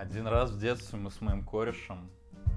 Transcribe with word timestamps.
Один 0.00 0.26
раз 0.26 0.50
в 0.50 0.58
детстве 0.58 0.98
мы 0.98 1.10
с 1.10 1.20
моим 1.20 1.44
корешем 1.44 2.08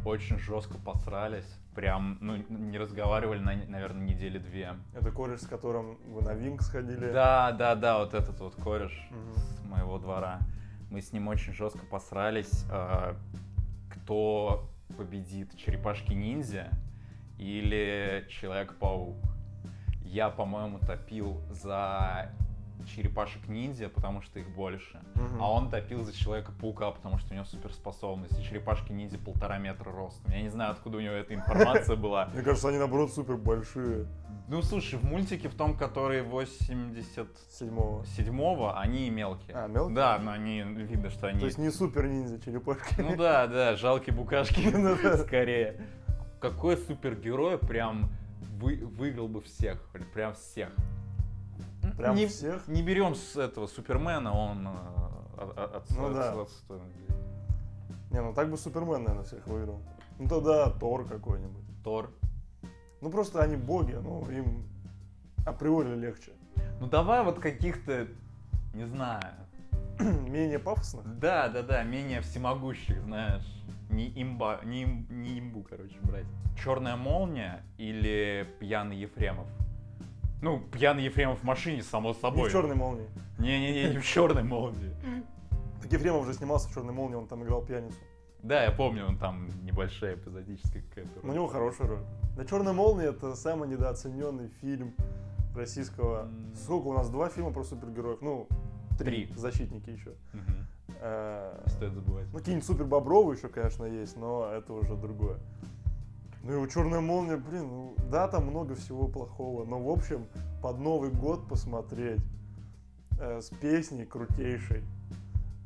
очень 0.06 0.40
жестко 0.40 0.78
посрались. 0.78 1.44
Прям, 1.76 2.18
ну, 2.22 2.38
не 2.38 2.78
разговаривали, 2.78 3.40
на, 3.40 3.54
наверное, 3.68 4.02
недели 4.06 4.38
две. 4.38 4.76
Это 4.94 5.12
кореш, 5.12 5.42
с 5.42 5.48
которым 5.48 5.98
вы 6.08 6.22
на 6.22 6.34
Винг 6.36 6.62
сходили? 6.62 7.12
Да, 7.12 7.52
да, 7.52 7.76
да, 7.76 7.98
вот 8.00 8.14
этот 8.14 8.40
вот 8.40 8.56
кореш 8.56 8.94
Мгм. 9.12 9.36
с 9.36 9.66
моего 9.66 9.98
двора. 10.00 10.40
Мы 10.90 11.02
с 11.02 11.12
ним 11.12 11.28
очень 11.28 11.52
жестко 11.52 11.86
посрались. 11.86 12.64
А, 12.72 13.18
Кто 13.94 14.70
победит, 14.98 15.58
черепашки-ниндзя 15.58 16.70
или 17.38 18.26
Человек-паук? 18.30 19.18
Я, 20.06 20.30
по-моему, 20.30 20.80
топил 20.80 21.42
за 21.50 22.32
черепашек-ниндзя, 22.86 23.90
потому 23.90 24.22
что 24.22 24.40
их 24.40 24.50
больше. 24.50 25.02
Мгм. 25.16 25.42
А 25.42 25.52
он 25.52 25.70
топил 25.70 26.04
за 26.04 26.14
Человека-паука, 26.14 26.92
потому 26.92 27.18
что 27.18 27.34
у 27.34 27.36
него 27.36 27.46
суперспособности. 27.46 28.42
Черепашки-ниндзя 28.42 29.18
полтора 29.18 29.58
метра 29.58 29.92
ростом. 29.92 30.32
Я 30.32 30.42
не 30.42 30.50
знаю, 30.50 30.72
откуда 30.72 30.98
у 30.98 31.02
него 31.02 31.14
эта 31.14 31.34
информация 31.34 31.96
была. 31.96 32.26
Мне 32.34 32.44
кажется, 32.44 32.70
они 32.70 32.78
наоборот 32.78 33.12
супер 33.14 33.38
большие. 33.38 34.08
Ну, 34.48 34.62
слушай, 34.62 35.00
в 35.00 35.04
мультике, 35.04 35.48
в 35.48 35.56
том, 35.56 35.78
который 35.78 36.22
87-го, 36.22 38.04
Седьмого. 38.06 38.80
они 38.80 39.10
мелкие. 39.10 39.56
А, 39.56 39.68
мелкие? 39.68 39.96
Да, 39.96 40.20
но 40.20 40.32
они, 40.32 40.62
видно, 40.62 41.10
что 41.10 41.28
они... 41.28 41.40
То 41.40 41.46
есть 41.46 41.58
не 41.58 41.72
супер 41.72 42.08
ниндзя 42.08 42.40
черепашки. 42.42 43.00
Ну 43.00 43.16
да, 43.16 43.48
да, 43.48 43.76
жалкие 43.76 44.16
букашки, 44.16 44.68
Ну 44.74 44.96
скорее. 45.18 45.82
Какой 46.40 46.76
супергерой 46.76 47.58
прям 47.58 48.12
вы, 48.42 48.76
выиграл 48.86 49.28
бы 49.28 49.42
всех, 49.42 49.82
прям 50.14 50.34
всех. 50.34 50.70
Прям 51.98 52.16
не, 52.16 52.28
всех? 52.28 52.68
Не 52.68 52.82
берем 52.82 53.16
с 53.16 53.36
этого 53.36 53.68
Супермена, 53.68 54.34
он 54.34 54.68
э, 54.68 55.42
от- 55.42 55.58
от- 55.58 55.76
от- 55.76 55.90
Ну 55.98 56.14
да. 56.14 56.42
отстой. 56.42 56.80
Не, 58.12 58.22
ну 58.22 58.34
так 58.34 58.50
бы 58.50 58.58
Супермен, 58.58 59.04
наверное, 59.04 59.24
всех 59.24 59.46
выиграл. 59.48 59.82
Ну 60.20 60.28
тогда 60.28 60.70
Тор 60.70 61.06
какой-нибудь. 61.08 61.64
Тор. 61.84 62.12
Ну 63.02 63.10
просто 63.10 63.42
они 63.42 63.56
боги, 63.58 63.94
ну 63.94 64.30
им 64.32 64.66
априори 65.46 65.96
легче. 65.96 66.32
Ну 66.80 66.88
давай 66.88 67.24
вот 67.24 67.40
каких-то, 67.40 68.08
не 68.74 68.86
знаю. 68.86 69.24
Менее 70.00 70.60
пафосных? 70.60 71.20
Да, 71.20 71.50
да, 71.50 71.62
да, 71.64 71.84
менее 71.84 72.22
всемогущих, 72.22 73.02
знаешь. 73.04 73.46
Не 73.90 74.12
имба, 74.22 74.60
не, 74.64 74.84
им- 74.84 75.08
не 75.10 75.40
имбу, 75.40 75.64
короче, 75.70 75.98
брать. 76.02 76.26
Черная 76.64 76.96
молния 76.96 77.64
или 77.78 78.48
пьяный 78.60 78.98
Ефремов? 78.98 79.48
Ну, 80.44 80.60
пьяный 80.60 81.06
Ефремов 81.06 81.40
в 81.40 81.44
машине, 81.44 81.82
само 81.82 82.10
Не 82.10 82.16
собой. 82.16 82.50
в 82.50 82.52
черной 82.52 82.76
молнии. 82.76 83.08
Не-не-не, 83.40 83.92
не 83.92 83.98
в 83.98 84.06
черной 84.06 84.44
молнии. 84.44 84.94
Так 85.82 85.90
Ефремов 85.90 86.24
уже 86.24 86.34
снимался 86.34 86.68
в 86.68 86.74
черной 86.74 86.94
молнии, 86.94 87.16
он 87.16 87.28
там 87.28 87.44
играл 87.46 87.62
пьяницу. 87.64 87.96
Да, 88.42 88.62
я 88.62 88.72
помню, 88.72 89.06
он 89.08 89.18
там 89.18 89.48
небольшая 89.64 90.16
эпизодическая 90.16 90.84
какая-то. 90.90 91.22
У 91.26 91.32
него 91.32 91.48
хорошая 91.48 91.88
роль. 91.88 92.04
Да 92.36 92.44
Черная 92.44 92.74
молния 92.74 93.06
это 93.06 93.36
самый 93.36 93.70
недооцененный 93.70 94.50
фильм 94.60 94.94
российского. 95.56 96.28
Сколько 96.56 96.88
у 96.88 96.94
нас 96.94 97.10
два 97.10 97.30
фильма 97.30 97.54
про 97.54 97.64
супергероев? 97.64 98.20
Ну, 98.22 98.50
три. 99.00 99.28
Три. 99.28 99.34
Защитники 99.38 99.92
еще. 99.92 100.12
Э, 101.00 101.62
Не 101.66 101.72
стоит 101.72 101.94
забывать. 101.94 102.26
Ну, 102.34 102.40
какие-нибудь 102.40 102.68
супер 102.68 102.84
бобровые 102.84 103.38
еще, 103.38 103.48
конечно, 103.48 103.86
есть, 103.86 104.18
но 104.18 104.46
это 104.52 104.74
уже 104.74 104.98
другое. 104.98 105.38
Ну 106.44 106.52
и 106.52 106.56
у 106.58 106.68
Черная 106.68 107.00
молния, 107.00 107.38
блин, 107.38 107.68
ну 107.70 107.96
да, 108.12 108.28
там 108.28 108.48
много 108.48 108.76
всего 108.76 109.08
плохого, 109.08 109.64
но 109.64 109.82
в 109.82 109.90
общем, 109.90 110.28
под 110.62 110.78
Новый 110.78 111.10
год 111.10 111.48
посмотреть 111.48 112.20
э, 113.18 113.40
с 113.40 113.48
песней 113.62 114.06
крутейшей, 114.06 114.84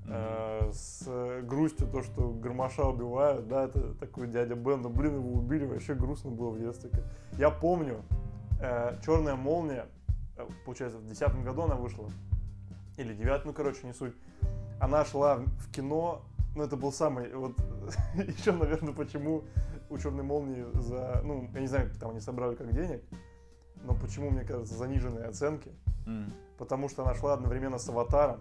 э, 0.08 0.69
с 0.72 1.03
э, 1.08 1.42
грустью 1.42 1.88
то, 1.88 2.03
что 2.03 2.30
Гармаша 2.30 2.84
убивают, 2.84 3.47
да, 3.47 3.66
это 3.66 3.95
такой 3.95 4.28
дядя 4.28 4.53
Бен, 4.53 4.84
но, 4.84 4.89
блин, 4.89 5.16
его 5.16 5.39
убили, 5.39 5.66
вообще 5.66 5.95
грустно 5.95 6.30
было 6.30 6.52
в 6.52 6.59
детстве. 6.59 6.91
Я 7.39 7.50
помню, 7.50 8.03
Черная 9.03 9.35
молния, 9.35 9.88
э, 10.38 10.46
получается, 10.63 11.00
в 11.00 11.06
2010 11.07 11.44
году 11.44 11.63
она 11.63 11.75
вышла, 11.75 12.07
или 12.97 13.16
9, 13.16 13.46
ну, 13.46 13.53
короче, 13.53 13.80
не 13.84 13.94
суть. 13.94 14.13
Она 14.80 15.06
шла 15.06 15.38
в 15.38 15.72
кино, 15.72 16.22
ну, 16.56 16.62
это 16.62 16.78
был 16.78 16.91
самый, 16.91 17.34
вот, 17.34 17.53
еще, 18.13 18.51
наверное, 18.51 18.94
почему 18.94 19.44
у 19.90 19.98
Черной 19.98 20.24
молнии 20.24 20.66
за, 20.81 21.22
ну, 21.24 21.50
я 21.53 21.59
не 21.62 21.68
знаю, 21.68 21.90
там 22.00 22.12
они 22.12 22.20
собрали 22.20 22.56
как 22.56 22.72
денег, 22.74 23.03
но 23.84 23.94
почему, 23.96 24.30
мне 24.30 24.44
кажется, 24.44 24.75
заниженные 24.75 25.25
оценки, 25.25 25.72
М. 26.06 26.34
потому 26.58 26.90
что 26.90 27.03
она 27.03 27.14
шла 27.16 27.34
одновременно 27.34 27.78
с 27.78 27.88
Аватаром, 27.90 28.40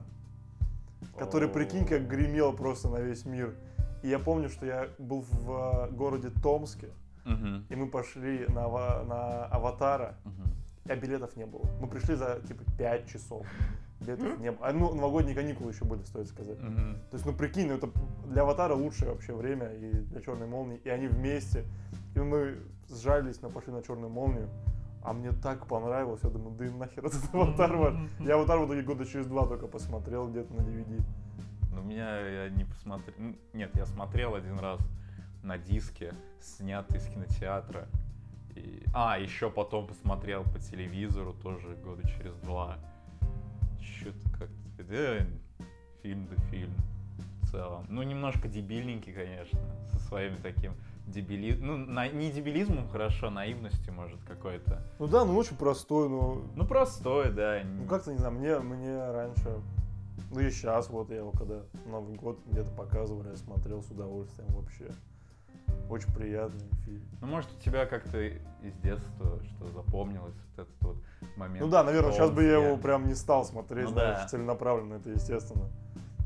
который, 1.19 1.49
прикинь, 1.49 1.87
как 1.87 2.09
гремел 2.09 2.53
просто 2.53 2.89
на 2.89 2.99
весь 2.99 3.25
мир. 3.25 3.55
И 4.03 4.09
я 4.09 4.19
помню, 4.19 4.49
что 4.49 4.67
я 4.67 4.89
был 4.99 5.23
в 5.23 5.51
э, 5.89 5.91
городе 5.93 6.31
Томске, 6.43 6.89
Мгм. 7.25 7.67
и 7.69 7.77
мы 7.77 7.89
пошли 7.89 8.47
на, 8.49 8.69
на 9.05 9.45
Аватара, 9.47 10.17
Мгм. 10.25 10.53
а 10.89 10.97
билетов 10.97 11.37
не 11.37 11.47
было. 11.47 11.65
Мы 11.81 11.89
пришли 11.89 12.15
за, 12.15 12.41
типа, 12.47 12.63
5 12.79 13.09
часов. 13.09 13.47
Билетов 14.01 14.39
не 14.39 14.53
было. 14.53 14.67
А, 14.67 14.73
ну, 14.73 14.95
новогодние 14.95 15.35
каникулы 15.35 15.73
еще 15.73 15.85
были, 15.85 16.03
стоит 16.03 16.29
сказать. 16.29 16.61
Мгм. 16.61 16.99
То 17.11 17.15
есть, 17.15 17.25
ну 17.25 17.33
прикинь, 17.33 17.69
ну, 17.69 17.75
это 17.75 17.91
для 18.27 18.43
Аватара 18.43 18.75
лучшее 18.75 19.13
вообще 19.13 19.35
время 19.35 19.73
и 19.73 19.91
для 19.91 20.21
Черной 20.21 20.47
молнии. 20.47 20.81
И 20.85 20.89
они 20.89 21.07
вместе. 21.09 21.65
И 22.15 22.19
мы 22.19 22.59
сжались, 22.89 23.41
но 23.43 23.51
пошли 23.51 23.73
на 23.73 23.83
Черную 23.83 24.11
молнию. 24.11 24.49
А 25.03 25.13
мне 25.13 25.31
так 25.33 25.67
понравилось, 25.67 26.21
я 26.25 26.31
думаю, 26.31 26.57
да 26.57 26.67
и 26.67 26.71
нахер 26.71 27.07
этот 27.07 27.33
аватар. 27.33 27.97
Я 28.21 28.35
аватар 28.35 28.59
в 28.59 28.67
итоге 28.67 28.83
года 28.83 29.07
через 29.07 29.27
два 29.27 29.47
только 29.47 29.67
посмотрел 29.69 30.29
где-то 30.29 30.53
на 30.53 30.61
DVD. 30.61 31.01
Ну, 31.73 31.83
меня 31.83 32.19
я 32.19 32.49
не 32.51 32.65
посмотрел. 32.65 33.15
Нет, 33.53 33.77
я 33.77 33.87
смотрел 33.87 34.35
один 34.35 34.59
раз 34.59 34.81
на 35.43 35.59
диске, 35.59 36.13
снятый 36.41 36.99
из 36.99 37.07
кинотеатра. 37.07 37.87
И... 38.57 38.83
А, 38.95 39.19
еще 39.19 39.51
потом 39.51 39.87
посмотрел 39.87 40.43
по 40.43 40.59
телевизору 40.59 41.35
тоже 41.35 41.77
года 41.77 42.03
через 42.09 42.35
два. 42.39 42.79
Что-то 44.07 44.39
как-то... 44.39 44.85
Да, 44.85 45.27
фильм 46.03 46.29
да 46.31 46.43
фильм 46.51 46.71
в 47.43 47.51
целом. 47.51 47.87
Ну, 47.89 48.03
немножко 48.03 48.47
дебильненький, 48.47 49.13
конечно, 49.13 49.59
со 49.91 49.99
своими 49.99 50.37
таким 50.37 50.75
дебилизмом. 51.09 51.67
Ну, 51.67 51.93
на... 51.93 52.09
не 52.09 52.31
дебилизмом, 52.31 52.89
хорошо, 52.89 53.31
наивностью, 53.31 53.93
может, 53.93 54.23
какой-то. 54.25 54.83
Ну 55.01 55.09
да, 55.09 55.25
ну 55.25 55.37
очень 55.37 55.57
простой, 55.57 56.09
но... 56.09 56.43
Ну, 56.55 56.67
простой, 56.67 57.33
да. 57.33 57.63
Ну 57.65 57.87
как-то, 57.87 58.13
не 58.13 58.19
знаю, 58.19 58.35
мне, 58.35 58.59
мне 58.59 59.11
раньше... 59.11 59.61
Ну 60.31 60.41
и 60.41 60.51
сейчас 60.51 60.89
вот 60.89 61.11
я 61.11 61.17
его 61.17 61.31
когда 61.33 61.63
Новый 61.87 62.15
год 62.17 62.39
где-то 62.47 62.71
показывали, 62.71 63.31
я 63.31 63.37
смотрел 63.37 63.83
с 63.83 63.91
удовольствием 63.91 64.49
вообще. 64.55 64.91
Очень 65.91 66.13
приятный 66.15 66.69
фильм. 66.85 67.03
Ну, 67.21 67.27
может, 67.27 67.51
у 67.53 67.61
тебя 67.61 67.87
как-то 67.87 68.21
из 68.23 68.75
детства 68.83 69.41
что 69.45 69.69
запомнилось 69.71 70.35
вот 70.57 70.67
этот 70.67 70.83
вот 70.83 70.97
момент. 71.37 71.61
Ну 71.65 71.69
да, 71.71 71.83
наверное, 71.85 72.13
сейчас 72.13 72.31
бы 72.31 72.43
я 72.45 72.59
его 72.65 72.77
прям 72.77 73.07
не 73.07 73.15
стал 73.15 73.45
смотреть, 73.45 73.85
Ну 73.87 73.91
знаешь, 73.91 74.19
да. 74.19 74.29
целенаправленно, 74.29 74.95
это 74.95 75.11
естественно. 75.11 75.67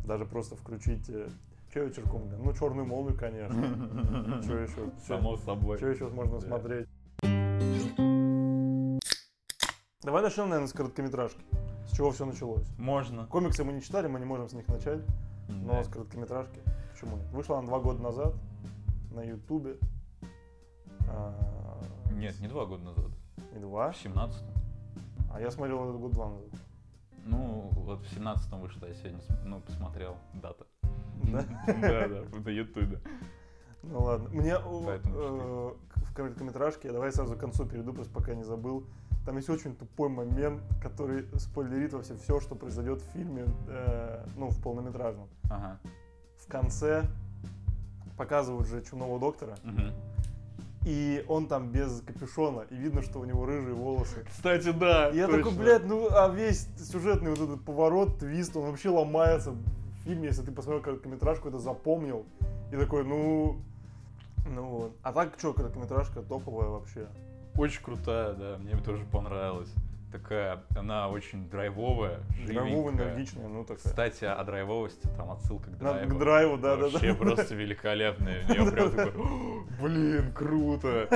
Даже 0.04 0.24
просто 0.24 0.56
включить... 0.56 1.06
Че 1.72 1.84
вечерком? 1.86 2.22
Ну, 2.42 2.52
черную 2.52 2.84
молнию, 2.84 3.16
конечно. 3.16 3.62
Что 4.42 4.56
еще? 4.58 4.90
Само 5.06 5.36
собой. 5.36 5.76
Что 5.76 5.86
еще 5.88 6.08
можно 6.08 6.40
смотреть? 6.40 6.88
Давай 10.02 10.22
начнем, 10.22 10.48
наверное, 10.48 10.66
с 10.66 10.72
короткометражки. 10.72 11.40
С 11.86 11.92
чего 11.96 12.10
все 12.10 12.24
началось? 12.24 12.66
Можно. 12.78 13.26
Комиксы 13.26 13.62
мы 13.64 13.72
не 13.72 13.82
читали, 13.82 14.08
мы 14.08 14.18
не 14.18 14.24
можем 14.24 14.48
с 14.48 14.52
них 14.52 14.66
начать, 14.68 15.00
но 15.48 15.82
с 15.84 15.88
короткометражки. 15.88 16.58
Почему 16.92 17.16
нет? 17.16 17.26
Вышла 17.32 17.58
она 17.58 17.66
два 17.68 17.78
года 17.80 18.02
назад 18.02 18.34
на 19.12 19.22
Ютубе. 19.22 19.76
А, 21.08 21.34
Нет, 22.12 22.38
не 22.40 22.48
два 22.48 22.66
года 22.66 22.84
назад. 22.84 23.06
Не 23.52 23.60
два. 23.60 23.92
В 23.92 23.96
семнадцатом. 23.96 24.48
А 25.32 25.40
я 25.40 25.50
смотрел 25.50 25.88
этот 25.88 26.00
год 26.00 26.12
два 26.12 26.30
назад. 26.30 26.50
Ну, 27.24 27.70
вот 27.74 28.02
в 28.02 28.14
семнадцатом 28.14 28.60
вышло, 28.60 28.86
я 28.86 28.94
сегодня 28.94 29.20
ну, 29.44 29.60
посмотрел 29.60 30.16
дата. 30.34 30.66
Да? 31.24 31.44
Да, 31.66 32.08
да, 32.08 32.38
на 32.38 32.48
ютубе. 32.48 33.00
Ну 33.82 34.00
ладно. 34.00 34.28
Мне 34.30 34.56
Поэтому 34.58 35.14
э, 35.16 35.74
в 35.96 36.14
короткометражке, 36.14 36.92
давай 36.92 37.12
сразу 37.12 37.36
к 37.36 37.38
концу 37.38 37.66
перейду, 37.66 37.92
просто 37.92 38.12
пока 38.12 38.34
не 38.34 38.44
забыл. 38.44 38.84
Там 39.24 39.36
есть 39.36 39.48
очень 39.50 39.76
тупой 39.76 40.08
момент, 40.08 40.62
который 40.82 41.26
спойлерит 41.38 41.92
вообще 41.92 42.16
все, 42.16 42.40
что 42.40 42.54
произойдет 42.54 43.02
в 43.02 43.12
фильме, 43.12 43.44
э, 43.68 44.26
ну, 44.36 44.48
в 44.48 44.60
полнометражном. 44.62 45.28
Ага. 45.44 45.78
В 46.38 46.46
конце 46.48 47.04
показывают 48.16 48.68
же 48.68 48.82
чумного 48.82 49.18
доктора, 49.18 49.56
Мгм. 49.62 49.92
И 50.84 51.24
он 51.28 51.46
там 51.46 51.70
без 51.70 52.00
капюшона, 52.00 52.64
и 52.70 52.74
видно, 52.74 53.02
что 53.02 53.20
у 53.20 53.24
него 53.24 53.44
рыжие 53.44 53.74
волосы. 53.74 54.24
Кстати, 54.28 54.70
да. 54.72 55.10
И 55.10 55.16
я 55.16 55.28
такой, 55.28 55.52
блядь, 55.52 55.86
ну 55.86 56.08
а 56.10 56.28
весь 56.28 56.68
сюжетный 56.78 57.30
вот 57.30 57.40
этот 57.40 57.64
поворот, 57.64 58.18
твист, 58.18 58.56
он 58.56 58.70
вообще 58.70 58.88
ломается 58.88 59.52
в 59.52 59.58
фильме, 60.04 60.28
если 60.28 60.42
ты 60.42 60.52
посмотрел 60.52 60.82
короткометражку, 60.82 61.48
это 61.48 61.58
запомнил. 61.58 62.24
И 62.72 62.76
такой, 62.76 63.04
ну, 63.04 63.60
ну 64.46 64.64
вот. 64.64 64.92
А 65.02 65.12
так 65.12 65.34
что, 65.38 65.52
короткометражка 65.52 66.22
топовая 66.22 66.68
вообще. 66.68 67.08
Очень 67.58 67.82
крутая, 67.82 68.32
да, 68.34 68.58
мне 68.58 68.76
тоже 68.76 69.04
понравилось. 69.04 69.72
Такая, 70.10 70.62
она 70.76 71.08
очень 71.08 71.48
драйвовая, 71.48 72.20
Драйвовая, 72.46 72.94
энергичная, 72.94 73.48
ну 73.48 73.62
такая. 73.64 73.84
Кстати, 73.84 74.24
о 74.24 74.42
драйвовости, 74.44 75.06
там 75.16 75.30
отсылка 75.30 75.70
к 75.70 75.78
драйву. 75.78 76.14
К 76.14 76.18
драйву, 76.18 76.56
да, 76.58 76.76
да, 76.76 76.88
Вообще 76.88 77.12
да. 77.12 77.18
просто 77.18 77.54
великолепная. 77.54 78.44
У 78.48 78.52
нее 78.52 78.70
прям 78.70 78.90
такой, 78.90 79.22
«О, 79.22 79.64
блин, 79.80 80.32
круто. 80.32 81.08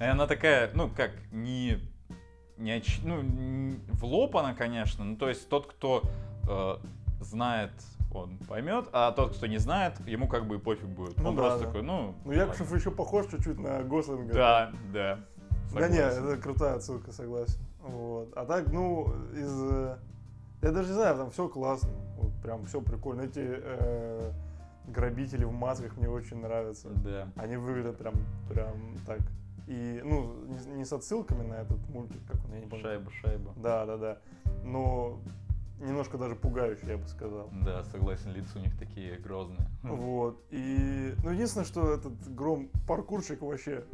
И 0.00 0.04
она 0.04 0.26
такая, 0.26 0.70
ну 0.74 0.90
как, 0.90 1.12
не, 1.32 1.78
не 2.58 2.78
оч- 2.78 3.00
ну, 3.04 3.22
в 3.94 4.04
лоб 4.04 4.36
она, 4.36 4.54
конечно, 4.54 5.04
ну 5.04 5.16
то 5.16 5.28
есть 5.28 5.48
тот, 5.48 5.66
кто 5.66 6.02
э, 6.48 6.76
знает, 7.20 7.72
он 8.12 8.38
поймет, 8.38 8.88
а 8.92 9.12
тот, 9.12 9.36
кто 9.36 9.46
не 9.46 9.58
знает, 9.58 9.94
ему 10.06 10.28
как 10.28 10.46
бы 10.46 10.56
и 10.56 10.58
пофиг 10.58 10.88
будет. 10.88 11.16
Ну 11.18 11.30
он 11.30 11.36
да, 11.36 11.42
просто 11.42 11.60
да. 11.60 11.66
такой, 11.66 11.82
ну... 11.82 12.14
Ну, 12.24 12.32
Якушев 12.32 12.74
еще 12.74 12.90
похож 12.90 13.26
чуть-чуть 13.30 13.58
на 13.58 13.82
Гослинга. 13.82 14.32
Да, 14.32 14.72
да. 14.92 15.20
Да 15.72 15.88
не, 15.88 15.98
согласен. 15.98 16.24
это 16.26 16.42
крутая 16.42 16.74
отсылка, 16.74 17.12
согласен. 17.12 17.60
Вот. 17.82 18.32
А 18.36 18.44
так, 18.44 18.70
ну, 18.72 19.06
из... 19.34 19.62
э, 19.62 19.98
Я 20.62 20.70
даже 20.72 20.88
не 20.88 20.94
знаю, 20.94 21.16
там 21.16 21.30
все 21.30 21.48
классно. 21.48 21.90
Вот 22.18 22.32
прям 22.42 22.64
все 22.66 22.80
прикольно. 22.80 23.22
Эти 23.22 23.40
э, 23.42 24.32
грабители 24.88 25.44
в 25.44 25.52
масках 25.52 25.96
мне 25.96 26.08
очень 26.08 26.38
нравятся. 26.40 26.88
Да. 27.04 27.28
Они 27.36 27.56
выглядят 27.56 27.96
прям, 27.98 28.14
прям 28.48 28.74
так. 29.06 29.20
И, 29.66 30.00
ну, 30.04 30.34
не, 30.46 30.78
не 30.78 30.84
с 30.84 30.92
отсылками 30.92 31.46
на 31.46 31.54
этот 31.54 31.78
мультик, 31.90 32.20
как 32.26 32.44
он, 32.44 32.54
я 32.54 32.60
не 32.60 32.66
помню. 32.66 32.82
Шайба, 32.82 33.10
шайба. 33.22 33.52
Да, 33.56 33.86
да, 33.86 33.96
да. 33.96 34.18
Но 34.64 35.20
немножко 35.78 36.18
даже 36.18 36.34
пугающий, 36.34 36.88
я 36.88 36.98
бы 36.98 37.06
сказал. 37.06 37.48
Да, 37.64 37.84
согласен, 37.84 38.32
лица 38.32 38.58
у 38.58 38.62
них 38.62 38.76
такие 38.78 39.16
грозные. 39.18 39.66
Вот. 39.82 40.42
И, 40.50 41.14
ну, 41.22 41.30
единственное, 41.30 41.64
что 41.64 41.92
этот 41.92 42.12
гром 42.34 42.68
паркурщик 42.86 43.40
вообще, 43.42 43.84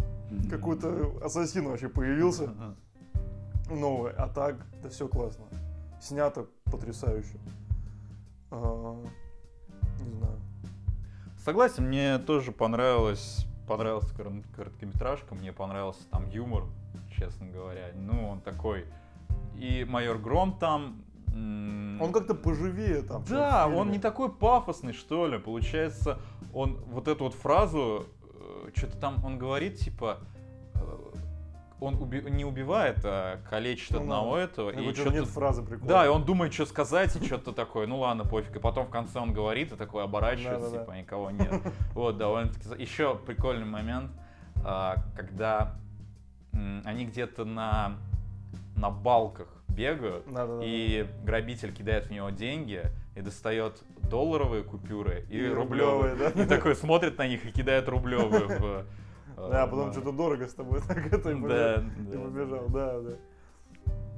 какой-то 0.51 1.13
ассасин 1.23 1.69
вообще 1.69 1.89
появился. 1.89 2.51
Новое, 3.71 4.13
а 4.13 4.29
так, 4.29 4.57
да 4.83 4.89
все 4.89 5.09
классно. 5.09 5.45
Снято 6.01 6.47
потрясающе. 6.65 7.39
А, 8.51 8.97
не 10.01 10.13
знаю. 10.13 10.39
Согласен, 11.45 11.87
мне 11.87 12.19
тоже 12.19 12.53
понравилось, 12.53 13.47
понравилась 13.67 14.11
корон- 14.13 14.45
короткометражка, 14.55 15.35
мне 15.35 15.53
понравился 15.53 16.09
там 16.11 16.29
юмор, 16.29 16.65
честно 17.17 17.47
говоря. 17.47 17.93
Ну, 17.95 18.29
он 18.29 18.41
такой. 18.41 18.85
И 19.57 19.85
майор 19.89 20.19
Гром 20.19 20.59
там. 20.59 21.03
Он 21.29 22.13
как-то 22.13 22.35
поживее 22.35 23.03
там. 23.03 23.25
Да, 23.29 23.69
он 23.69 23.91
не 23.91 23.99
такой 23.99 24.33
пафосный, 24.33 24.93
что 24.93 25.27
ли. 25.27 25.39
Получается, 25.39 26.19
он 26.55 26.77
вот 26.87 27.09
эту 27.09 27.25
вот 27.25 27.35
фразу, 27.35 28.07
что-то 28.75 28.97
там 28.97 29.25
он 29.25 29.39
говорит, 29.39 29.79
типа, 29.79 30.19
э, 30.35 30.36
он 31.81 31.95
уби- 31.97 32.29
не 32.31 32.45
убивает, 32.45 32.99
а 33.05 33.39
калечит 33.51 33.91
Ну 33.93 34.01
одного 34.01 34.31
ладно. 34.31 34.45
этого. 34.45 34.71
И 34.71 34.75
говорю, 34.77 34.95
что-то 34.95 35.11
нет 35.15 35.27
фразы 35.27 35.63
прикольной. 35.63 35.89
да, 35.89 36.07
и 36.07 36.09
он 36.09 36.25
думает, 36.25 36.55
что 36.55 36.65
сказать, 36.67 37.15
и 37.17 37.25
что-то 37.25 37.53
такое, 37.53 37.87
ну 37.87 37.99
ладно, 37.99 38.25
пофиг. 38.25 38.57
И 38.57 38.59
потом 38.59 38.87
в 38.87 38.91
конце 38.91 39.19
он 39.21 39.33
говорит, 39.33 39.73
и 39.73 39.77
такой 39.77 40.05
оборачивается, 40.05 40.71
типа, 40.81 40.93
никого 40.93 41.31
нет. 41.31 41.53
Вот, 41.93 42.17
довольно-таки... 42.17 42.81
Еще 42.83 43.15
прикольный 43.17 43.67
момент, 43.67 44.11
а, 44.65 44.97
когда 45.17 45.75
они 46.85 47.05
где-то 47.05 47.45
на, 47.45 47.99
на 48.77 48.91
балках 48.91 49.49
бегают, 49.69 50.25
Да-да-да. 50.33 50.65
и 50.65 51.07
грабитель 51.25 51.73
кидает 51.75 52.07
в 52.07 52.11
него 52.11 52.31
деньги, 52.31 52.83
и 53.15 53.21
достает 53.21 53.83
долларовые 54.11 54.63
купюры 54.63 55.25
и, 55.31 55.39
И 55.39 55.49
рублевые. 55.49 56.03
рублевые, 56.13 56.33
да. 56.35 56.43
И 56.43 56.47
такой 56.47 56.75
смотрит 56.77 57.17
на 57.19 57.27
них 57.27 57.45
и 57.47 57.51
кидает 57.51 57.89
рублевые 57.89 58.47
в... 58.47 58.85
э, 59.37 59.49
Да, 59.51 59.63
а 59.65 59.67
потом 59.67 59.93
что-то 59.93 60.13
дорого 60.13 60.47
с 60.49 60.55
тобой 60.55 60.81
так 60.89 61.13
это 61.13 61.31
и 61.31 61.35
Да, 61.41 61.85
побежал. 62.19 62.69
да, 62.69 63.01
да, 63.01 63.17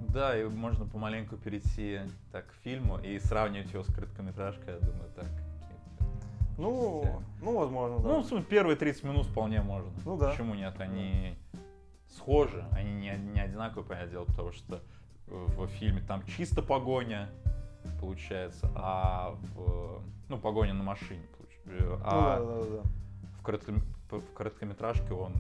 да. 0.08 0.38
И 0.40 0.44
можно 0.44 0.86
помаленьку 0.86 1.36
перейти 1.36 2.00
так 2.32 2.46
к 2.46 2.52
фильму 2.64 2.98
и 2.98 3.18
сравнивать 3.18 3.72
его 3.72 3.82
с 3.84 3.92
короткометражкой, 3.92 4.74
я 4.74 4.80
думаю, 4.80 5.10
так. 5.14 5.26
Ну, 6.56 7.22
ну, 7.40 7.56
возможно, 7.58 7.98
да. 7.98 8.08
Ну, 8.08 8.20
в 8.20 8.26
смысле, 8.26 8.44
первые 8.46 8.76
30 8.76 9.04
минут 9.04 9.26
вполне 9.26 9.60
можно. 9.62 9.90
Ну 10.04 10.16
да. 10.16 10.30
Почему 10.30 10.54
нет? 10.54 10.74
Они 10.80 11.36
схожи, 12.16 12.64
они 12.72 12.92
не, 12.94 13.16
не 13.16 13.40
одинаковые, 13.40 13.84
понятное 13.86 14.10
дело, 14.10 14.24
потому 14.24 14.52
что 14.52 14.80
в 15.28 15.66
фильме 15.68 16.00
там 16.00 16.24
чисто 16.26 16.62
погоня, 16.62 17.28
получается, 18.00 18.68
а 18.74 19.36
в, 19.54 20.02
ну, 20.28 20.38
погоня 20.38 20.72
на 20.74 20.82
машине, 20.82 21.22
получ- 21.38 21.60
э, 21.66 21.84
Ну, 21.84 21.98
а 22.04 22.38
да, 22.38 22.44
да, 22.44 22.64
да, 22.64 22.82
да. 22.82 22.82
в, 23.38 23.42
коротком- 23.44 23.82
в 24.10 24.32
короткометражке 24.34 25.12
он 25.12 25.34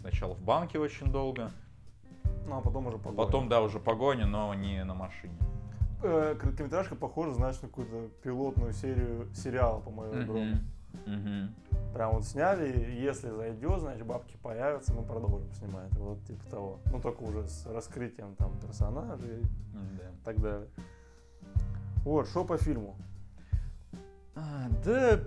сначала 0.00 0.34
в 0.34 0.40
банке 0.42 0.78
очень 0.78 1.10
долго, 1.12 1.50
Ну, 2.46 2.56
а 2.58 2.60
потом 2.60 2.86
уже 2.86 2.98
погоня. 2.98 3.16
потом, 3.16 3.48
да, 3.48 3.60
уже 3.62 3.78
погоня, 3.80 4.26
но 4.26 4.54
не 4.54 4.82
на 4.84 4.94
машине. 4.94 5.34
Э, 6.02 6.34
короткометражка 6.38 6.94
похожа, 6.96 7.34
знаешь, 7.34 7.60
на 7.62 7.68
какую-то 7.68 8.08
пилотную 8.22 8.72
серию 8.72 9.28
сериала, 9.34 9.80
по-моему, 9.80 10.26
Грому. 10.26 10.56
Мгм. 11.06 11.54
Прям 11.94 12.14
вот 12.14 12.24
сняли, 12.24 12.90
если 13.00 13.28
зайдет, 13.30 13.80
значит, 13.80 14.06
бабки 14.06 14.36
появятся, 14.42 14.94
мы 14.94 15.02
продолжим 15.04 15.52
снимать. 15.54 15.90
Вот 15.98 16.22
типа 16.24 16.44
того. 16.50 16.78
Ну, 16.90 17.00
только 17.00 17.22
уже 17.22 17.46
с 17.46 17.66
раскрытием 17.66 18.34
там 18.36 18.58
персонажей 18.58 19.40
и 19.40 19.44
Да. 19.74 20.04
так 20.24 20.40
далее. 20.40 20.68
Вот, 22.04 22.28
что 22.28 22.44
по 22.44 22.56
фильму? 22.58 22.96
А, 24.34 24.68
да, 24.84 25.20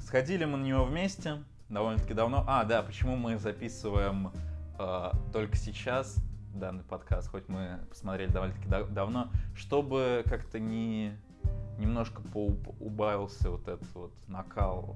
сходили 0.00 0.44
мы 0.44 0.58
на 0.58 0.64
него 0.64 0.84
вместе 0.84 1.42
довольно-таки 1.76 2.14
давно. 2.14 2.44
А, 2.46 2.64
да, 2.64 2.82
почему 2.82 3.16
мы 3.16 3.38
записываем 3.38 4.30
а, 4.78 5.12
только 5.32 5.56
сейчас 5.56 6.16
данный 6.54 6.84
подкаст, 6.84 7.28
хоть 7.30 7.48
мы 7.48 7.80
посмотрели 7.88 8.30
довольно-таки 8.30 8.68
да- 8.68 8.84
давно, 8.84 9.28
чтобы 9.54 10.22
как-то 10.26 10.58
не 10.60 11.16
немножко 11.78 12.20
убавился 12.78 13.50
вот 13.50 13.66
этот 13.66 13.92
вот 13.94 14.12
накал 14.28 14.94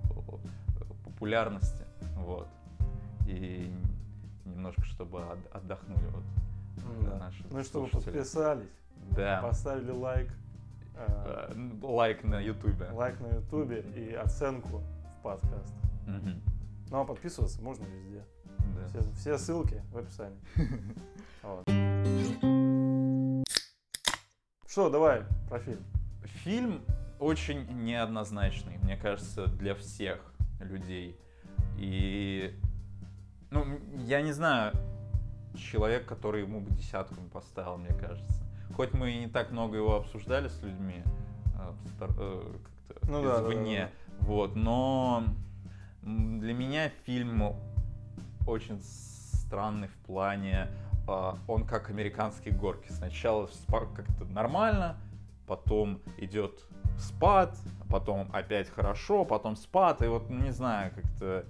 э, 0.79 0.85
популярности, 1.05 1.83
вот, 2.17 2.47
и 3.27 3.73
немножко 4.45 4.85
чтобы 4.85 5.23
от- 5.23 5.57
отдохнули 5.57 6.07
вот 6.13 6.23
Да. 7.09 7.19
наши 7.19 7.43
Ну 7.51 7.65
чтобы 7.65 7.89
слушатели. 7.89 8.13
подписались, 8.13 8.69
Да, 9.17 9.41
поставили 9.43 9.91
лайк, 9.91 10.31
э, 10.95 11.53
Э, 11.55 11.71
лайк 11.83 12.23
на 12.23 12.39
ютубе. 12.41 12.89
лайк 12.93 13.19
на 13.21 13.29
ютубе 13.29 13.81
и 13.97 14.13
оценку 14.13 14.83
в 15.19 15.23
подкаст. 15.23 15.75
Мгм. 16.07 16.41
Ну 16.91 17.01
а 17.01 17.05
подписываться 17.05 17.61
можно 17.63 17.85
везде. 17.85 18.25
Да. 18.77 18.89
Все, 18.89 19.13
все 19.13 19.39
ссылки 19.39 19.83
в 19.93 19.99
описании. 19.99 20.39
Что, 24.69 24.91
давай 24.91 25.23
про 25.49 25.59
фильм. 25.59 25.85
Фильм 26.45 26.83
очень 27.19 27.67
неоднозначный, 27.85 28.79
мне 28.79 28.97
кажется, 28.97 29.47
для 29.47 29.75
всех 29.75 30.21
людей. 30.61 31.17
И, 31.79 32.55
ну, 33.51 33.65
я 34.05 34.23
не 34.23 34.33
знаю, 34.33 34.73
человек, 35.57 36.07
который 36.07 36.43
ему 36.43 36.61
бы 36.61 36.71
десятку 36.71 37.21
не 37.21 37.29
поставил, 37.29 37.79
мне 37.79 37.93
кажется. 37.95 38.43
Хоть 38.75 38.93
мы 38.93 39.13
и 39.13 39.19
не 39.19 39.29
так 39.29 39.51
много 39.51 39.77
его 39.77 39.97
обсуждали 39.97 40.49
с 40.49 40.63
людьми, 40.63 41.03
стор- 41.97 42.15
э, 42.19 42.55
как-то 42.89 43.11
Ну 43.11 43.23
да, 43.23 43.41
да, 43.41 43.49
извне, 43.49 43.91
вот, 44.21 44.57
но 44.57 45.25
для 46.07 46.55
меня 46.55 46.89
фильм 47.05 47.57
очень 48.47 48.81
странный 48.81 49.89
в 49.89 49.97
плане, 50.07 50.69
а, 51.09 51.37
он 51.49 51.67
как 51.67 51.91
американские 51.91 52.55
горки. 52.55 52.91
Сначала 52.93 53.49
как-то 53.95 54.25
нормально, 54.27 54.97
потом 55.49 56.01
идет 56.19 56.65
спад, 56.97 57.57
потом 57.91 58.29
опять 58.33 58.71
хорошо, 58.71 59.25
потом 59.25 59.57
спад, 59.57 60.01
и 60.03 60.07
вот, 60.07 60.31
не 60.31 60.53
знаю, 60.53 60.93
как-то 60.95 61.45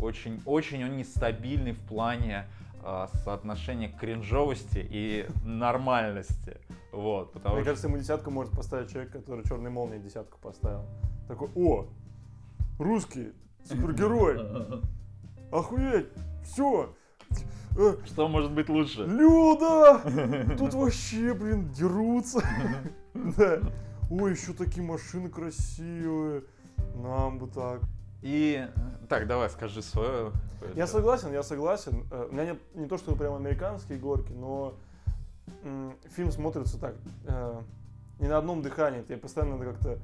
очень, 0.00 0.40
очень 0.46 0.84
он 0.84 0.96
нестабильный 0.96 1.72
в 1.72 1.80
плане 1.80 2.46
а, 2.84 3.08
соотношения 3.24 3.88
кринжовости 3.88 4.86
и 4.88 5.26
нормальности. 5.44 6.60
Вот, 6.92 7.32
потому 7.32 7.56
Мне 7.56 7.64
что... 7.64 7.70
кажется, 7.70 7.88
ему 7.88 7.98
десятку 7.98 8.30
может 8.30 8.52
поставить 8.52 8.90
человек, 8.92 9.10
который 9.10 9.44
черной 9.44 9.70
молнией 9.70 10.00
десятку 10.00 10.38
поставил. 10.38 10.86
Такой, 11.26 11.50
о, 11.56 11.86
русский, 12.78 13.32
супергерой, 13.66 14.38
охуеть, 15.52 16.08
все, 16.44 16.94
Что 18.06 18.28
может 18.28 18.52
быть 18.52 18.68
лучше? 18.68 19.04
Люда! 19.04 20.00
Тут 20.58 20.74
вообще, 20.74 21.34
блин, 21.34 21.70
дерутся. 21.72 22.40
Да. 23.14 23.60
Ой, 24.10 24.32
еще 24.32 24.52
такие 24.52 24.82
машины 24.86 25.28
красивые. 25.30 26.44
Нам 26.94 27.38
бы 27.38 27.46
так. 27.48 27.80
И 28.22 28.68
так, 29.08 29.26
давай, 29.26 29.48
скажи 29.50 29.80
свое. 29.82 30.32
Я 30.74 30.86
согласен, 30.86 31.32
я 31.32 31.42
согласен. 31.42 32.04
Э, 32.10 32.28
У 32.30 32.32
меня 32.34 32.44
нет 32.44 32.58
не 32.74 32.86
то, 32.86 32.98
что 32.98 33.16
прям 33.16 33.34
американские 33.34 33.98
горки, 33.98 34.32
но 34.32 34.74
фильм 36.14 36.30
смотрится 36.30 36.78
так. 36.78 36.94
э, 37.26 37.60
Не 38.20 38.28
на 38.28 38.36
одном 38.38 38.62
дыхании. 38.62 39.02
Тебе 39.02 39.16
постоянно 39.16 39.56
надо 39.56 39.72
как-то... 39.72 39.98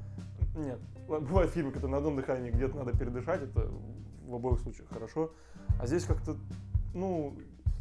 Нет, 0.56 0.78
бывают 1.20 1.52
фильмы, 1.52 1.70
которые 1.72 1.92
на 1.92 1.98
одном 1.98 2.16
дыхании 2.16 2.50
где-то 2.50 2.76
надо 2.76 2.96
передышать. 2.96 3.42
Это 3.42 3.70
в 4.26 4.34
обоих 4.34 4.60
случаях 4.60 4.88
хорошо. 4.88 5.32
А 5.80 5.86
здесь 5.86 6.04
как-то, 6.04 6.36
ну, 6.94 7.34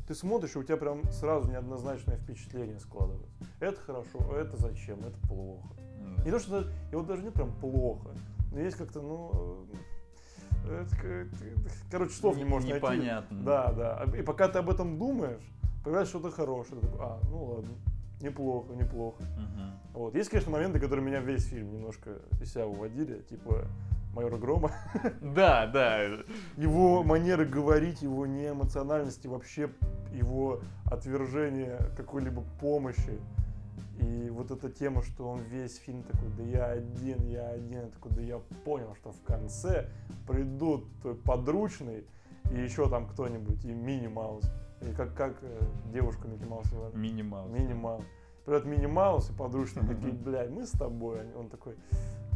ты 0.08 0.16
смотришь, 0.16 0.56
и 0.56 0.60
у 0.60 0.64
тебя 0.64 0.78
прям 0.78 1.04
сразу 1.12 1.50
неоднозначное 1.50 2.18
впечатление 2.18 2.80
складывается. 2.80 3.28
Это 3.60 3.80
хорошо, 3.82 4.20
а 4.32 4.38
это 4.38 4.58
зачем, 4.58 5.00
это 5.00 5.18
плохо. 5.28 5.68
Не 6.26 6.32
то, 6.32 6.40
что 6.40 6.52
даже- 6.52 6.74
и 6.92 6.96
вот 6.96 7.06
даже 7.08 7.24
не 7.24 7.30
прям 7.30 7.52
плохо, 7.60 8.10
но 8.52 8.60
есть 8.60 8.76
как-то, 8.78 9.02
ну, 9.02 9.66
э, 10.66 10.84
это, 10.84 11.28
короче, 11.90 12.14
слов 12.14 12.36
не 12.36 12.44
Не- 12.44 12.50
можешь 12.50 12.70
найти. 12.70 12.84
непонятно. 12.86 13.44
Да, 13.44 13.72
да. 13.72 14.18
И 14.18 14.22
пока 14.24 14.48
ты 14.48 14.60
об 14.60 14.70
этом 14.70 14.98
думаешь, 14.98 15.42
появляется 15.84 16.18
что-то 16.18 16.32
хорошее. 16.36 16.82
Ты 16.82 16.88
такой, 16.88 17.00
а, 17.02 17.20
ну 17.30 17.44
ладно, 17.46 17.72
неплохо, 18.22 18.74
неплохо. 18.74 19.24
Мгм. 19.38 19.72
Вот. 19.94 20.16
Есть, 20.16 20.30
конечно, 20.30 20.52
моменты, 20.52 20.80
которые 20.80 21.06
меня 21.06 21.20
весь 21.20 21.46
фильм 21.46 21.72
немножко 21.72 22.20
из 22.42 22.52
себя 22.52 22.66
выводили, 22.66 23.22
типа 23.30 23.68
майора 24.14 24.38
Грома. 24.38 24.72
Да, 25.22 25.68
да. 25.68 26.04
Его 26.58 27.04
манеры 27.04 27.46
говорить, 27.46 28.02
его 28.02 28.26
неэмоциональность 28.26 29.26
и 29.26 29.28
вообще 29.28 29.70
его 30.14 30.62
отвержение 30.86 31.80
какой-либо 31.96 32.44
помощи. 32.60 33.20
И 34.00 34.30
вот 34.32 34.50
эта 34.52 34.70
тема, 34.70 35.04
что 35.04 35.30
он 35.30 35.42
весь 35.42 35.78
фильм 35.78 36.04
такой, 36.04 36.30
да 36.38 36.44
я 36.44 36.66
один, 36.66 37.28
я 37.28 37.50
один, 37.50 37.82
я 37.82 37.88
такой, 37.88 38.12
да 38.14 38.22
я 38.22 38.40
понял, 38.66 38.96
что 38.96 39.12
в 39.12 39.22
конце 39.22 39.90
придут 40.28 40.86
подручный 41.24 42.06
и 42.52 42.60
еще 42.60 42.90
там 42.90 43.08
кто-нибудь, 43.08 43.64
и 43.64 43.72
Мини 43.72 44.08
Маус. 44.08 44.52
И 44.82 44.94
как, 44.94 45.14
как 45.16 45.36
э, 45.42 45.62
девушку 45.94 46.28
Микки 46.28 46.46
Маус 46.46 46.68
зовут? 46.68 46.96
Минимал. 46.96 47.48
Мини 47.48 47.74
Маус. 47.74 48.04
Придет 48.46 48.66
Мини 48.66 48.88
Маус 48.88 49.30
и 49.30 49.34
подручные 49.34 49.86
такие, 49.88 50.12
блядь, 50.12 50.50
мы 50.50 50.66
с 50.66 50.72
тобой. 50.72 51.20
Он 51.36 51.50
такой, 51.50 51.76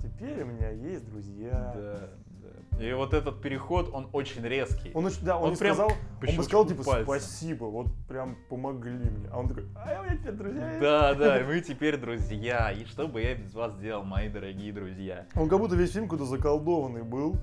теперь 0.02 0.44
у 0.44 0.46
меня 0.46 0.70
есть 0.70 1.10
друзья. 1.10 1.74
Да, 1.76 2.10
да. 2.42 2.84
И 2.86 2.94
вот 2.94 3.14
этот 3.14 3.42
переход, 3.42 3.90
он 3.94 4.10
очень 4.14 4.44
резкий. 4.44 4.92
Он, 4.94 5.10
да, 5.24 5.38
он, 5.38 5.46
Он 5.46 5.50
не 5.52 5.56
прям 5.56 5.74
сказал, 5.76 5.92
он 6.22 6.36
бы 6.36 6.44
сказал, 6.44 6.66
типа, 6.68 6.84
пальца. 6.84 7.04
спасибо, 7.04 7.64
вот 7.66 7.88
прям 8.08 8.38
помогли 8.50 9.10
мне. 9.10 9.28
А 9.32 9.40
он 9.40 9.48
такой, 9.48 9.66
а 9.76 10.02
у 10.02 10.04
меня 10.04 10.18
теперь 10.18 10.34
друзья 10.34 10.68
есть». 10.70 10.82
Да, 10.82 11.14
да, 11.16 11.40
мы 11.48 11.62
теперь 11.62 11.98
друзья. 11.98 12.72
И 12.72 12.86
что 12.86 13.08
бы 13.08 13.22
я 13.22 13.34
без 13.34 13.54
вас 13.56 13.76
делал, 13.78 14.04
мои 14.04 14.30
дорогие 14.30 14.72
друзья? 14.72 15.26
Он 15.36 15.50
как 15.50 15.58
будто 15.60 15.76
весь 15.76 15.92
фильм 15.94 16.06
какой-то 16.06 16.26
заколдованный 16.26 17.04
был. 17.04 17.38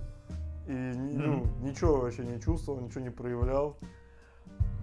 И 0.69 0.73
ну, 0.73 1.39
Мгм. 1.39 1.65
ничего 1.65 1.97
вообще 1.97 2.25
не 2.25 2.41
чувствовал, 2.41 2.81
ничего 2.81 3.01
не 3.01 3.11
проявлял. 3.11 3.77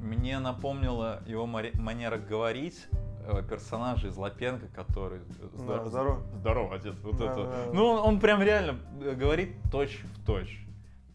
Мне 0.01 0.39
напомнила 0.39 1.21
его 1.25 1.45
манера 1.45 2.17
говорить 2.17 2.87
э, 3.27 3.43
персонажа 3.49 4.07
из 4.07 4.15
Лапенко, 4.17 4.67
который... 4.73 5.19
э, 5.19 5.49
Да, 5.57 5.63
здор- 5.83 5.85
здорово. 5.87 6.21
Здорово, 6.39 6.75
отец. 6.75 6.95
Вот 7.03 7.17
Да, 7.17 7.25
это. 7.25 7.35
да, 7.35 7.65
да. 7.65 7.71
Ну, 7.73 7.85
он, 7.85 7.99
он 8.15 8.19
прям 8.19 8.41
реально 8.41 8.79
э, 9.01 9.13
говорит 9.13 9.55
точь 9.71 10.01
в 10.03 10.25
точь. 10.25 10.65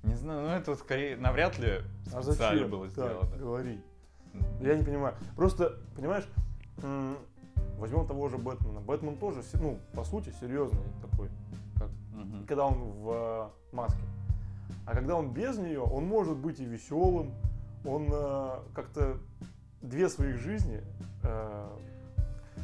Не 0.03 0.15
знаю, 0.15 0.43
ну 0.43 0.49
это 0.49 0.75
скорее 0.77 1.17
навряд 1.17 1.59
ли 1.59 1.81
А 2.13 2.21
зачем 2.21 2.69
было 2.71 2.89
сделано. 2.89 3.37
говорить? 3.39 3.81
Я 4.61 4.75
не 4.77 4.85
понимаю. 4.85 5.15
Просто, 5.35 5.79
понимаешь, 5.97 6.25
возьмем 7.79 8.07
того 8.07 8.29
же 8.29 8.37
Бэтмена. 8.37 8.81
Бэтмен 8.81 9.17
тоже, 9.17 9.41
ну, 9.55 9.79
по 9.95 10.05
сути, 10.05 10.31
серьезный 10.41 10.79
такой, 11.01 11.29
как 11.79 11.89
Мгм. 12.13 12.45
когда 12.47 12.67
он 12.67 12.75
в 12.75 13.11
э, 13.73 13.75
маске. 13.75 14.03
А 14.87 14.93
когда 14.95 15.17
он 15.17 15.31
без 15.33 15.57
нее, 15.57 15.81
он 15.81 16.05
может 16.05 16.37
быть 16.37 16.61
и 16.61 16.65
веселым, 16.67 17.33
он 17.85 18.09
э, 18.11 18.59
как-то 18.75 19.19
две 19.83 20.09
своих 20.09 20.39
жизни 20.39 20.81
э, 21.23 21.69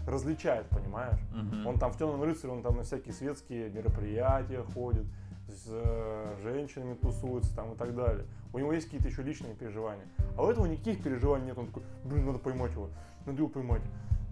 различает, 0.06 0.66
понимаешь? 0.68 1.20
Мгм. 1.34 1.66
Он 1.66 1.78
там 1.78 1.92
в 1.92 1.98
темном 1.98 2.22
рыцаре, 2.22 2.52
он 2.52 2.62
там 2.62 2.76
на 2.76 2.82
всякие 2.82 3.14
светские 3.14 3.70
мероприятия 3.70 4.62
ходит, 4.74 5.06
с 5.48 5.66
э, 5.68 6.36
женщинами 6.42 6.94
тусуется 6.94 7.54
там 7.54 7.72
и 7.72 7.76
так 7.76 7.94
далее. 7.94 8.24
У 8.52 8.58
него 8.58 8.72
есть 8.72 8.86
какие-то 8.86 9.08
еще 9.08 9.22
личные 9.22 9.54
переживания. 9.54 10.04
А 10.36 10.44
у 10.44 10.50
этого 10.50 10.66
никаких 10.66 11.02
переживаний 11.02 11.46
нет. 11.46 11.58
Он 11.58 11.66
такой, 11.66 11.82
блин, 12.04 12.26
надо 12.26 12.38
поймать 12.38 12.72
его, 12.72 12.88
надо 13.26 13.38
его 13.38 13.48
поймать. 13.48 13.82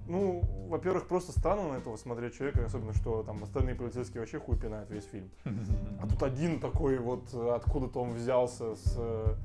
Ну, 0.07 0.42
во-первых, 0.68 1.07
просто 1.07 1.33
странно 1.33 1.75
на 1.75 1.76
этого 1.76 1.97
смотреть 1.97 2.35
человека, 2.35 2.64
особенно 2.64 2.95
что 2.95 3.23
там 3.25 3.42
остальные 3.42 3.75
полицейские 3.75 4.21
вообще 4.21 4.40
хуй 4.40 4.59
пинают 4.59 4.90
весь 4.90 5.04
фильм. 5.04 5.30
А 6.00 6.07
тут 6.07 6.23
один 6.23 6.61
такой 6.61 6.99
вот, 6.99 7.28
э, 7.35 7.50
откуда-то 7.54 8.00
он 8.00 8.12
взялся 8.12 8.75
с... 8.75 9.37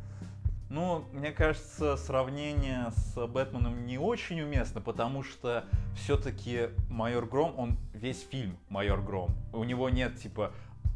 Ну, 0.74 1.04
мне 1.14 1.32
кажется, 1.32 1.98
сравнение 1.98 2.90
с 2.96 3.28
Бэтменом 3.28 3.86
не 3.86 4.00
очень 4.00 4.42
уместно, 4.42 4.82
потому 4.82 5.22
что 5.22 5.66
все-таки 5.96 6.70
Майор 6.90 7.28
Гром, 7.28 7.54
он 7.60 7.78
весь 7.94 8.26
фильм 8.28 8.58
Майор 8.70 9.00
Гром. 9.00 9.30
У 9.54 9.64
него 9.66 9.92
нет 9.92 10.16
типа 10.16 10.52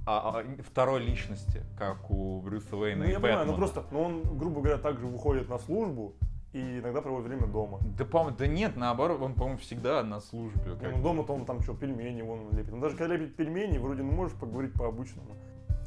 а- 0.08 0.40
а, 0.40 0.64
второй 0.64 1.04
личности, 1.06 1.64
как 1.78 2.10
у 2.10 2.42
Брюса 2.42 2.76
Уэйна 2.76 3.04
Ну, 3.04 3.10
и 3.10 3.12
я 3.14 3.20
понимаю, 3.20 3.46
Бэтмена. 3.46 3.52
ну 3.52 3.58
просто, 3.60 3.84
ну 3.92 4.02
он, 4.02 4.38
грубо 4.40 4.62
говоря, 4.62 4.80
также 4.80 5.06
выходит 5.06 5.48
на 5.48 5.60
службу 5.60 6.16
и 6.54 6.80
иногда 6.80 7.04
проводит 7.04 7.28
время 7.28 7.46
дома. 7.46 7.78
Да, 8.00 8.04
по 8.04 8.32
да 8.32 8.48
нет, 8.48 8.78
наоборот, 8.78 9.22
он, 9.22 9.36
по-моему, 9.36 9.60
всегда 9.60 10.02
на 10.02 10.22
службе. 10.22 10.76
Как- 10.82 10.96
ну 10.96 11.04
дома-то 11.04 11.34
он 11.34 11.46
там 11.46 11.62
что, 11.62 11.76
пельмени 11.76 12.24
вон 12.24 12.50
лепит. 12.52 12.72
Ну 12.72 12.80
даже 12.80 12.98
когда 12.98 13.16
лепит 13.16 13.36
пельмени, 13.36 13.78
вроде 13.78 14.02
ну 14.02 14.12
можешь 14.12 14.36
поговорить 14.40 14.74
по-обычному. 14.74 15.36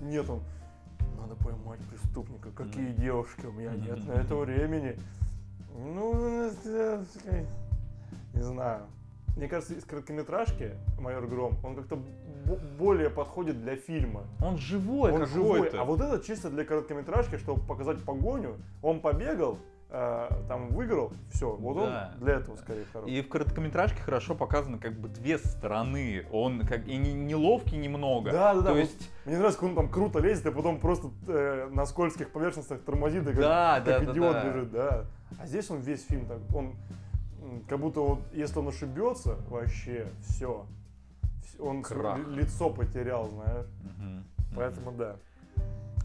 Нет, 0.01 0.31
он, 0.31 0.45
надо 1.31 1.43
поймать 1.43 1.81
преступника. 1.91 2.51
Какие 2.51 2.93
девушки, 2.93 3.47
у 3.47 3.53
меня 3.53 3.71
нет 3.73 4.07
на 4.07 4.13
это 4.13 4.35
времени. 4.37 4.97
Ну, 5.77 6.51
э, 6.65 7.45
не 8.35 8.43
знаю. 8.43 8.83
Мне 9.37 9.49
кажется, 9.49 9.75
из 9.75 9.85
короткометражки 9.85 10.73
«Майор 10.99 11.27
Гром» 11.27 11.55
он 11.65 11.77
как-то 11.77 11.97
бо- 12.47 12.59
более 12.79 13.11
подходит 13.11 13.63
для 13.63 13.77
фильма. 13.77 14.25
Он 14.43 14.59
живой 14.59 15.13
он 15.13 15.27
живой. 15.27 15.69
А 15.69 15.85
вот 15.85 16.01
это 16.01 16.23
чисто 16.25 16.51
для 16.51 16.65
короткометражки, 16.65 17.37
чтобы 17.37 17.63
показать 17.65 18.03
погоню. 18.03 18.57
Он 18.83 19.01
побегал, 19.01 19.59
э, 19.91 20.29
там 20.49 20.69
выиграл, 20.69 21.13
все. 21.31 21.55
Вот 21.57 21.77
Да. 21.77 22.13
он 22.15 22.21
для 22.25 22.35
этого 22.35 22.57
скорее 22.57 22.85
хорош. 22.93 23.11
И 23.11 23.21
в 23.23 23.29
короткометражке 23.29 24.01
хорошо 24.03 24.35
показаны 24.35 24.79
как 24.79 24.99
бы 24.99 25.09
две 25.09 25.39
стороны. 25.39 26.25
Он 26.33 26.67
как 26.67 26.87
и 26.89 26.97
не, 26.97 27.13
неловкий 27.13 27.77
немного. 27.79 28.31
Да, 28.33 28.55
да, 28.55 28.61
да. 28.61 28.67
То 28.69 28.73
вот 28.75 28.79
есть, 28.81 29.11
Мне 29.27 29.37
нравится, 29.37 29.61
как 29.61 29.69
он 29.71 29.75
там 29.75 29.89
круто 29.89 30.19
лезет, 30.21 30.47
и 30.47 30.51
потом 30.51 30.81
просто 30.81 31.11
э, 31.29 31.69
на 31.73 31.85
скользких 31.87 32.31
поверхностях 32.31 32.81
тормозит, 32.83 33.23
и 33.23 33.33
как, 33.33 33.37
Да, 33.41 33.75
как 33.77 33.85
да, 33.85 33.99
да, 34.07 34.13
идиот 34.13 34.33
да. 34.33 34.45
бежит, 34.49 34.71
да. 34.73 35.05
А 35.39 35.47
здесь 35.47 35.71
он 35.71 35.81
весь 35.81 36.05
фильм 36.07 36.27
так, 36.27 36.39
он 36.55 36.75
как 37.69 37.79
будто 37.81 38.01
вот, 38.01 38.21
если 38.33 38.59
он 38.59 38.69
ошибется, 38.69 39.37
вообще 39.49 40.07
все. 40.29 40.67
Он 41.59 41.83
Крах. 41.83 42.19
ли- 42.19 42.37
лицо 42.37 42.71
потерял, 42.71 43.29
знаешь. 43.29 43.67
Мгм. 43.99 44.25
Поэтому 44.55 44.93
да. 44.93 45.17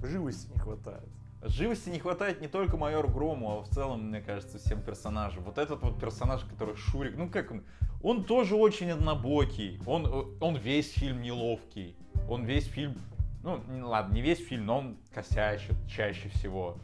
Живости 0.03 0.49
не 0.53 0.59
хватает. 0.59 1.07
Живости 1.47 1.89
не 1.89 1.99
хватает 1.99 2.41
не 2.41 2.47
только 2.47 2.75
майору 2.75 3.07
Грому, 3.07 3.59
а 3.59 3.61
в 3.61 3.69
целом, 3.69 4.07
мне 4.07 4.19
кажется, 4.19 4.57
всем 4.57 4.81
персонажам. 4.81 5.43
Вот 5.43 5.59
этот 5.59 5.81
вот 5.83 5.99
персонаж, 5.99 6.43
который 6.43 6.75
Шурик, 6.75 7.15
ну 7.17 7.29
как 7.29 7.51
он, 7.51 7.63
он 8.01 8.23
тоже 8.23 8.55
очень 8.55 8.89
однобокий. 8.89 9.79
Он, 9.85 10.35
он 10.41 10.55
весь 10.55 10.91
фильм 10.91 11.21
неловкий. 11.21 11.95
Он 12.27 12.45
весь 12.45 12.65
фильм, 12.65 12.99
ну 13.43 13.61
ладно, 13.83 14.13
не 14.13 14.21
весь 14.21 14.43
фильм, 14.43 14.65
но 14.65 14.79
он 14.79 14.97
косячит 15.13 15.75
чаще 15.87 16.29
всего. 16.29 16.77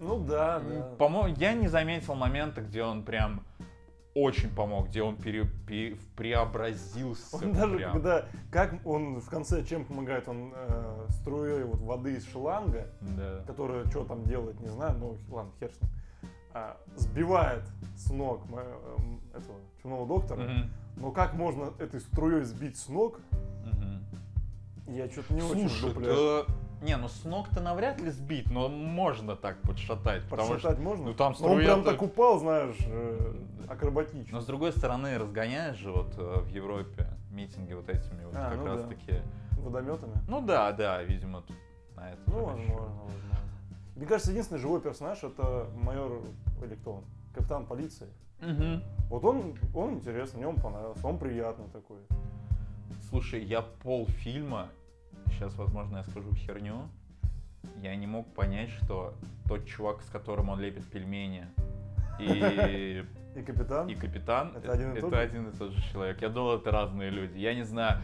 Ну 0.00 0.18
да, 0.24 0.60
да. 0.60 0.88
По-моему, 0.98 1.36
я 1.38 1.52
не 1.52 1.68
заметил 1.68 2.14
момента, 2.14 2.62
где 2.62 2.82
он 2.82 3.04
прям 3.04 3.44
очень 4.14 4.48
помог, 4.54 4.88
где 4.88 5.02
он 5.02 5.16
пере- 5.16 5.48
пере- 5.66 5.96
преобразился. 6.16 7.36
Он 7.36 7.52
даже 7.52 7.76
прям. 7.76 7.92
когда, 7.94 8.26
как 8.50 8.74
он 8.86 9.20
в 9.20 9.28
конце 9.28 9.64
чем 9.64 9.84
помогает, 9.84 10.28
он 10.28 10.52
э, 10.54 11.06
струей 11.10 11.64
вот 11.64 11.80
воды 11.80 12.14
из 12.14 12.24
шланга, 12.30 12.86
Да. 13.00 13.42
которая 13.46 13.84
что 13.86 14.04
там 14.04 14.24
делает, 14.24 14.60
не 14.60 14.68
знаю, 14.68 14.96
ну 14.98 15.18
ладно, 15.28 15.50
хер 15.58 15.70
с 15.72 15.80
ним, 15.82 15.90
а, 16.52 16.76
сбивает 16.96 17.64
с 17.96 18.10
ног 18.10 18.48
мо- 18.48 18.60
эм, 18.60 19.20
этого 19.34 19.58
чумного 19.82 20.06
доктора. 20.06 20.42
Мгм. 20.44 20.70
Но 20.96 21.10
как 21.10 21.34
можно 21.34 21.72
этой 21.80 22.00
струей 22.00 22.44
сбить 22.44 22.76
с 22.76 22.88
ног, 22.88 23.18
Мгм. 23.64 24.04
я 24.94 25.10
что-то 25.10 25.34
не 25.34 25.42
очень 25.42 25.68
Слушай, 25.68 25.90
вдупляю. 25.90 26.44
да... 26.46 26.54
Не, 26.84 26.98
ну 26.98 27.08
с 27.08 27.24
ног-то 27.24 27.62
навряд 27.62 27.98
ли 28.02 28.10
сбить, 28.10 28.50
но 28.50 28.68
можно 28.68 29.36
так 29.36 29.58
подшатать. 29.62 30.22
Подшатать 30.28 30.72
что, 30.74 30.82
можно? 30.82 31.06
ну, 31.06 31.14
там 31.14 31.34
Но 31.40 31.52
он 31.52 31.58
прям 31.58 31.82
так 31.82 32.02
упал, 32.02 32.38
знаешь, 32.38 32.76
э, 32.86 33.34
акробатично. 33.68 34.36
Но 34.36 34.40
с 34.42 34.44
другой 34.44 34.70
стороны, 34.70 35.16
разгоняешь 35.16 35.78
же 35.78 35.90
вот 35.90 36.12
э, 36.18 36.40
в 36.40 36.48
Европе 36.48 37.08
митинги 37.30 37.72
вот 37.72 37.88
этими 37.88 38.26
вот 38.26 38.36
А, 38.36 38.50
как 38.50 38.58
ну 38.58 38.66
раз 38.66 38.82
да. 38.82 38.88
таки. 38.88 39.14
Водометами. 39.62 40.12
Ну 40.28 40.42
да, 40.42 40.72
да, 40.72 41.02
видимо, 41.02 41.40
тут 41.40 41.56
на 41.96 42.10
это. 42.10 42.20
Ну, 42.26 42.44
возможно, 42.44 42.74
возможно. 42.74 43.38
Мне 43.96 44.04
кажется, 44.04 44.32
единственный 44.32 44.58
живой 44.58 44.82
персонаж 44.82 45.24
это 45.24 45.66
майор, 45.82 46.20
или 46.62 46.74
кто 46.74 46.96
он? 46.96 47.04
Капитан 47.34 47.64
полиции. 47.64 48.08
Мгм. 48.42 48.82
Вот 49.08 49.24
он, 49.24 49.54
он 49.74 49.94
интересный, 49.94 50.36
мне 50.38 50.48
он 50.48 50.56
понравился, 50.56 51.06
он 51.06 51.16
приятный 51.16 51.68
такой. 51.72 52.00
Слушай, 53.08 53.42
я 53.42 53.62
полфильма, 53.62 54.68
сейчас, 55.34 55.54
возможно, 55.56 55.98
я 55.98 56.04
скажу 56.04 56.34
херню, 56.34 56.88
я 57.82 57.94
не 57.96 58.06
мог 58.06 58.32
понять, 58.34 58.70
что 58.70 59.14
тот 59.48 59.66
чувак, 59.66 60.02
с 60.02 60.08
которым 60.10 60.48
он 60.48 60.60
лепит 60.60 60.84
пельмени, 60.90 61.46
и, 62.18 63.04
И 63.34 63.42
капитан. 63.42 63.88
и 63.88 63.94
капитан, 63.94 64.52
Это 64.56 64.72
один 64.72 64.90
и 64.90 64.92
это 64.92 65.00
тот 65.02 65.14
же? 65.14 65.20
один 65.20 65.48
и 65.48 65.56
тот 65.56 65.72
же 65.72 65.92
человек. 65.92 66.22
Я 66.22 66.28
думал, 66.28 66.56
это 66.56 66.70
разные 66.70 67.10
люди. 67.10 67.36
Я 67.38 67.52
не 67.54 67.64
знаю, 67.64 67.98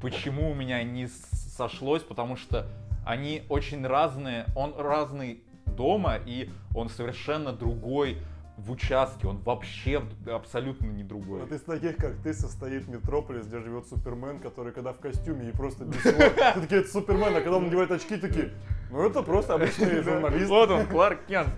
почему 0.00 0.50
у 0.50 0.54
меня 0.54 0.82
не 0.82 1.06
сошлось, 1.06 2.02
потому 2.02 2.36
что 2.36 2.66
они 3.04 3.42
очень 3.50 3.86
разные. 3.86 4.46
Он 4.56 4.74
разный 4.78 5.42
дома, 5.66 6.16
и 6.24 6.48
он 6.74 6.88
совершенно 6.88 7.52
другой 7.52 8.16
в 8.60 8.70
участке, 8.70 9.26
он 9.26 9.38
вообще 9.38 10.02
абсолютно 10.26 10.86
не 10.86 11.02
другой. 11.02 11.40
Вот 11.40 11.52
из 11.52 11.62
таких, 11.62 11.96
как 11.96 12.16
ты, 12.22 12.34
состоит 12.34 12.88
Метрополис, 12.88 13.46
где 13.46 13.58
живет 13.60 13.86
Супермен, 13.86 14.38
который 14.38 14.72
когда 14.72 14.92
в 14.92 14.98
костюме 14.98 15.48
и 15.48 15.52
просто 15.52 15.84
без 15.84 15.96
всего... 15.96 16.18
Ты 16.54 16.60
такие, 16.60 16.80
это 16.80 16.90
Супермен, 16.90 17.34
а 17.34 17.40
когда 17.40 17.56
он 17.56 17.64
надевает 17.64 17.90
очки, 17.90 18.16
такие, 18.16 18.52
ну 18.90 19.06
это 19.06 19.22
просто 19.22 19.54
обычный 19.54 20.02
журналист. 20.02 20.48
Вот 20.48 20.70
он, 20.70 20.86
Кларк 20.86 21.24
Кент. 21.26 21.50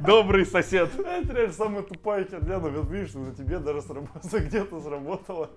Добрый 0.00 0.46
сосед. 0.46 0.88
Это 0.98 1.32
реально 1.32 1.52
самая 1.52 1.82
тупая 1.82 2.24
херня, 2.24 2.58
но 2.58 2.68
видишь, 2.68 3.14
на 3.14 3.34
тебе 3.34 3.58
даже 3.58 3.82
сработало, 3.82 4.40
где-то 4.40 4.80
сработало. 4.80 5.50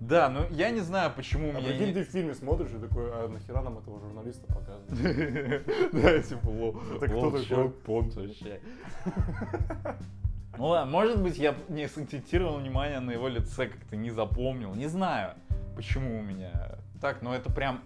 Да, 0.00 0.28
ну 0.28 0.46
я 0.50 0.70
не 0.70 0.80
знаю, 0.80 1.12
почему 1.14 1.48
у 1.48 1.50
А 1.50 1.54
меня... 1.54 1.68
прикинь, 1.70 1.86
не- 1.88 1.92
ты 1.92 2.04
в 2.04 2.08
фильме 2.08 2.34
смотришь 2.34 2.70
и 2.70 2.78
такой, 2.78 3.10
а 3.12 3.28
нахера 3.28 3.60
нам 3.62 3.78
этого 3.78 3.98
журналиста 4.00 4.46
показывают? 4.46 4.90
Да, 5.92 6.22
типа, 6.22 6.46
лол, 6.48 6.76
Это 6.96 7.08
кто 7.08 7.30
такой? 7.30 7.70
понт 7.70 8.14
вообще. 8.14 8.60
Ну 10.56 10.66
ладно, 10.66 10.90
может 10.90 11.22
быть, 11.22 11.38
я 11.38 11.54
не 11.68 11.88
сакцентировал 11.88 12.58
внимание 12.58 13.00
на 13.00 13.10
его 13.12 13.28
лице, 13.28 13.66
как-то 13.68 13.96
не 13.96 14.10
запомнил. 14.10 14.74
Не 14.74 14.86
знаю, 14.86 15.34
почему 15.76 16.18
у 16.18 16.22
меня 16.22 16.78
так, 17.00 17.22
но 17.22 17.34
это 17.34 17.50
прям 17.50 17.82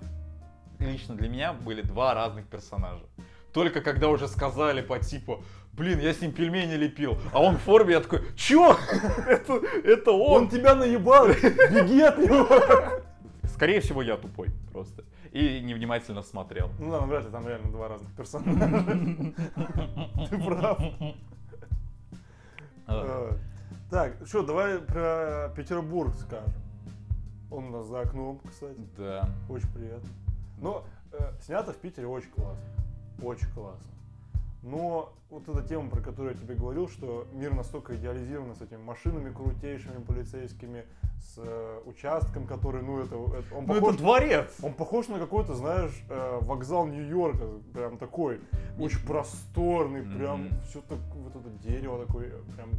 лично 0.79 1.15
для 1.15 1.29
меня 1.29 1.53
были 1.53 1.83
два 1.83 2.15
разных 2.15 2.47
персонажа. 2.47 3.05
Только 3.53 3.83
когда 3.83 4.09
уже 4.09 4.27
сказали 4.27 4.81
по 4.81 4.99
типу, 4.99 5.45
блин, 5.73 6.01
я 6.01 6.13
с 6.13 6.21
ним 6.21 6.33
пельмени 6.33 6.75
лепил, 6.75 7.19
а 7.33 7.43
он 7.43 7.57
в 7.57 7.61
форме, 7.61 7.93
я 7.95 8.01
такой, 8.01 8.21
чё? 8.37 8.77
Это, 9.27 9.55
это 9.85 10.11
он! 10.13 10.43
Он 10.45 10.49
тебя 10.49 10.75
наебал, 10.75 11.29
беги 11.29 12.01
от 12.03 12.19
него! 12.19 12.47
Скорее 13.45 13.81
всего, 13.81 14.03
я 14.03 14.17
тупой 14.17 14.49
просто. 14.73 15.05
И 15.31 15.61
невнимательно 15.61 16.23
смотрел. 16.23 16.71
Ну 16.79 16.91
да, 16.91 17.01
ну 17.01 17.07
вряд 17.07 17.25
ли 17.25 17.31
там 17.31 17.47
реально 17.49 17.71
два 17.71 17.89
разных 17.89 18.13
персонажа. 18.15 18.85
Ты 20.31 20.45
прав. 20.45 20.79
А, 22.87 23.31
Э, 23.31 23.37
Так, 23.91 24.15
что, 24.27 24.43
давай 24.43 24.79
про 24.79 25.53
Петербург 25.57 26.15
скажем. 26.17 26.53
Он 27.51 27.67
у 27.67 27.71
нас 27.79 27.87
за 27.87 28.01
окном, 28.01 28.41
кстати. 28.49 28.81
Да. 28.99 29.29
Очень 29.49 29.69
приятно. 29.73 30.09
Но 30.59 30.85
э, 31.13 31.19
снято 31.43 31.73
в 31.73 31.77
Питере 31.77 32.07
очень 32.07 32.31
классно. 32.31 32.65
Очень 33.23 33.49
классно. 33.55 33.91
Но 34.63 35.13
вот 35.31 35.49
эта 35.49 35.63
тема, 35.67 35.91
про 35.91 36.01
которую 36.01 36.35
я 36.35 36.41
тебе 36.41 36.55
говорил, 36.55 36.89
что 36.89 37.27
мир 37.33 37.53
настолько 37.55 37.97
идеализирован 37.97 38.55
с 38.55 38.63
этими 38.63 38.79
машинами 38.83 39.33
крутейшими 39.33 40.01
полицейскими, 40.03 40.85
с 41.21 41.35
э, 41.39 41.81
участком, 41.87 42.47
который, 42.47 42.83
ну 42.83 43.01
это, 43.01 43.15
это- 43.17 43.55
он 43.57 43.65
Ну 43.67 43.75
похож, 43.75 43.95
это 43.95 44.03
дворец! 44.03 44.55
он 44.63 44.75
похож 44.75 45.09
на 45.09 45.19
какой-то, 45.19 45.55
знаешь, 45.55 45.93
э, 46.09 46.39
вокзал 46.43 46.87
Нью-Йорка, 46.87 47.47
прям 47.73 47.99
такой, 47.99 48.41
очень 48.79 49.05
просторный, 49.07 50.03
прям 50.03 50.45
Мгм. 50.47 50.61
все 50.69 50.81
так, 50.83 50.99
вот 51.15 51.35
это 51.35 51.49
дерево 51.67 52.05
такое, 52.07 52.31
прям 52.55 52.71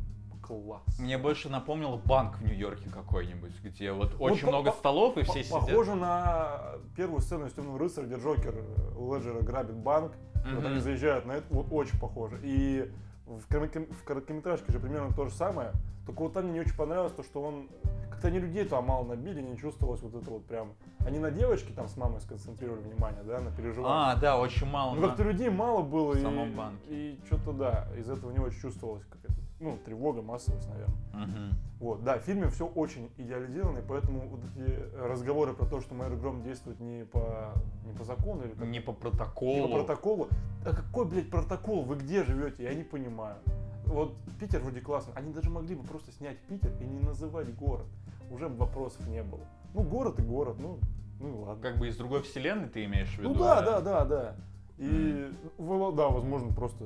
класс. 0.48 0.84
Мне 1.00 1.18
больше 1.18 1.50
напомнил 1.50 1.98
банк 2.06 2.38
в 2.38 2.44
Нью-Йорке 2.44 2.90
какой-нибудь, 2.90 3.54
где 3.64 3.92
вот 3.94 4.16
очень 4.20 4.44
по- 4.46 4.50
много 4.50 4.72
по- 4.72 4.78
столов 4.78 5.18
и 5.18 5.24
По- 5.24 5.32
все 5.32 5.44
сидят. 5.44 5.60
Похоже 5.68 5.96
на 5.96 6.62
первую 6.96 7.22
сцену 7.22 7.46
из 7.48 7.54
Темного 7.54 7.80
рыцаря, 7.80 8.06
где 8.06 8.16
Джокер 8.18 8.54
Леджера 8.98 9.42
грабит 9.42 9.76
банк. 9.76 10.12
Вот 10.36 10.60
Мгм. 10.64 10.66
они 10.68 10.80
заезжают 10.80 11.26
на 11.26 11.34
это, 11.34 11.46
вот 11.50 11.68
очень 11.72 11.98
похоже. 12.00 12.40
И 12.44 12.92
в, 13.26 13.48
коротком- 13.48 13.88
в 13.94 14.04
короткометражке 14.04 14.74
же 14.74 14.80
примерно 14.80 15.14
то 15.16 15.26
же 15.26 15.32
самое. 15.34 15.72
Только 16.06 16.20
вот 16.24 16.34
там 16.34 16.44
мне 16.44 16.54
не 16.56 16.60
очень 16.60 16.76
понравилось 16.76 17.14
то, 17.14 17.24
что 17.24 17.42
он... 17.42 17.70
Как-то 18.12 18.28
они 18.28 18.40
людей 18.40 18.66
там 18.66 18.86
мало 18.86 19.06
набили, 19.06 19.42
не 19.42 19.58
чувствовалось 19.58 20.02
вот 20.02 20.14
это 20.22 20.30
вот 20.30 20.46
прям... 20.46 20.74
Они 21.06 21.18
на 21.20 21.32
девочке 21.32 21.72
там 21.74 21.88
с 21.88 21.96
мамой 21.96 22.20
сконцентрировали 22.20 22.82
внимание, 22.82 23.24
да, 23.24 23.40
на 23.40 23.52
переживаниях. 23.52 24.18
А, 24.18 24.20
да, 24.20 24.38
очень 24.38 24.68
мало. 24.68 24.96
Ну, 24.96 25.02
на- 25.02 25.08
как-то 25.08 25.24
людей 25.24 25.50
мало 25.50 25.82
было, 25.82 26.14
в 26.14 26.18
и, 26.18 26.22
самом 26.22 26.54
банке. 26.54 26.84
и 26.90 27.20
что-то, 27.28 27.54
да, 27.54 27.88
из 27.98 28.10
этого 28.10 28.32
не 28.32 28.40
очень 28.40 28.60
чувствовалось 28.60 29.06
какая-то, 29.06 29.34
ну, 29.64 29.78
тревога, 29.84 30.22
массовость, 30.22 30.68
наверное. 30.70 30.96
Мгм. 31.14 31.58
Вот, 31.80 32.04
да, 32.04 32.18
в 32.18 32.22
фильме 32.22 32.48
все 32.50 32.66
очень 32.66 33.10
идеализировано, 33.18 33.80
и 33.80 33.82
поэтому 33.88 34.28
вот 34.28 34.42
эти 34.56 34.96
разговоры 34.98 35.54
про 35.54 35.66
то, 35.66 35.82
что 35.82 35.96
Майор 35.96 36.16
Гром 36.16 36.44
действует 36.44 36.80
не 36.80 37.06
по, 37.06 37.54
не 37.86 37.94
по 37.94 38.04
закону 38.04 38.44
или 38.44 38.52
как 38.52 38.68
Не 38.68 38.80
по 38.80 38.92
не 38.92 38.96
протоколу. 38.98 39.68
по 39.68 39.74
протоколу. 39.80 40.28
А 40.66 40.76
какой, 40.76 41.06
блядь, 41.06 41.30
протокол? 41.30 41.84
Вы 41.84 41.96
где 41.96 42.24
живете? 42.24 42.64
Я 42.64 42.74
не 42.74 42.84
понимаю. 42.84 43.38
Вот 43.86 44.16
Питер 44.40 44.62
вроде 44.62 44.80
классно. 44.82 45.14
Они 45.16 45.34
даже 45.34 45.50
могли 45.50 45.76
бы 45.76 45.84
просто 45.84 46.12
снять 46.12 46.38
Питер 46.48 46.72
и 46.80 46.86
не 46.86 47.00
называть 47.00 47.54
город. 47.56 47.86
Уже 48.32 48.48
вопросов 48.48 49.06
не 49.08 49.24
было. 49.24 49.42
Ну, 49.74 49.84
город 49.84 50.20
и 50.20 50.24
город, 50.24 50.58
ну, 50.60 50.80
ну 51.20 51.30
и 51.30 51.46
ладно. 51.46 51.62
Как 51.62 51.78
бы 51.78 51.88
из 51.88 51.98
другой 51.98 52.22
вселенной 52.22 52.70
ты 52.70 52.86
имеешь 52.86 53.10
в 53.10 53.18
виду? 53.20 53.30
Ну 53.34 53.40
да, 53.40 53.62
да, 53.62 53.82
да, 53.82 54.06
да. 54.06 54.36
И, 54.78 55.32
ну, 55.58 55.92
да, 55.92 56.08
возможно, 56.10 56.54
просто 56.54 56.86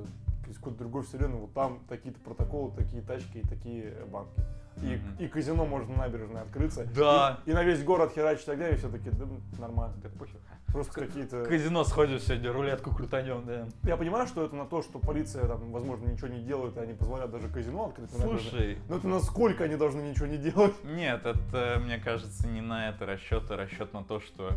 из 0.50 0.58
какой-то 0.58 0.80
другой 0.80 1.04
вселенной, 1.04 1.40
вот 1.40 1.54
там 1.54 1.80
такие-то 1.90 2.20
протоколы, 2.20 2.72
такие 2.76 3.02
тачки 3.02 3.40
и 3.40 3.48
такие 3.48 3.94
банки. 4.12 4.42
И, 4.78 4.96
Мгм. 4.96 5.16
и 5.18 5.28
казино 5.28 5.66
может 5.66 5.90
на 5.90 5.98
набережной 5.98 6.42
открыться. 6.42 6.86
Да. 6.96 7.40
И, 7.46 7.50
и 7.50 7.54
на 7.54 7.64
весь 7.64 7.84
город 7.84 8.12
херачить 8.14 8.46
тогда, 8.46 8.70
и 8.70 8.76
все 8.76 8.90
таки 8.90 9.10
да, 9.10 9.26
нормально. 9.58 9.96
Да 10.04 10.10
похер. 10.10 10.40
Просто 10.68 10.94
какие-то... 10.94 11.46
Казино 11.46 11.84
сходим 11.84 12.20
сегодня, 12.20 12.52
рулетку 12.52 12.94
крутанем, 12.94 13.44
да. 13.46 13.68
Я 13.84 13.98
понимаю, 13.98 14.28
что 14.28 14.46
это 14.46 14.56
на 14.56 14.66
то, 14.66 14.84
что 14.84 15.00
полиция, 15.00 15.48
там, 15.48 15.72
возможно, 15.72 16.08
ничего 16.08 16.28
не 16.28 16.44
делает, 16.44 16.78
и 16.78 16.80
они 16.80 16.94
позволяют 16.94 17.32
даже 17.32 17.48
казино 17.50 17.86
открыть. 17.88 18.12
Слушай, 18.12 18.78
Но 18.88 18.98
это 18.98 19.08
насколько 19.08 19.64
они 19.64 19.78
должны 19.78 20.02
ничего 20.02 20.28
не 20.28 20.38
делать? 20.38 20.76
нет, 20.84 21.26
это, 21.26 21.82
мне 21.84 21.98
кажется, 21.98 22.48
не 22.48 22.62
на 22.62 22.90
это 22.90 23.06
расчет, 23.08 23.50
а 23.50 23.58
расчет 23.58 23.94
на 23.94 24.04
то, 24.04 24.20
что... 24.20 24.52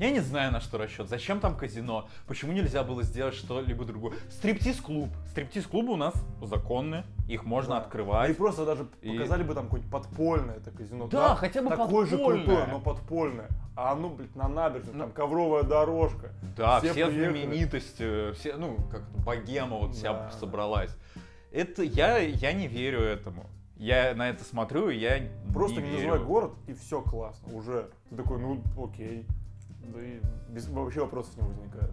Я 0.00 0.10
не 0.10 0.20
знаю, 0.20 0.50
на 0.52 0.60
что 0.60 0.76
расчет. 0.78 1.08
Зачем 1.08 1.38
там 1.40 1.56
казино? 1.56 2.08
Почему 2.26 2.52
нельзя 2.52 2.82
было 2.82 3.02
сделать 3.04 3.34
что-либо 3.34 3.84
другое? 3.84 4.14
Стриптиз-клуб. 4.30 5.08
Стриптиз-клубы 5.30 5.92
у 5.92 5.96
нас 5.96 6.14
законные, 6.42 7.04
их 7.28 7.44
можно 7.44 7.76
Да. 7.76 7.80
открывать. 7.82 8.26
Они 8.26 8.34
просто 8.34 8.64
даже 8.66 8.86
И- 9.02 9.12
показали 9.12 9.44
бы 9.44 9.54
там 9.54 9.64
какое-нибудь 9.66 9.92
подпольное 9.92 10.56
это 10.56 10.70
казино. 10.72 11.06
Да, 11.06 11.36
хотя 11.36 11.62
бы 11.62 11.68
Такое 11.70 12.06
же 12.06 12.16
подпольное. 12.16 12.44
крутое, 12.44 12.66
но 12.66 12.80
подпольное. 12.80 13.48
А 13.76 13.92
оно, 13.92 14.08
блядь, 14.10 14.34
на 14.34 14.48
набережной, 14.48 14.94
Ну. 14.94 15.00
там 15.00 15.12
ковровая 15.12 15.62
дорожка. 15.62 16.32
Да, 16.56 16.78
Все 16.80 16.92
все, 16.92 17.06
приехали. 17.06 17.44
знаменитости, 17.44 18.32
все, 18.32 18.56
ну, 18.56 18.76
как 18.90 19.02
богема 19.24 19.78
вот 19.78 19.94
вся 19.94 20.12
Да. 20.12 20.30
собралась. 20.32 20.96
Это 21.52 21.82
я, 21.84 22.18
я 22.18 22.52
не 22.52 22.66
верю 22.66 23.00
этому. 23.00 23.46
Я 23.76 24.14
на 24.14 24.28
это 24.28 24.44
смотрю, 24.44 24.88
и 24.90 24.96
я 24.98 25.28
Просто 25.52 25.80
не 25.80 25.88
не, 25.90 25.96
называй 25.96 26.20
город, 26.20 26.52
и 26.68 26.74
все 26.74 27.00
классно. 27.00 27.52
Уже. 27.56 27.90
Ты 28.10 28.16
такой, 28.16 28.38
ну 28.40 28.60
окей. 28.82 29.26
Да 29.92 30.02
и 30.02 30.20
без, 30.50 30.68
вообще 30.68 31.00
вопросов 31.00 31.36
не 31.36 31.42
возникает. 31.46 31.90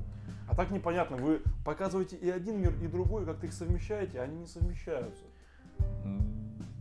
А 0.48 0.56
так 0.56 0.70
непонятно, 0.72 1.18
вы 1.18 1.42
показываете 1.64 2.18
и 2.18 2.30
один 2.30 2.60
мир, 2.62 2.74
и 2.82 2.88
другой, 2.88 3.26
как-то 3.26 3.46
их 3.48 3.54
совмещаете, 3.54 4.20
а 4.20 4.24
они 4.24 4.40
не 4.40 4.48
совмещаются. 4.48 5.24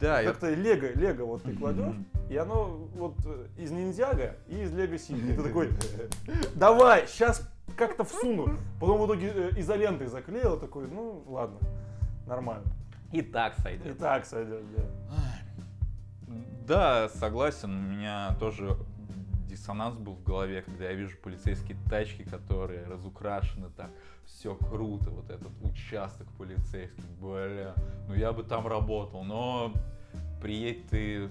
Да, 0.00 0.20
я... 0.20 0.30
Как-то 0.30 0.52
лего, 0.54 0.86
лего 0.98 1.26
вот 1.26 1.42
ты 1.42 1.54
кладешь, 1.54 1.94
и 2.30 2.36
оно 2.36 2.88
вот 2.94 3.16
э, 3.26 3.48
из 3.58 3.70
ниндзяга 3.70 4.36
и 4.48 4.62
из 4.62 4.72
лего 4.72 4.96
сити. 4.96 5.18
И 5.18 5.36
ты 5.36 5.42
такой, 5.42 5.68
давай, 6.54 7.06
сейчас 7.06 7.46
как-то 7.76 8.04
всуну. 8.04 8.56
Потом 8.80 9.02
в 9.02 9.06
итоге 9.06 9.30
э, 9.34 9.50
изолентой 9.60 10.06
заклеил, 10.06 10.58
такой, 10.58 10.88
ну 10.88 11.22
ладно, 11.26 11.58
нормально. 12.26 12.64
и 13.12 13.20
так 13.20 13.58
И 13.58 13.60
сойдет. 13.60 13.98
так 13.98 14.24
сойдет, 14.24 14.62
да. 14.74 14.84
Да, 16.66 17.08
согласен, 17.10 17.70
у 17.70 17.90
меня 17.92 18.34
тоже 18.40 18.76
диссонанс 19.60 19.96
был 19.98 20.14
в 20.14 20.22
голове, 20.24 20.62
когда 20.62 20.84
я 20.86 20.94
вижу 20.94 21.18
полицейские 21.18 21.76
тачки, 21.90 22.22
которые 22.22 22.84
разукрашены 22.86 23.68
так, 23.76 23.90
все 24.24 24.54
круто, 24.54 25.10
вот 25.10 25.28
этот 25.30 25.52
участок 25.62 26.26
полицейский, 26.38 27.04
бля, 27.20 27.74
ну 28.08 28.14
я 28.14 28.32
бы 28.32 28.42
там 28.42 28.66
работал, 28.66 29.22
но 29.22 29.74
приедь 30.40 30.88
ты 30.88 31.28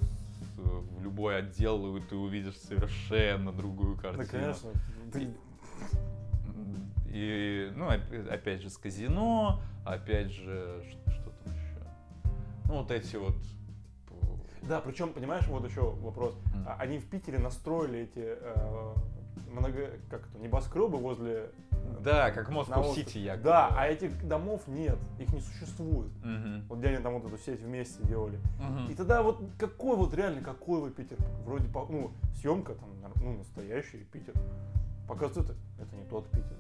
в 0.58 1.02
любой 1.04 1.40
отдел, 1.40 1.98
и 1.98 2.02
ты 2.02 2.16
увидишь 2.16 2.58
совершенно 2.58 3.52
другую 3.52 3.96
Да, 3.96 4.02
картину. 4.14 4.28
конечно. 4.30 4.70
Ты- 5.12 5.34
И, 7.12 7.72
ну, 7.76 7.88
оп- 7.88 8.30
опять 8.32 8.62
же, 8.62 8.70
с 8.70 8.78
казино, 8.78 9.60
опять 9.84 10.30
же, 10.32 10.84
ш- 10.84 11.12
что 11.12 11.32
там 11.32 11.54
еще? 11.56 11.88
Ну, 12.68 12.74
вот 12.76 12.92
эти 12.92 13.16
вот... 13.16 13.34
Да, 14.64 14.82
причем, 14.82 15.14
понимаешь, 15.14 15.48
вот 15.48 15.64
еще 15.68 15.82
вопрос. 16.02 16.36
А 16.66 16.76
Они 16.80 17.00
в 17.00 17.06
Питере 17.06 17.40
настроили 17.40 18.00
эти 18.00 18.38
э, 18.40 18.94
много, 19.52 19.92
как 20.10 20.28
это, 20.28 20.40
небоскребы 20.40 20.98
возле... 20.98 21.50
Да, 22.02 22.32
как 22.32 22.48
в 22.48 22.50
на 22.50 22.56
Москва 22.58 22.80
острове. 22.82 23.06
Сити, 23.06 23.18
якобы. 23.20 23.44
Да, 23.46 23.70
а 23.76 23.88
этих 23.88 24.28
домов 24.28 24.62
нет, 24.68 24.98
их 25.18 25.34
не 25.34 25.42
существует. 25.42 26.12
Мгм. 26.24 26.66
Вот 26.70 26.80
где 26.80 26.90
они 26.90 26.98
там 27.04 27.14
вот 27.20 27.26
эту 27.26 27.38
сеть 27.38 27.62
вместе 27.62 28.04
делали. 28.04 28.40
Мгм. 28.60 28.90
И 28.92 28.96
тогда 28.96 29.22
вот 29.24 29.42
какой 29.58 29.96
вот 29.98 30.14
реально, 30.14 30.42
какой 30.42 30.82
вы 30.82 30.92
Питер? 30.92 31.18
Вроде, 31.46 31.68
по- 31.68 31.88
ну, 31.90 32.12
съемка 32.36 32.74
там, 32.76 32.90
ну, 33.22 33.38
настоящий 33.38 34.06
Питер. 34.12 34.34
Показывает, 35.08 35.50
это, 35.50 35.60
это 35.82 35.96
не 35.96 36.04
тот 36.06 36.30
Питер. 36.30 36.58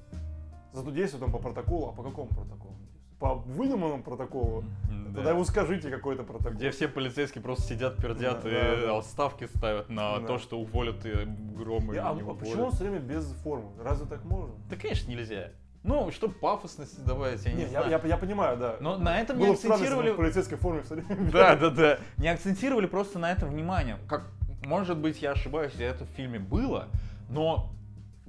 Зато 0.73 0.91
действует 0.91 1.23
он 1.23 1.31
по 1.31 1.37
протоколу, 1.39 1.89
а 1.89 1.91
по 1.91 2.03
какому 2.03 2.29
протоколу? 2.29 2.75
По 3.19 3.35
выдуманному 3.35 4.01
протоколу? 4.01 4.63
Да. 4.89 5.15
Тогда 5.15 5.31
ему 5.31 5.43
скажите 5.43 5.89
какой-то 5.89 6.23
протокол. 6.23 6.53
Где 6.53 6.71
все 6.71 6.87
полицейские 6.87 7.41
просто 7.41 7.65
сидят, 7.73 7.97
пердят 7.97 8.43
Да, 8.43 8.49
и 8.49 8.81
да, 8.81 8.85
да. 8.95 9.01
ставки 9.01 9.47
ставят 9.47 9.89
на 9.89 10.19
Да. 10.19 10.25
то, 10.27 10.37
что 10.39 10.59
уволят 10.59 11.05
и 11.05 11.09
или 11.09 11.23
а, 11.23 11.91
не 11.91 11.99
а 11.99 12.11
уволят. 12.11 12.39
почему 12.39 12.65
он 12.65 12.71
все 12.71 12.83
время 12.83 12.99
без 12.99 13.29
формы? 13.43 13.71
Разве 13.83 14.07
так 14.07 14.23
можно? 14.23 14.55
Да, 14.69 14.75
конечно, 14.77 15.09
нельзя. 15.09 15.51
Ну, 15.83 16.11
чтобы 16.11 16.33
пафосность 16.33 17.03
добавить, 17.05 17.43
я 17.45 17.51
не, 17.51 17.57
Не, 17.57 17.63
я, 17.63 17.69
знаю. 17.69 17.89
я, 17.89 18.01
я 18.05 18.17
понимаю, 18.17 18.57
да. 18.57 18.75
Но 18.81 18.97
на 18.97 19.19
этом 19.19 19.37
не 19.37 19.45
Было 19.45 19.53
бы 19.53 19.57
акцентировали... 19.57 20.11
в 20.11 20.15
полицейской 20.17 20.57
форме 20.57 20.81
все 20.83 20.95
время. 20.95 21.31
Да, 21.31 21.55
да, 21.55 21.69
да. 21.69 21.99
Не 22.17 22.27
акцентировали 22.27 22.85
просто 22.85 23.17
на 23.17 23.31
этом 23.31 23.49
внимание. 23.49 23.97
Как, 24.07 24.29
может 24.65 24.97
быть, 24.97 25.21
я 25.21 25.31
ошибаюсь, 25.31 25.73
и 25.77 25.83
это 25.83 26.03
в 26.05 26.09
фильме 26.09 26.39
было, 26.39 26.87
но 27.29 27.71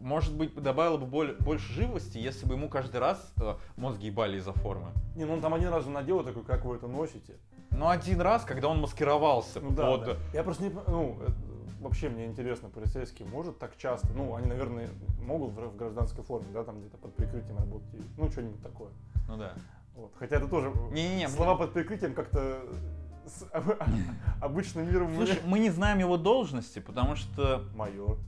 может 0.01 0.35
быть, 0.35 0.55
добавило 0.55 0.97
бы 0.97 1.07
боль- 1.07 1.37
больше 1.41 1.73
живости, 1.73 2.19
если 2.19 2.47
бы 2.47 2.55
ему 2.55 2.69
каждый 2.69 3.01
раз 3.01 3.33
э, 3.41 3.55
мозги 3.77 4.07
ебали 4.07 4.39
из-за 4.39 4.53
формы. 4.53 4.89
Не, 5.15 5.25
ну 5.25 5.35
он 5.35 5.41
там 5.41 5.55
один 5.55 5.69
раз 5.69 5.85
же 5.85 5.91
надел 5.91 6.25
такой, 6.25 6.43
как 6.45 6.65
вы 6.65 6.77
это 6.77 6.87
носите. 6.87 7.37
Но 7.71 7.89
один 7.89 8.21
раз, 8.21 8.45
когда 8.45 8.69
он 8.69 8.81
маскировался 8.81 9.61
Ну 9.61 9.71
да, 9.71 9.87
под... 9.87 10.05
да. 10.05 10.17
Я 10.33 10.43
просто 10.43 10.65
не... 10.65 10.71
Ну, 10.71 11.19
это- 11.23 11.35
вообще 11.81 12.09
мне 12.09 12.27
интересно, 12.27 12.69
полицейские 12.69 13.27
может 13.29 13.59
так 13.59 13.77
часто? 13.77 14.09
Ну, 14.15 14.35
они, 14.35 14.47
наверное, 14.47 14.91
могут 15.25 15.53
в, 15.53 15.57
в 15.57 15.77
гражданской 15.77 16.25
форме, 16.25 16.49
да, 16.53 16.65
там 16.65 16.81
где-то 16.81 16.97
под 16.99 17.15
прикрытием 17.15 17.57
работать. 17.57 17.89
Ну, 18.19 18.31
что-нибудь 18.31 18.63
такое. 18.63 18.91
Ну 19.29 19.37
да. 19.37 19.55
Вот. 19.95 20.13
Хотя 20.19 20.37
это 20.37 20.49
тоже... 20.49 20.73
Не-не-не, 20.93 21.29
Слова 21.29 21.57
под 21.57 21.73
прикрытием 21.73 22.15
как-то 22.15 22.61
с 23.27 23.47
обычным 24.41 24.91
миром 24.91 25.15
Слушай, 25.15 25.41
мы 25.45 25.59
не 25.59 25.71
знаем 25.71 25.99
его 25.99 26.17
должности, 26.17 26.79
потому 26.81 27.17
что... 27.17 27.65
майор. 27.75 28.19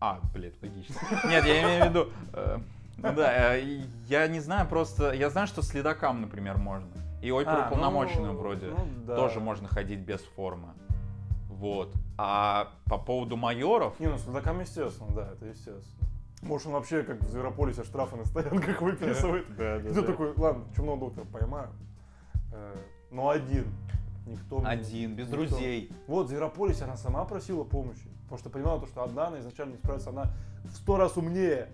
А, 0.00 0.20
блядь, 0.32 0.60
логично. 0.62 0.94
Нет, 1.28 1.44
я 1.46 1.62
имею 1.62 1.84
в 1.84 1.88
виду... 1.88 2.08
э, 2.32 2.58
ну 2.98 3.12
да, 3.14 3.56
э, 3.56 3.84
я 4.06 4.28
не 4.28 4.40
знаю 4.40 4.68
просто... 4.68 5.12
Я 5.12 5.30
знаю, 5.30 5.46
что 5.46 5.62
следакам, 5.62 6.20
например, 6.20 6.58
можно. 6.58 6.88
И 7.22 7.30
А, 7.30 7.36
оперуполномоченным 7.36 8.34
ну, 8.34 8.38
вроде 8.38 8.66
ну 8.66 8.86
да. 9.06 9.16
тоже 9.16 9.40
можно 9.40 9.66
ходить 9.68 10.00
без 10.00 10.20
формы. 10.20 10.68
Вот. 11.48 11.94
А 12.18 12.68
по 12.86 12.98
поводу 12.98 13.36
майоров... 13.36 13.98
Не, 13.98 14.08
ну 14.08 14.18
следакам 14.18 14.60
естественно, 14.60 15.10
да, 15.14 15.30
это 15.32 15.46
естественно. 15.46 16.08
Может, 16.42 16.66
он 16.66 16.74
вообще 16.74 17.02
как 17.02 17.22
в 17.22 17.30
Зверополисе 17.30 17.84
штрафы 17.84 18.16
на 18.16 18.24
стоянках 18.26 18.82
выписывает. 18.82 19.46
Да, 19.56 19.76
И 19.78 19.92
ты 19.92 20.02
такой, 20.02 20.34
ладно, 20.36 20.64
чумного 20.76 20.98
доктора 21.00 21.24
поймаю. 21.24 21.70
Э, 22.52 22.76
Но 23.10 23.30
один. 23.30 23.66
Никто 24.26 24.62
Один, 24.64 25.14
без 25.14 25.26
никто. 25.28 25.36
друзей. 25.36 25.90
Вот, 26.06 26.26
в 26.26 26.28
Зверополисе 26.28 26.84
она 26.84 26.96
сама 26.96 27.24
просила 27.24 27.64
помощи. 27.64 28.08
Потому 28.24 28.38
что 28.38 28.50
понимала, 28.50 28.80
то, 28.80 28.86
что 28.86 29.02
одна 29.02 29.28
она 29.28 29.38
изначально 29.40 29.72
не 29.72 29.78
справится, 29.78 30.10
она 30.10 30.30
в 30.64 30.70
сто 30.70 30.96
раз 30.96 31.16
умнее. 31.16 31.68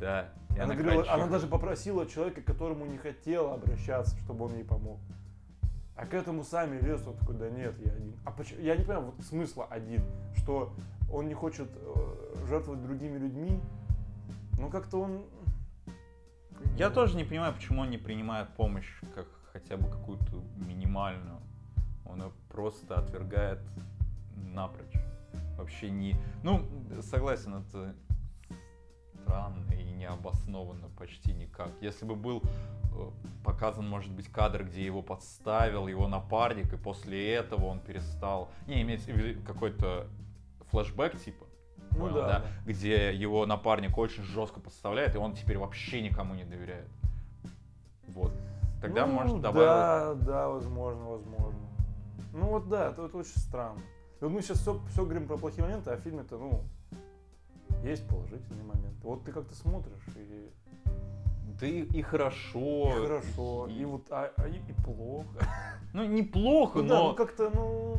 Да. 0.00 0.28
Она, 0.50 0.64
она 0.64 0.74
говорила, 0.74 1.12
она 1.12 1.26
даже 1.26 1.46
попросила 1.46 2.06
человека, 2.06 2.40
к 2.40 2.44
которому 2.44 2.86
не 2.86 2.96
хотела 2.96 3.54
обращаться, 3.54 4.16
чтобы 4.18 4.44
он 4.44 4.54
ей 4.54 4.64
помог. 4.64 4.98
А 5.96 6.06
к 6.06 6.14
этому 6.14 6.42
сами 6.42 6.80
лезут, 6.80 7.08
он 7.08 7.16
такой, 7.16 7.36
да 7.36 7.50
нет, 7.50 7.74
я 7.78 7.92
один. 7.92 8.16
А 8.24 8.30
почему? 8.32 8.60
Я 8.60 8.76
не 8.76 8.84
понимаю 8.84 9.06
вот 9.06 9.24
смысла 9.24 9.66
один, 9.70 10.02
что 10.36 10.74
он 11.12 11.28
не 11.28 11.34
хочет 11.34 11.68
э, 11.72 12.46
жертвовать 12.48 12.82
другими 12.82 13.18
людьми. 13.18 13.60
Ну 14.58 14.70
как-то 14.70 15.00
он... 15.00 15.24
Я 16.76 16.90
тоже 16.90 17.16
не 17.16 17.24
понимаю, 17.24 17.54
почему 17.54 17.82
он 17.82 17.90
не 17.90 17.98
принимает 17.98 18.48
помощь, 18.56 19.00
как 19.14 19.26
хотя 19.52 19.76
бы 19.76 19.88
какую-то 19.88 20.42
минимальную. 20.56 21.38
Он 22.04 22.22
ее 22.22 22.32
просто 22.48 22.98
отвергает 22.98 23.60
напрочь. 24.36 25.03
Вообще 25.64 25.88
не... 25.88 26.14
Ну, 26.42 26.66
согласен, 27.00 27.54
это 27.54 27.94
странно 29.22 29.64
и 29.72 29.92
необоснованно 29.92 30.90
почти 30.98 31.32
никак. 31.32 31.70
Если 31.80 32.04
бы 32.04 32.14
был 32.16 32.42
э, 32.42 33.10
показан, 33.42 33.88
может 33.88 34.12
быть, 34.12 34.28
кадр, 34.28 34.64
где 34.64 34.84
его 34.84 35.00
подставил 35.00 35.88
его 35.88 36.06
напарник, 36.06 36.70
и 36.74 36.76
после 36.76 37.32
этого 37.32 37.64
он 37.64 37.80
перестал... 37.80 38.50
Не, 38.66 38.82
имеется 38.82 39.10
в 39.10 39.16
виду 39.16 39.40
какой-то 39.46 40.06
флешбэк 40.70 41.18
типа, 41.18 41.46
Ну 41.92 41.98
понял, 41.98 42.14
да, 42.16 42.26
да? 42.26 42.38
да. 42.40 42.46
где 42.66 43.14
его 43.14 43.46
напарник 43.46 43.96
очень 43.96 44.22
жестко 44.22 44.60
подставляет, 44.60 45.14
и 45.14 45.18
он 45.18 45.32
теперь 45.32 45.56
вообще 45.56 46.02
никому 46.02 46.34
не 46.34 46.44
доверяет. 46.44 46.90
Вот. 48.08 48.34
Тогда, 48.82 49.06
Ну, 49.06 49.14
может, 49.14 49.40
добавил... 49.40 49.64
Да, 49.64 50.14
да, 50.14 50.48
возможно, 50.50 51.04
возможно. 51.04 51.60
Ну 52.34 52.48
вот 52.48 52.68
да, 52.68 52.90
это, 52.90 53.06
это 53.06 53.16
очень 53.16 53.40
странно. 53.40 53.80
Вот 54.24 54.32
мы 54.32 54.40
сейчас 54.40 54.60
все, 54.60 54.80
все 54.90 55.04
говорим 55.04 55.26
про 55.26 55.36
плохие 55.36 55.62
моменты, 55.64 55.90
а 55.90 55.98
в 55.98 56.00
фильме-то, 56.00 56.38
ну, 56.38 56.62
есть 57.82 58.08
положительные 58.08 58.64
моменты. 58.64 58.96
Вот 59.02 59.22
ты 59.22 59.32
как-то 59.32 59.54
смотришь, 59.54 60.00
и, 60.16 60.50
Да 61.60 61.66
и, 61.66 61.82
и 61.82 62.00
хорошо. 62.00 62.88
и 62.88 63.02
хорошо, 63.02 63.66
и, 63.68 63.82
и- 63.82 63.84
вот, 63.84 64.06
а, 64.08 64.32
а 64.38 64.48
и, 64.48 64.56
и 64.56 64.72
плохо. 64.82 65.46
Ну, 65.92 66.06
неплохо, 66.06 66.78
Ну 66.78 66.88
да, 66.88 66.98
но 67.00 67.08
ну 67.10 67.14
как-то, 67.14 67.50
ну, 67.54 67.98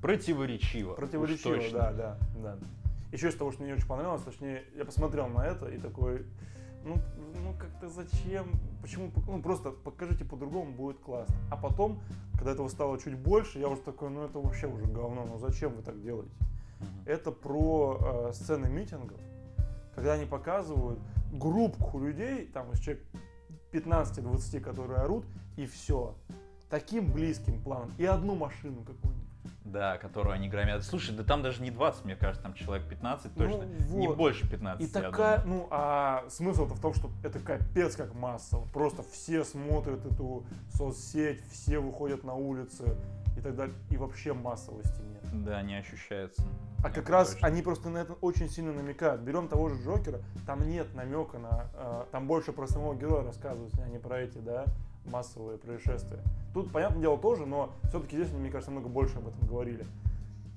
противоречиво. 0.00 0.94
противоречиво, 0.94 1.70
да, 1.70 1.92
да, 1.92 2.18
да. 2.42 2.56
Еще 3.12 3.28
из 3.28 3.34
того, 3.34 3.52
что 3.52 3.60
мне 3.60 3.72
не 3.72 3.76
очень 3.76 3.86
понравилось, 3.86 4.22
точнее, 4.22 4.64
я 4.74 4.86
посмотрел 4.86 5.28
на 5.28 5.46
это 5.46 5.68
и 5.68 5.76
такой, 5.76 6.24
ну, 6.86 6.98
ну 7.42 7.54
как-то 7.58 7.88
зачем, 7.88 8.46
почему, 8.80 9.10
ну 9.26 9.42
просто 9.42 9.70
покажите 9.70 10.24
по-другому, 10.24 10.72
будет 10.72 10.98
классно. 11.00 11.34
А 11.50 11.56
потом, 11.56 12.00
когда 12.34 12.52
этого 12.52 12.68
стало 12.68 12.98
чуть 12.98 13.18
больше, 13.18 13.58
я 13.58 13.68
уже 13.68 13.80
такой, 13.82 14.08
ну 14.10 14.24
это 14.24 14.38
вообще 14.38 14.68
уже 14.68 14.84
говно, 14.84 15.26
ну 15.26 15.38
зачем 15.38 15.74
вы 15.74 15.82
так 15.82 16.00
делаете? 16.00 16.32
Это 17.04 17.32
про 17.32 18.28
э, 18.28 18.32
сцены 18.32 18.68
митингов, 18.68 19.18
когда 19.94 20.12
они 20.12 20.26
показывают 20.26 21.00
группку 21.32 21.98
людей, 21.98 22.46
там 22.46 22.70
из 22.72 22.80
человек 22.80 23.04
15-20, 23.72 24.60
которые 24.60 25.00
орут, 25.00 25.24
и 25.56 25.66
все. 25.66 26.14
Таким 26.70 27.12
близким 27.12 27.62
планом. 27.62 27.90
И 27.98 28.04
одну 28.04 28.34
машину 28.34 28.82
какую-нибудь. 28.82 29.15
Да, 29.72 29.98
которую 29.98 30.32
они 30.32 30.48
громят. 30.48 30.84
Слушай, 30.84 31.14
да 31.16 31.24
там 31.24 31.42
даже 31.42 31.60
не 31.60 31.70
20, 31.72 32.04
мне 32.04 32.14
кажется, 32.14 32.42
там 32.42 32.54
человек 32.54 32.88
15 32.88 33.34
точно. 33.34 33.64
Ну, 33.88 33.98
Не 33.98 34.06
вот. 34.06 34.16
больше 34.16 34.48
15, 34.48 34.88
И 34.88 34.92
такая, 34.92 35.40
думаю. 35.40 35.60
ну, 35.62 35.68
а 35.70 36.24
смысл-то 36.28 36.74
в 36.74 36.80
том, 36.80 36.94
что 36.94 37.10
это 37.24 37.40
капец 37.40 37.96
как 37.96 38.14
массово. 38.14 38.64
Просто 38.72 39.02
все 39.10 39.44
смотрят 39.44 40.06
эту 40.06 40.44
соцсеть, 40.72 41.42
все 41.50 41.80
выходят 41.80 42.22
на 42.22 42.34
улицы 42.34 42.96
и 43.36 43.40
так 43.40 43.56
далее. 43.56 43.74
И 43.90 43.96
вообще 43.96 44.32
массовости 44.34 45.00
нет. 45.12 45.44
Да, 45.44 45.60
не 45.62 45.76
ощущается. 45.76 46.42
А 46.84 46.90
как 46.90 47.10
раз 47.10 47.32
точно. 47.32 47.48
они 47.48 47.62
просто 47.62 47.88
на 47.88 47.98
это 47.98 48.12
очень 48.20 48.48
сильно 48.48 48.72
намекают. 48.72 49.20
Берем 49.22 49.48
того 49.48 49.68
же 49.68 49.82
Джокера, 49.82 50.20
там 50.46 50.68
нет 50.68 50.94
намека 50.94 51.38
на... 51.38 51.66
э, 51.74 52.04
там 52.12 52.28
больше 52.28 52.52
про 52.52 52.68
самого 52.68 52.94
героя 52.94 53.24
рассказывается, 53.24 53.82
а 53.84 53.88
не 53.88 53.98
про 53.98 54.20
эти, 54.20 54.38
да, 54.38 54.64
массовые 55.10 55.58
происшествия. 55.58 56.20
Тут, 56.54 56.72
понятное 56.72 57.00
дело, 57.00 57.18
тоже, 57.18 57.46
но 57.46 57.72
все-таки 57.88 58.16
здесь, 58.16 58.32
мне 58.32 58.50
кажется, 58.50 58.70
намного 58.70 58.88
больше 58.88 59.18
об 59.18 59.28
этом 59.28 59.46
говорили. 59.46 59.84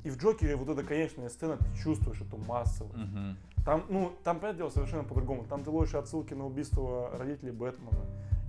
И 0.04 0.10
в 0.10 0.18
Джокере 0.18 0.56
вот 0.56 0.70
эта 0.70 0.84
конечная 0.88 1.30
сцена, 1.30 1.58
ты 1.58 1.66
чувствуешь 1.78 2.22
эту 2.22 2.38
массовость. 2.38 2.96
Мгм. 2.96 3.36
Там, 3.66 3.84
ну, 3.90 4.14
там, 4.24 4.40
понятное 4.40 4.60
дело, 4.60 4.70
совершенно 4.70 5.04
по-другому. 5.04 5.44
Там 5.50 5.64
ты 5.64 5.70
ловишь 5.70 5.94
отсылки 5.94 6.34
на 6.34 6.46
убийство 6.46 7.12
родителей 7.18 7.52
Бэтмена. 7.52 8.00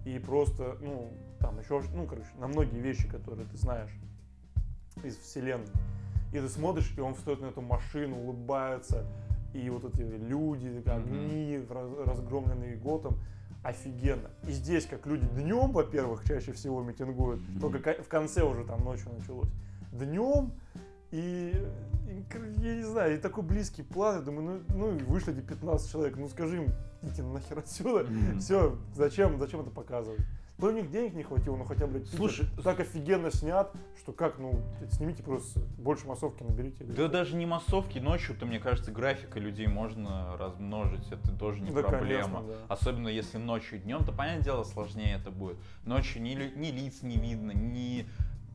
И 0.05 0.19
просто, 0.19 0.77
ну, 0.81 1.11
там 1.41 1.59
еще, 1.59 1.83
ну, 1.95 2.07
короче, 2.07 2.29
на 2.39 2.47
многие 2.47 2.79
вещи, 2.79 3.09
которые 3.09 3.47
ты 3.47 3.57
знаешь 3.57 3.91
из 5.03 5.17
вселенной. 5.17 5.67
И 6.33 6.39
ты 6.39 6.49
смотришь, 6.49 6.93
и 6.97 7.01
он 7.01 7.15
встает 7.15 7.41
на 7.41 7.47
эту 7.47 7.61
машину, 7.61 8.17
улыбается, 8.17 9.05
и 9.53 9.69
вот 9.69 9.85
эти 9.85 10.03
люди, 10.03 10.83
огни, 10.87 11.61
раз- 11.69 12.07
разгромленные 12.07 12.77
Готом, 12.77 13.19
офигенно. 13.63 14.31
И 14.47 14.53
здесь, 14.53 14.87
как 14.87 15.07
люди 15.07 15.27
днем, 15.27 15.73
во-первых, 15.73 16.25
чаще 16.27 16.53
всего 16.53 16.83
митингуют, 16.83 17.41
только 17.61 17.79
ко- 17.79 18.03
в 18.03 18.09
конце 18.09 18.43
уже 18.43 18.65
там 18.65 18.81
ночью 18.85 19.11
началось. 19.19 19.49
Днем 19.93 20.53
и, 21.11 21.53
и, 22.09 22.25
я 22.63 22.77
не 22.77 22.83
знаю, 22.85 23.15
и 23.17 23.19
такой 23.19 23.43
близкий 23.45 23.83
план, 23.83 24.17
я 24.17 24.23
думаю, 24.23 24.63
ну, 24.69 24.77
ну 24.77 24.97
и 24.97 25.03
вышли 25.03 25.33
эти 25.33 25.41
15 25.45 25.91
человек, 25.91 26.17
ну 26.17 26.29
скажи 26.29 26.63
им, 26.65 26.73
идите 27.03 27.23
нахер 27.23 27.59
отсюда, 27.59 28.05
Мгм. 28.11 28.39
все, 28.41 28.79
зачем, 28.95 29.39
зачем 29.39 29.61
это 29.61 29.71
показывать? 29.71 30.21
То 30.61 30.67
у 30.67 30.71
них 30.71 30.91
денег 30.91 31.15
не 31.15 31.23
хватило, 31.23 31.57
но 31.57 31.65
хотя 31.65 31.87
бы, 31.87 31.93
блядь, 31.95 32.05
Питер 32.05 32.17
Слушай, 32.19 32.47
так 32.63 32.81
офигенно 32.81 33.31
снят, 33.31 33.73
что 33.99 34.13
как, 34.13 34.39
ну, 34.39 34.61
снимите 34.91 35.23
просто 35.23 35.61
больше 35.79 36.07
массовки, 36.07 36.43
наберите. 36.43 36.85
Да 36.85 37.09
даже 37.09 37.35
не 37.37 37.47
массовки, 37.47 37.99
ночью-то, 37.99 38.45
мне 38.45 38.59
кажется, 38.59 38.93
графика 38.93 39.39
людей 39.39 39.67
можно 39.67 40.37
размножить, 40.37 41.11
это 41.11 41.33
тоже 41.33 41.61
не 41.61 41.71
Да, 41.71 41.83
проблема. 41.83 42.25
конечно, 42.25 42.43
да. 42.43 42.55
Особенно 42.75 43.09
если 43.09 43.39
ночью 43.39 43.79
и 43.79 43.83
днем, 43.83 44.05
то, 44.05 44.13
понятное 44.13 44.45
дело, 44.45 44.65
сложнее 44.65 45.17
это 45.19 45.31
будет. 45.31 45.57
Ночью 45.85 46.21
ни, 46.23 46.35
ни 46.35 46.71
лиц 46.71 47.03
не 47.03 47.17
видно, 47.17 47.53
ни 47.53 48.07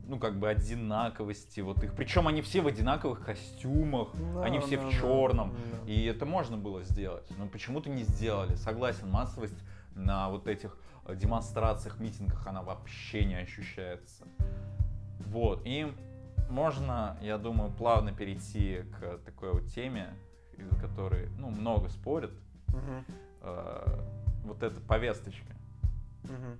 ну, 0.07 0.19
как 0.19 0.37
бы 0.37 0.47
одинаковости 0.47 1.61
вот 1.61 1.83
их. 1.83 1.95
Причем 1.95 2.27
они 2.27 2.43
все 2.43 2.61
в 2.61 2.67
одинаковых 2.67 3.25
костюмах, 3.25 4.09
Да, 4.35 4.43
они 4.43 4.59
все 4.59 4.77
да, 4.77 4.83
в 4.83 4.85
да, 4.85 4.91
черном. 4.91 5.55
да. 5.85 5.91
И 5.91 6.03
это 6.05 6.27
можно 6.27 6.57
было 6.57 6.83
сделать, 6.83 7.25
но 7.39 7.47
почему-то 7.47 7.89
не 7.89 8.03
сделали. 8.03 8.53
Согласен, 8.55 9.09
массовость 9.09 9.57
на 9.95 10.29
вот 10.29 10.47
этих 10.47 10.77
демонстрациях, 11.13 11.99
митингах, 11.99 12.47
она 12.47 12.63
вообще 12.63 13.25
не 13.25 13.35
ощущается. 13.35 14.25
Вот, 15.19 15.61
и 15.65 15.91
можно, 16.49 17.17
я 17.21 17.37
думаю, 17.37 17.71
плавно 17.71 18.11
перейти 18.13 18.83
к 18.99 19.17
такой 19.25 19.53
вот 19.53 19.67
теме, 19.67 20.13
из-за 20.57 20.75
которой, 20.77 21.27
ну, 21.37 21.49
много 21.49 21.89
спорят. 21.89 22.31
Мгм, 22.69 23.05
Э, 23.41 24.01
вот 24.43 24.63
эта 24.63 24.79
повесточка. 24.81 25.53
мгм. 26.23 26.57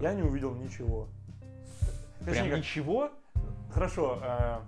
Я 0.00 0.12
не 0.14 0.22
увидел 0.22 0.54
ничего. 0.54 1.08
Прям 2.24 2.34
Точнее, 2.34 2.58
ничего? 2.58 3.10
Хорошо, 3.70 4.18
э, 4.22 4.58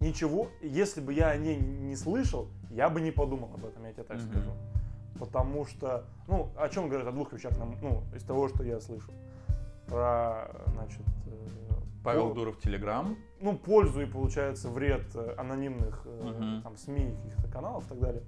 ничего, 0.00 0.48
если 0.62 1.00
бы 1.00 1.12
я 1.12 1.30
о 1.30 1.36
ней 1.36 1.56
не 1.58 1.96
слышал, 1.96 2.48
я 2.70 2.88
бы 2.88 3.00
не 3.00 3.10
подумал 3.10 3.50
об 3.54 3.64
этом, 3.64 3.84
я 3.84 3.92
тебе 3.92 4.04
так 4.04 4.18
Мгм. 4.18 4.30
скажу. 4.30 4.52
Потому 5.18 5.64
что, 5.64 6.04
ну, 6.26 6.50
о 6.56 6.68
чем 6.68 6.88
говорят 6.88 7.06
о 7.08 7.12
двух 7.12 7.32
вещах, 7.32 7.56
нам, 7.58 7.76
ну, 7.80 8.02
из 8.14 8.22
того, 8.24 8.48
что 8.48 8.64
я 8.64 8.80
слышал. 8.80 9.14
Про, 9.86 10.50
значит, 10.74 11.02
э, 11.26 11.46
Павел 12.02 12.26
пол- 12.26 12.34
Дуров, 12.34 12.58
Телеграм. 12.58 13.16
ну, 13.40 13.56
пользу 13.56 14.00
и, 14.02 14.06
получается, 14.06 14.68
вред 14.68 15.04
э, 15.14 15.34
анонимных 15.38 16.04
Мгм. 16.06 16.62
там, 16.62 16.76
СМИ, 16.76 17.14
каких-то 17.24 17.48
каналов 17.52 17.84
и 17.86 17.88
так 17.90 18.00
далее. 18.00 18.22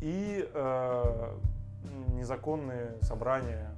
И 0.00 0.48
э, 0.52 1.38
незаконные 2.12 2.96
собрания, 3.02 3.70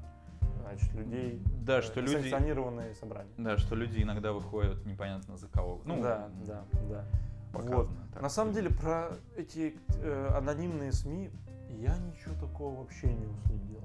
значит, 0.63 0.93
людей. 0.95 1.43
Да, 1.63 1.83
что 1.83 2.01
люди... 2.01 2.15
Санкционированные 2.15 2.95
собрания. 2.95 3.31
Да, 3.37 3.57
что 3.57 3.75
люди 3.75 4.03
иногда 4.03 4.33
выходят 4.33 4.85
непонятно 4.87 5.37
за 5.37 5.49
кого. 5.49 5.81
Ну, 5.85 6.03
да, 6.03 6.29
да, 6.47 6.65
да. 6.89 7.05
показано 7.53 7.77
Вот. 7.77 7.89
На 8.21 8.29
самом 8.29 8.53
деле 8.53 8.71
про 8.71 9.11
эти 9.37 9.77
э, 10.01 10.31
анонимные 10.37 10.93
СМИ 10.93 11.31
я 11.71 11.97
ничего 11.99 12.35
такого 12.41 12.81
вообще 12.81 13.09
не 13.09 13.27
уследил. 13.27 13.81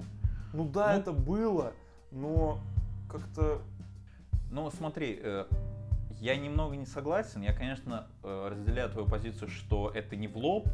Ну 0.53 0.65
да, 0.69 0.93
Ну- 0.93 0.99
это 0.99 1.11
было, 1.13 1.73
но 2.11 2.59
как-то 3.09 3.61
Ну, 4.49 4.69
смотри, 4.69 5.17
э, 5.21 5.45
я 6.19 6.35
немного 6.35 6.75
не 6.75 6.85
согласен. 6.85 7.41
Я, 7.41 7.53
конечно, 7.53 8.07
э, 8.21 8.49
разделяю 8.51 8.89
твою 8.89 9.07
позицию, 9.07 9.47
что 9.47 9.89
это 9.95 10.17
не 10.17 10.27
в 10.27 10.35
лоб, 10.35 10.67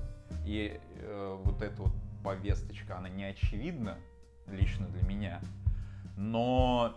и 0.45 0.79
э, 0.95 1.41
вот 1.43 1.61
эта 1.61 1.83
вот 1.83 1.91
повесточка, 2.23 2.97
она 2.97 3.07
не 3.07 3.23
очевидна 3.23 3.97
лично 4.47 4.87
для 4.87 5.07
меня. 5.07 5.41
Но 6.17 6.95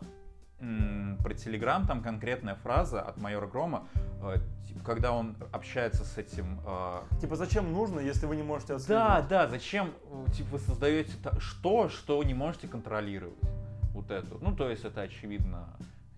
про 1.23 1.35
Телеграм 1.35 1.87
там 1.87 2.03
конкретная 2.03 2.55
фраза 2.55 3.01
от 3.01 3.17
майора 3.17 3.47
Грома, 3.47 3.89
э, 4.23 4.37
типа, 4.69 4.85
когда 4.85 5.13
он 5.13 5.37
общается 5.53 6.05
с 6.05 6.19
этим 6.19 6.61
э, 6.67 7.01
типа 7.21 7.37
зачем 7.37 7.73
нужно, 7.73 8.01
если 8.01 8.27
вы 8.27 8.37
не 8.37 8.43
можете 8.43 8.75
отследить? 8.75 8.99
Да, 8.99 9.23
да, 9.23 9.49
зачем 9.49 9.93
э, 10.11 10.33
типа, 10.33 10.51
вы 10.53 10.59
создаете 10.59 11.13
что, 11.39 11.89
что 11.89 12.23
не 12.23 12.35
можете 12.35 12.69
контролировать? 12.69 13.39
Вот 13.95 14.11
это. 14.11 14.37
Ну, 14.41 14.55
то 14.55 14.71
есть 14.71 14.85
это 14.85 15.01
очевидно. 15.01 15.69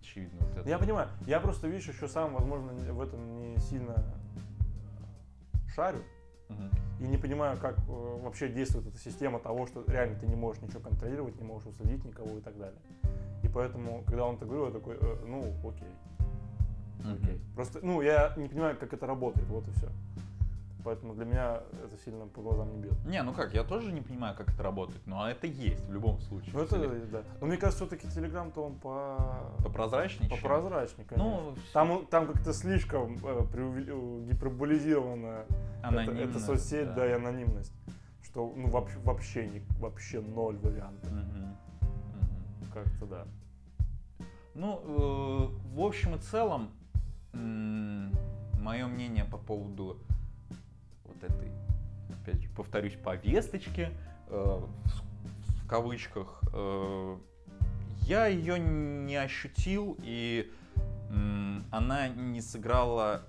Очевидно 0.00 0.38
вот 0.40 0.56
это. 0.58 0.68
Я 0.68 0.78
понимаю, 0.78 1.08
я 1.26 1.38
просто 1.40 1.68
видишь, 1.68 1.88
еще 1.88 2.08
сам, 2.08 2.34
возможно, 2.34 2.72
в 2.72 3.00
этом 3.00 3.38
не 3.38 3.56
сильно 3.58 3.94
шарю. 5.74 6.02
И 7.00 7.04
не 7.08 7.16
понимаю, 7.16 7.58
как 7.58 7.78
э, 7.78 8.18
вообще 8.22 8.48
действует 8.48 8.86
эта 8.86 8.98
система 8.98 9.40
того, 9.40 9.66
что 9.66 9.84
реально 9.88 10.18
ты 10.18 10.26
не 10.26 10.36
можешь 10.36 10.62
ничего 10.62 10.80
контролировать, 10.80 11.36
не 11.40 11.44
можешь 11.44 11.66
уследить 11.66 12.04
никого 12.04 12.38
и 12.38 12.40
так 12.40 12.56
далее. 12.56 12.78
И 13.42 13.48
поэтому, 13.48 14.04
когда 14.06 14.24
он 14.24 14.36
это 14.36 14.46
говорил, 14.46 14.66
я 14.66 14.72
такой, 14.72 14.96
э, 15.00 15.16
ну, 15.26 15.52
окей, 15.68 15.88
окей. 17.04 17.40
Просто, 17.56 17.80
ну, 17.82 18.02
я 18.02 18.34
не 18.36 18.48
понимаю, 18.48 18.76
как 18.78 18.92
это 18.92 19.06
работает, 19.06 19.48
вот 19.48 19.66
и 19.66 19.70
все. 19.72 19.88
Поэтому 20.84 21.14
для 21.14 21.24
меня 21.24 21.60
это 21.84 21.96
сильно 22.04 22.26
по 22.26 22.42
глазам 22.42 22.72
не 22.72 22.78
бьет. 22.78 23.04
Не, 23.04 23.22
ну 23.22 23.32
как, 23.32 23.54
я 23.54 23.62
тоже 23.62 23.92
не 23.92 24.00
понимаю, 24.00 24.34
как 24.36 24.48
это 24.52 24.62
работает, 24.62 25.06
но 25.06 25.28
это 25.28 25.46
есть 25.46 25.84
в 25.84 25.92
любом 25.92 26.18
случае. 26.20 26.52
Ну, 26.54 26.60
это, 26.60 27.06
да. 27.06 27.22
Но 27.40 27.46
мне 27.46 27.56
кажется, 27.56 27.86
все-таки 27.86 28.08
Телеграм-то 28.08 28.62
он 28.62 28.74
по... 28.74 29.52
Попрозрачнее. 29.62 30.28
попрозрачнее, 30.28 31.06
конечно. 31.06 31.30
Ну, 31.30 31.54
Там, 31.72 32.06
там 32.06 32.26
как-то 32.26 32.52
слишком 32.52 33.14
э, 33.14 33.44
преувел- 33.52 34.24
э, 34.24 34.30
гиперболизировано 34.30 35.44
это, 35.78 35.88
анонимно, 35.88 36.18
это 36.18 36.38
соцсеть, 36.40 36.92
да. 36.94 37.06
и 37.06 37.12
анонимность. 37.12 37.72
Что 38.22 38.52
ну, 38.56 38.68
вообще, 38.68 38.98
вообще, 38.98 39.46
не, 39.46 39.62
вообще 39.78 40.20
ноль 40.20 40.56
вариантов. 40.56 41.10
Мгм. 41.12 41.56
Мгм. 41.80 42.72
Как-то 42.72 43.06
да. 43.06 43.26
Ну, 44.54 44.80
э, 44.84 45.76
в 45.76 45.80
общем 45.80 46.16
и 46.16 46.18
целом, 46.18 46.70
мое 47.32 48.86
мнение 48.86 49.24
по 49.24 49.38
поводу 49.38 49.98
этой, 51.22 51.50
опять 52.10 52.40
же, 52.42 52.48
повторюсь, 52.50 52.94
повесточки, 52.94 53.90
э, 54.28 54.60
в, 54.60 55.64
в 55.64 55.66
кавычках, 55.68 56.42
э, 56.52 57.16
я 58.06 58.26
ее 58.26 58.58
не 58.58 59.16
ощутил, 59.16 59.96
и 60.02 60.50
м, 61.10 61.64
она 61.70 62.08
не 62.08 62.40
сыграла 62.40 63.22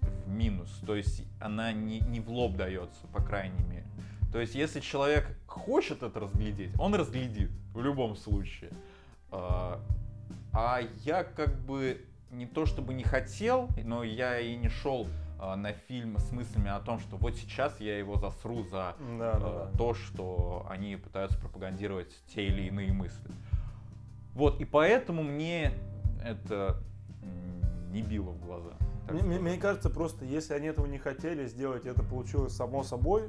в 0.00 0.28
минус. 0.28 0.70
То 0.86 0.94
есть 0.94 1.24
она 1.40 1.72
не, 1.72 2.00
не 2.00 2.20
в 2.20 2.28
лоб 2.28 2.56
дается, 2.56 3.06
по 3.12 3.22
крайней 3.22 3.64
мере. 3.64 3.86
То 4.32 4.40
есть 4.40 4.54
если 4.54 4.80
человек 4.80 5.36
хочет 5.46 6.02
это 6.02 6.20
разглядеть, 6.20 6.70
он 6.78 6.94
разглядит 6.94 7.50
в 7.74 7.82
любом 7.82 8.16
случае. 8.16 8.70
А, 9.30 9.80
а 10.52 10.80
я 11.04 11.24
как 11.24 11.58
бы 11.60 12.04
не 12.30 12.46
то 12.46 12.64
чтобы 12.66 12.94
не 12.94 13.04
хотел, 13.04 13.68
но 13.84 14.02
я 14.02 14.40
и 14.40 14.56
не 14.56 14.68
шел 14.68 15.06
на 15.56 15.72
фильм 15.72 16.18
с 16.18 16.30
мыслями 16.32 16.70
о 16.70 16.80
том, 16.80 16.98
что 17.00 17.16
вот 17.16 17.34
сейчас 17.36 17.80
я 17.80 17.98
его 17.98 18.16
засру 18.16 18.62
за 18.64 18.94
Да, 19.18 19.32
э, 19.36 19.40
да, 19.40 19.40
да. 19.40 19.70
то, 19.76 19.94
что 19.94 20.66
они 20.70 20.96
пытаются 20.96 21.38
пропагандировать 21.38 22.14
те 22.34 22.46
или 22.46 22.62
иные 22.68 22.92
мысли. 22.92 23.30
Вот, 24.34 24.60
и 24.60 24.64
поэтому 24.64 25.22
мне 25.22 25.72
это 26.24 26.76
не 27.90 28.02
било 28.02 28.30
в 28.30 28.40
глаза. 28.44 28.70
Мне, 29.10 29.14
мне- 29.14 29.20
сказать. 29.22 29.40
мне 29.42 29.56
кажется, 29.58 29.90
просто 29.90 30.24
если 30.24 30.54
они 30.54 30.68
этого 30.68 30.86
не 30.86 30.98
хотели 30.98 31.46
сделать, 31.46 31.84
и 31.84 31.88
это 31.88 32.02
получилось 32.02 32.54
само 32.54 32.82
собой, 32.84 33.28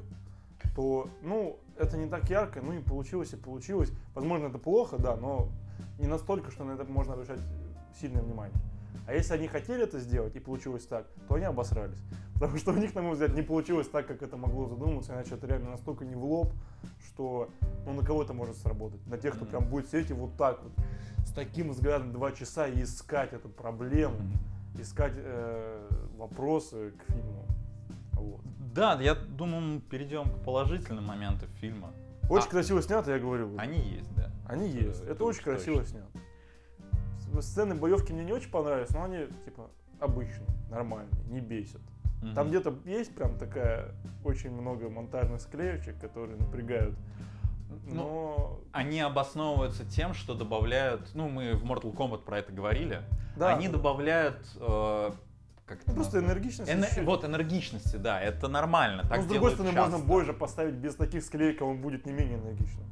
то, 0.75 1.09
ну, 1.21 1.59
это 1.77 1.97
не 1.97 2.07
так 2.07 2.29
ярко, 2.29 2.61
ну 2.61 2.73
и 2.73 2.79
получилось, 2.79 3.33
и 3.33 3.35
получилось. 3.35 3.91
Возможно, 4.15 4.45
это 4.47 4.59
плохо, 4.59 4.97
да, 4.97 5.15
но 5.17 5.49
не 5.99 6.07
настолько, 6.07 6.51
что 6.51 6.63
на 6.63 6.73
это 6.73 6.85
можно 6.85 7.13
обращать 7.13 7.39
сильное 7.99 8.21
внимание. 8.21 8.55
А 9.07 9.13
если 9.13 9.33
они 9.33 9.47
хотели 9.47 9.83
это 9.83 9.99
сделать, 9.99 10.35
и 10.35 10.39
получилось 10.39 10.85
так, 10.85 11.07
то 11.27 11.35
они 11.35 11.45
обосрались. 11.45 11.99
Потому 12.35 12.57
что 12.57 12.71
у 12.71 12.75
них, 12.75 12.95
на 12.95 13.01
мой 13.01 13.13
взгляд, 13.13 13.33
не 13.33 13.41
получилось 13.41 13.87
так, 13.87 14.07
как 14.07 14.21
это 14.21 14.37
могло 14.37 14.67
задуматься, 14.67 15.13
иначе 15.13 15.35
это 15.35 15.47
реально 15.47 15.71
настолько 15.71 16.05
не 16.05 16.15
в 16.15 16.23
лоб, 16.23 16.51
что 17.05 17.49
ну, 17.85 17.93
на 17.93 18.05
кого 18.05 18.23
это 18.23 18.33
может 18.33 18.57
сработать. 18.57 19.05
На 19.07 19.17
тех, 19.17 19.35
кто 19.35 19.45
прям 19.45 19.65
будет 19.69 19.87
сидеть 19.87 20.09
и 20.09 20.13
вот 20.13 20.35
так 20.37 20.61
вот, 20.63 20.71
с 21.25 21.31
таким 21.31 21.71
взглядом 21.71 22.11
два 22.11 22.31
часа 22.31 22.67
и 22.67 22.81
искать 22.83 23.33
эту 23.33 23.49
проблему 23.49 24.17
искать 24.79 25.13
э, 25.15 25.87
вопросы 26.17 26.91
к 26.91 27.11
фильму. 27.11 27.45
Вот. 28.13 28.41
Да, 28.73 28.99
я 29.01 29.13
думаю, 29.15 29.61
мы 29.61 29.81
перейдем 29.81 30.23
к 30.23 30.43
положительным 30.43 31.05
моментам 31.05 31.47
фильма. 31.59 31.91
Очень 32.29 32.47
А. 32.47 32.51
красиво 32.51 32.81
снято, 32.81 33.11
я 33.11 33.19
говорил. 33.19 33.49
уже. 33.53 33.59
Они 33.59 33.79
есть, 33.79 34.13
да. 34.15 34.31
Они 34.47 34.67
есть. 34.69 35.01
Это 35.03 35.11
Это, 35.11 35.23
очень 35.25 35.43
точно. 35.43 35.51
красиво 35.53 35.85
снято. 35.85 36.07
С- 37.41 37.45
Сцены 37.45 37.75
боевки 37.75 38.11
мне 38.13 38.23
не 38.23 38.33
очень 38.33 38.49
понравились, 38.51 38.89
но 38.91 39.03
они 39.03 39.27
типа 39.45 39.69
обычные, 39.99 40.47
нормальные, 40.69 41.23
не 41.27 41.39
бесят. 41.39 41.81
Мгм. 42.21 42.33
Там 42.35 42.49
где-то 42.49 42.73
есть 42.85 43.13
прям 43.15 43.37
такая 43.37 43.91
очень 44.23 44.51
много 44.51 44.89
монтажных 44.89 45.41
склеечек, 45.41 45.99
которые 45.99 46.37
напрягают. 46.37 46.95
Ну, 47.87 47.93
Но 47.95 48.59
Они 48.71 48.99
обосновываются 49.01 49.83
тем, 49.85 50.13
что 50.13 50.35
добавляют, 50.35 51.09
ну, 51.15 51.27
мы 51.27 51.53
в 51.53 51.63
Mortal 51.65 51.93
Kombat 51.95 52.19
про 52.23 52.39
это 52.39 52.51
говорили, 52.51 53.01
да, 53.35 53.55
они 53.55 53.67
добавляют, 53.67 54.37
э, 54.57 55.11
как 55.65 55.79
Ну, 55.87 55.93
просто 55.95 56.17
назвать? 56.21 56.37
энергичность. 56.37 56.71
Эне-. 56.71 57.03
Вот, 57.03 57.25
энергичности, 57.25 57.95
да, 57.97 58.21
это 58.21 58.47
нормально. 58.47 59.03
Так 59.03 59.17
Но 59.17 59.23
с 59.23 59.25
другой 59.25 59.51
стороны, 59.51 59.73
часто. 59.73 59.91
можно 59.91 60.07
бой 60.07 60.23
же 60.25 60.33
поставить 60.33 60.75
без 60.75 60.95
таких 60.95 61.23
склеек, 61.23 61.61
а 61.61 61.65
он 61.65 61.81
будет 61.81 62.05
не 62.05 62.13
менее 62.13 62.37
энергичным. 62.37 62.85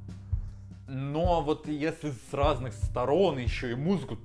Но 0.94 1.42
вот 1.42 1.68
если 1.70 2.12
с 2.12 2.34
разных 2.34 2.74
сторон 2.74 3.38
еще 3.38 3.72
и 3.72 3.76
музыку 3.76 4.18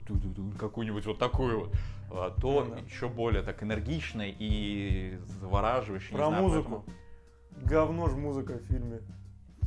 какую-нибудь 0.59 1.07
вот 1.07 1.19
такую 1.19 1.61
вот, 1.61 1.73
а, 2.11 2.31
то 2.41 2.65
Ну 2.65 2.75
да. 2.75 2.81
еще 2.81 3.09
более 3.09 3.43
так 3.43 3.63
энергично 3.63 4.23
и 4.27 5.17
завораживающе. 5.41 6.13
Про 6.13 6.27
знаю, 6.27 6.43
музыку. 6.43 6.85
Говно 7.63 8.09
ж 8.09 8.15
музыка 8.15 8.55
в 8.55 8.63
фильме. 8.65 8.99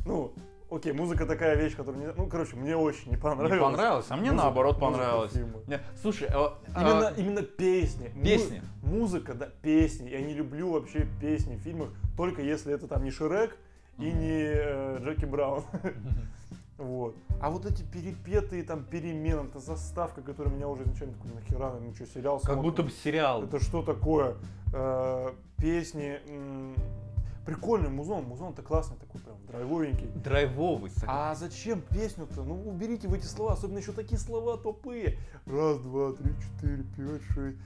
Ну, 0.04 0.34
окей, 0.70 0.92
музыка 0.92 1.24
такая 1.24 1.56
вещь, 1.56 1.74
которая... 1.74 2.00
Не... 2.08 2.12
Ну, 2.12 2.26
короче, 2.26 2.56
мне 2.56 2.76
очень 2.76 3.12
не 3.12 3.16
поэтому 3.16 3.48
понравилось. 3.48 3.58
Не 3.60 3.64
понравилось, 3.76 4.06
а 4.10 4.16
мне 4.16 4.30
Музыка- 4.30 4.42
наоборот 4.44 4.78
фильма. 5.32 5.58
Не, 5.66 5.80
Слушай, 6.02 6.28
а, 6.30 6.58
Именно, 6.76 7.08
а, 7.08 7.12
именно 7.16 7.42
песни. 7.42 8.10
Му- 8.14 8.22
Песни. 8.24 8.62
музыка, 8.82 9.32
да, 9.32 9.46
песни. 9.62 10.10
Я 10.10 10.20
не 10.20 10.34
люблю 10.34 10.70
вообще 10.72 11.08
песни 11.18 11.56
в 11.56 11.60
фильмах, 11.60 11.88
только 12.16 12.42
если 12.42 12.74
это 12.74 12.86
там 12.88 13.04
не 13.04 13.10
Шрек 13.10 13.56
и 13.98 14.10
Мгм. 14.10 14.18
не 14.20 14.42
э, 14.54 14.98
Джеки 15.02 15.24
Браун. 15.24 15.64
Вот. 16.80 17.14
А 17.40 17.50
вот 17.50 17.66
эти 17.66 17.82
перепетые 17.82 18.62
там 18.64 18.84
перемены, 18.84 19.46
это 19.48 19.58
заставка, 19.60 20.22
которая 20.22 20.52
меня 20.54 20.66
уже 20.66 20.82
изначально 20.84 21.14
такой, 21.14 21.32
нахера, 21.34 21.74
ну 21.78 21.94
что, 21.94 22.06
сериал 22.06 22.36
как 22.38 22.44
смотрим? 22.46 22.62
будто 22.62 22.82
бы 22.82 22.90
сериал. 22.90 23.42
Это 23.44 23.60
что 23.60 23.82
такое? 23.82 24.36
Э, 24.72 25.28
песни. 25.58 26.18
м, 26.28 26.74
Прикольный 27.46 27.88
музон. 27.90 28.24
Музон-то 28.24 28.62
классный 28.62 28.96
такой, 28.98 29.20
прям 29.22 29.36
драйвовенький. 29.46 30.06
Драйвовый. 30.08 30.90
сог- 30.90 31.04
А 31.08 31.34
зачем 31.34 31.80
песню-то? 31.80 32.42
Ну, 32.44 32.68
уберите 32.68 33.08
вы 33.08 33.16
эти 33.18 33.26
слова, 33.26 33.52
особенно 33.54 33.78
еще 33.78 33.92
такие 33.92 34.18
слова 34.18 34.56
тупые. 34.56 35.18
Раз, 35.46 35.78
два, 35.78 36.12
три, 36.12 36.32
четыре, 36.38 36.84
пять, 36.96 37.22
шесть. 37.34 37.58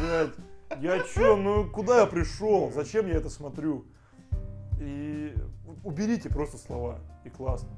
Блядь, 0.00 0.34
я 0.82 1.02
чё, 1.02 1.36
ну 1.36 1.68
куда 1.68 2.00
я 2.00 2.06
пришел? 2.06 2.70
Зачем 2.72 3.06
я 3.08 3.14
это 3.14 3.28
смотрю? 3.30 3.84
И 4.80 5.34
уберите 5.82 6.28
просто 6.28 6.58
слова, 6.58 6.98
и 7.24 7.30
классно. 7.30 7.68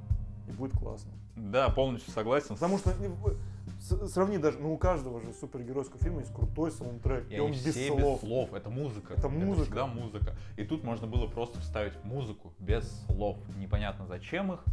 И 0.48 0.52
будет 0.52 0.72
классно. 0.72 1.10
Да, 1.36 1.68
полностью 1.68 2.12
согласен. 2.12 2.54
Потому 2.54 2.78
что 2.78 2.90
э, 2.90 4.06
сравни 4.08 4.38
даже, 4.38 4.58
ну 4.58 4.72
у 4.72 4.78
каждого 4.78 5.20
же 5.20 5.32
супергеройского 5.32 5.98
фильма 5.98 6.20
есть 6.20 6.32
крутой 6.34 6.72
саундтрек, 6.72 7.30
И 7.30 7.36
и, 7.36 7.38
он 7.38 7.52
без 7.52 7.60
все 7.60 7.88
слов. 7.88 8.22
без 8.22 8.28
слов. 8.28 8.54
Это 8.54 8.70
музыка. 8.70 9.14
Это 9.14 9.28
музыка. 9.28 9.62
всегда 9.64 9.86
музыка. 9.86 10.36
И 10.56 10.64
тут 10.64 10.82
можно 10.84 11.06
было 11.06 11.26
просто 11.26 11.60
вставить 11.60 12.02
музыку 12.04 12.52
без 12.58 12.88
слов. 13.06 13.36
Непонятно, 13.56 14.06
зачем 14.06 14.52
их 14.52 14.64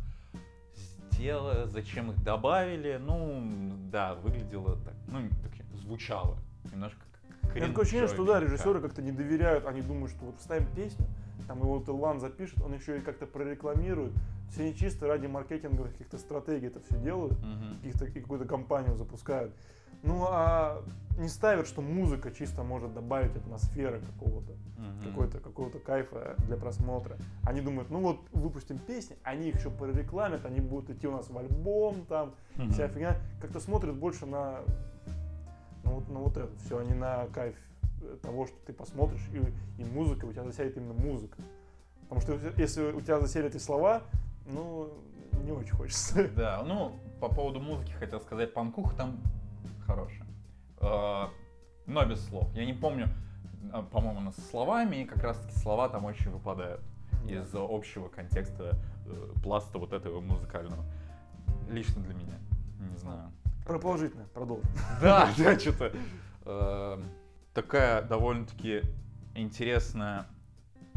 сделали, 1.11 1.67
зачем 1.69 2.11
их 2.11 2.23
добавили. 2.23 2.99
Ну, 3.01 3.73
да, 3.91 4.15
выглядело 4.15 4.77
так. 4.83 4.93
Ну, 5.07 5.29
так, 5.43 5.51
звучало. 5.77 6.37
Немножко 6.71 6.99
У 7.43 7.55
меня 7.55 7.67
такое 7.67 7.83
ощущение, 7.83 8.07
что 8.07 8.25
да, 8.25 8.39
режиссеры 8.39 8.81
как-то 8.81 9.01
не 9.01 9.11
доверяют, 9.11 9.65
они 9.65 9.81
думают, 9.81 10.11
что 10.11 10.25
вот 10.25 10.39
вставим 10.39 10.67
песню, 10.75 11.05
там 11.47 11.59
его 11.59 11.83
Илан 11.87 12.19
запишет, 12.19 12.61
он 12.61 12.73
еще 12.73 12.97
и 12.97 13.01
как-то 13.01 13.25
прорекламирует. 13.25 14.13
Все 14.51 14.65
не 14.65 14.75
чисто 14.75 15.07
ради 15.07 15.27
маркетинговых 15.27 15.91
каких-то 15.91 16.17
стратегий 16.17 16.67
это 16.67 16.79
все 16.79 16.97
делают, 16.99 17.37
и 17.83 17.91
какую-то 17.91 18.45
компанию 18.45 18.95
запускают. 18.95 19.53
Ну 20.03 20.25
а 20.29 20.83
не 21.17 21.29
ставят, 21.29 21.67
что 21.67 21.81
музыка 21.81 22.31
чисто 22.31 22.63
может 22.63 22.93
добавить 22.93 23.35
атмосферы 23.35 24.01
какого-то, 24.01 24.53
Мгм. 24.77 25.01
какой-то, 25.03 25.39
какого-то 25.39 25.79
кайфа 25.79 26.35
для 26.45 26.57
просмотра. 26.57 27.17
Они 27.43 27.61
думают, 27.61 27.89
ну 27.89 28.01
вот 28.01 28.19
выпустим 28.31 28.77
песни, 28.77 29.17
они 29.23 29.49
их 29.49 29.55
еще 29.55 29.71
прорекламят, 29.71 30.45
они 30.45 30.59
будут 30.59 30.89
идти 30.91 31.07
у 31.07 31.11
нас 31.11 31.29
в 31.29 31.37
альбом, 31.37 32.05
там, 32.07 32.35
Мгм. 32.55 32.71
вся 32.71 32.87
фигня. 32.87 33.17
Как-то 33.41 33.59
смотрят 33.59 33.95
больше 33.95 34.25
на, 34.25 34.59
на, 35.83 35.89
вот, 35.91 36.09
на 36.09 36.19
вот 36.19 36.37
это 36.37 36.55
все, 36.57 36.77
а 36.77 36.83
не 36.83 36.93
на 36.93 37.25
кайф 37.27 37.55
того, 38.21 38.47
что 38.47 38.55
ты 38.65 38.73
посмотришь, 38.73 39.21
и, 39.33 39.81
и 39.81 39.85
музыка, 39.85 40.25
у 40.25 40.31
тебя 40.33 40.43
засядет 40.43 40.77
именно 40.77 40.93
музыка. 40.93 41.37
Потому 42.09 42.21
что 42.21 42.33
если- 42.57 42.91
у 42.91 43.01
тебя 43.01 43.19
заселят 43.19 43.55
и 43.55 43.59
слова, 43.59 44.03
ну, 44.45 44.89
не 45.43 45.51
очень 45.51 45.75
хочется. 45.75 46.27
Да, 46.35 46.63
ну, 46.65 46.99
по 47.19 47.29
поводу 47.29 47.59
музыки 47.59 47.91
хотел 47.93 48.19
сказать, 48.21 48.53
панкуха 48.53 48.95
там 48.95 49.17
хорошая. 49.85 50.25
Э, 50.81 51.27
Но 51.87 52.05
без 52.05 52.23
слов. 52.27 52.51
Я 52.53 52.65
не 52.65 52.73
помню, 52.73 53.09
э, 53.73 53.83
по-моему, 53.91 54.19
она 54.19 54.31
со 54.31 54.41
словами, 54.41 54.97
и 54.97 55.05
как 55.05 55.23
раз 55.23 55.37
таки 55.39 55.55
слова 55.59 55.89
там 55.89 56.05
очень 56.05 56.31
выпадают 56.31 56.81
из 57.27 57.49
общего 57.55 58.07
контекста 58.07 58.77
э, 59.07 59.33
пласта 59.43 59.79
вот 59.79 59.93
этого 59.93 60.19
музыкального. 60.21 60.83
Лично 61.69 62.01
для 62.03 62.13
меня. 62.13 62.37
Не 62.91 62.97
знаю. 62.97 63.31
Про 63.65 63.79
положительное, 63.79 64.27
продолжим. 64.27 64.69
Да, 65.01 65.29
да, 65.37 65.57
что-то. 65.59 65.91
Такая 67.55 68.01
довольно-таки 68.01 68.81
интересная 69.33 70.27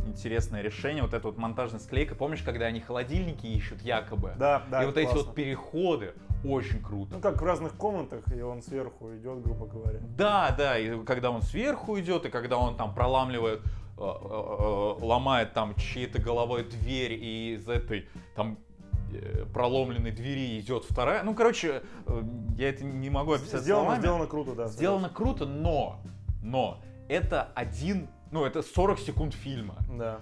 интересное 0.06 0.62
решение, 0.62 1.02
вот 1.02 1.12
эта 1.12 1.26
вот 1.26 1.38
монтажная 1.38 1.80
склейка. 1.80 2.14
Помнишь, 2.14 2.42
когда 2.42 2.66
они 2.66 2.80
холодильники 2.80 3.46
ищут 3.46 3.82
якобы? 3.82 4.34
Да, 4.38 4.62
да, 4.70 4.82
и 4.82 4.86
вот 4.86 4.92
это 4.92 5.00
эти 5.00 5.10
классно. 5.10 5.26
вот 5.26 5.34
переходы 5.34 6.14
очень 6.44 6.82
круто. 6.82 7.14
Ну, 7.14 7.20
как 7.20 7.40
в 7.40 7.44
разных 7.44 7.74
комнатах, 7.74 8.24
и 8.34 8.40
он 8.40 8.62
сверху 8.62 9.14
идет, 9.16 9.42
грубо 9.42 9.66
говоря. 9.66 9.98
Да, 10.16 10.54
да, 10.56 10.78
и 10.78 11.04
когда 11.04 11.30
он 11.30 11.42
сверху 11.42 11.98
идет, 11.98 12.26
и 12.26 12.30
когда 12.30 12.58
он 12.58 12.76
там 12.76 12.94
проламливает, 12.94 13.60
э, 13.60 14.00
э, 14.00 14.00
э, 14.00 15.04
ломает 15.04 15.52
там 15.52 15.74
чьей-то 15.74 16.20
головой 16.20 16.64
дверь, 16.64 17.12
и 17.12 17.54
из 17.54 17.68
этой 17.68 18.08
там 18.34 18.58
проломленной 19.54 20.10
двери 20.10 20.60
идет 20.60 20.84
вторая. 20.84 21.22
Ну, 21.22 21.34
короче, 21.34 21.82
я 22.56 22.68
это 22.68 22.84
не 22.84 23.08
могу 23.10 23.32
описать 23.32 23.62
Сделано, 23.62 23.84
словами. 23.84 24.00
сделано 24.00 24.26
круто, 24.26 24.54
да. 24.54 24.66
Сделано 24.66 25.08
круто, 25.08 25.46
но, 25.46 25.98
но 26.48 26.80
это 27.08 27.50
один, 27.54 28.08
ну, 28.30 28.44
это 28.44 28.62
40 28.62 28.98
секунд 28.98 29.34
фильма. 29.34 29.76
Да. 29.90 30.20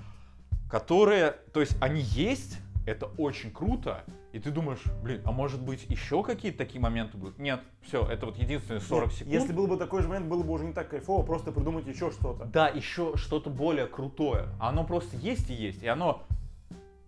которые, 0.71 1.37
то 1.53 1.61
есть 1.61 1.77
они 1.81 2.01
есть, 2.01 2.59
это 2.87 3.07
очень 3.19 3.51
круто, 3.51 4.05
и 4.33 4.39
ты 4.39 4.51
думаешь, 4.51 4.83
блин, 5.03 5.23
а 5.25 5.33
может 5.33 5.61
быть 5.62 5.87
еще 5.89 6.23
какие-то 6.23 6.59
такие 6.59 6.81
моменты 6.81 7.17
будут? 7.17 7.39
Нет, 7.39 7.61
все, 7.83 8.05
это 8.05 8.27
вот 8.27 8.37
единственные 8.37 8.81
40 8.81 9.07
Нет, 9.07 9.15
секунд. 9.15 9.33
Если 9.33 9.53
был 9.53 9.67
бы 9.67 9.77
такой 9.77 10.03
же 10.03 10.09
момент, 10.09 10.27
было 10.27 10.43
бы 10.43 10.53
уже 10.53 10.65
не 10.65 10.73
так 10.73 10.91
кайфово, 10.91 11.25
просто 11.25 11.53
придумать 11.53 11.87
еще 11.87 12.11
что-то. 12.11 12.45
Да, 12.45 12.69
еще 12.69 13.17
что-то 13.17 13.51
более 13.51 13.87
крутое. 13.87 14.49
Оно 14.61 14.85
просто 14.85 15.17
есть 15.17 15.51
и 15.51 15.55
есть. 15.55 15.83
И 15.83 15.89
оно, 15.89 16.23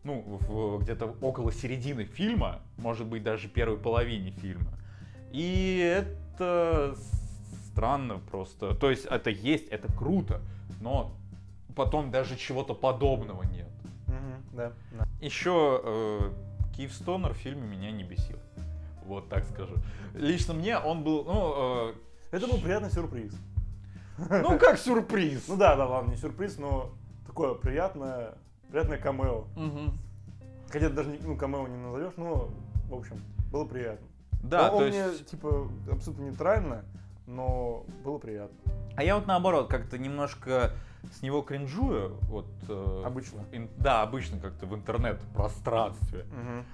ну, 0.05 0.79
где-то 0.81 1.17
около 1.21 1.53
середины 1.53 2.05
фильма, 2.05 2.61
может 2.77 3.07
быть, 3.07 3.23
даже 3.23 3.49
первой 3.49 3.77
половине 3.79 4.31
фильма. 4.31 4.73
И 5.31 5.79
это 5.79 6.97
странно 7.79 8.19
просто. 8.31 8.75
То 8.75 8.91
есть 8.91 9.07
это 9.07 9.31
есть, 9.31 9.69
это 9.69 9.91
круто, 9.93 10.41
но 10.81 11.13
потом 11.77 12.11
даже 12.11 12.37
чего-то 12.37 12.75
подобного 12.75 13.45
нет. 13.45 13.69
Да, 14.53 14.73
да. 14.91 15.07
Еще 15.21 15.81
э, 15.85 16.31
Киев 16.75 16.93
Стонер 16.93 17.35
в 17.35 17.37
фильме 17.37 17.63
меня 17.63 17.93
не 17.93 18.03
бесил. 18.03 18.39
Вот 19.07 19.29
так 19.29 19.45
скажу. 19.45 19.75
Лично 20.15 20.55
мне 20.55 20.77
он 20.77 21.05
был, 21.05 21.25
ну, 21.25 21.95
Это 22.33 22.49
был 22.49 22.61
приятный 22.61 22.91
сюрприз. 22.91 23.33
э, 24.29 24.43
ну 24.43 24.59
как 24.59 24.79
сюрприз. 24.79 25.47
Ну 25.47 25.57
да, 25.57 25.77
да, 25.77 25.87
ладно, 25.87 26.11
не 26.11 26.17
сюрприз, 26.17 26.59
но 26.59 26.91
такое 27.29 27.55
приятное, 27.55 28.35
приятное 28.69 28.99
камео. 28.99 29.45
Хотя 30.71 30.89
даже 30.89 31.17
ну, 31.23 31.37
камео 31.37 31.69
не 31.69 31.77
назовешь, 31.77 32.15
но, 32.17 32.51
в 32.89 32.95
общем, 32.95 33.21
было 33.53 33.65
приятно. 33.65 34.07
Да, 34.43 34.65
он 34.65 34.71
то 34.71 34.77
он 34.87 34.93
есть... 34.93 35.19
мне, 35.19 35.25
типа, 35.25 35.69
абсолютно 35.93 36.25
нейтрально, 36.25 36.85
но 37.29 37.85
было 38.05 38.19
приятно. 38.19 38.57
А 38.97 39.05
я 39.05 39.15
вот 39.17 39.27
наоборот 39.27 39.69
как-то 39.69 39.99
немножко 39.99 40.73
с 41.13 41.23
него 41.23 41.43
кринжую. 41.43 42.17
Вот, 42.23 42.47
э, 42.69 43.03
Обычно. 43.07 43.45
ин- 43.53 43.71
да, 43.79 44.03
обычно 44.03 44.41
как-то 44.41 44.67
в 44.67 44.75
интернет-пространстве. 44.75 46.25
Мгм. 46.33 46.65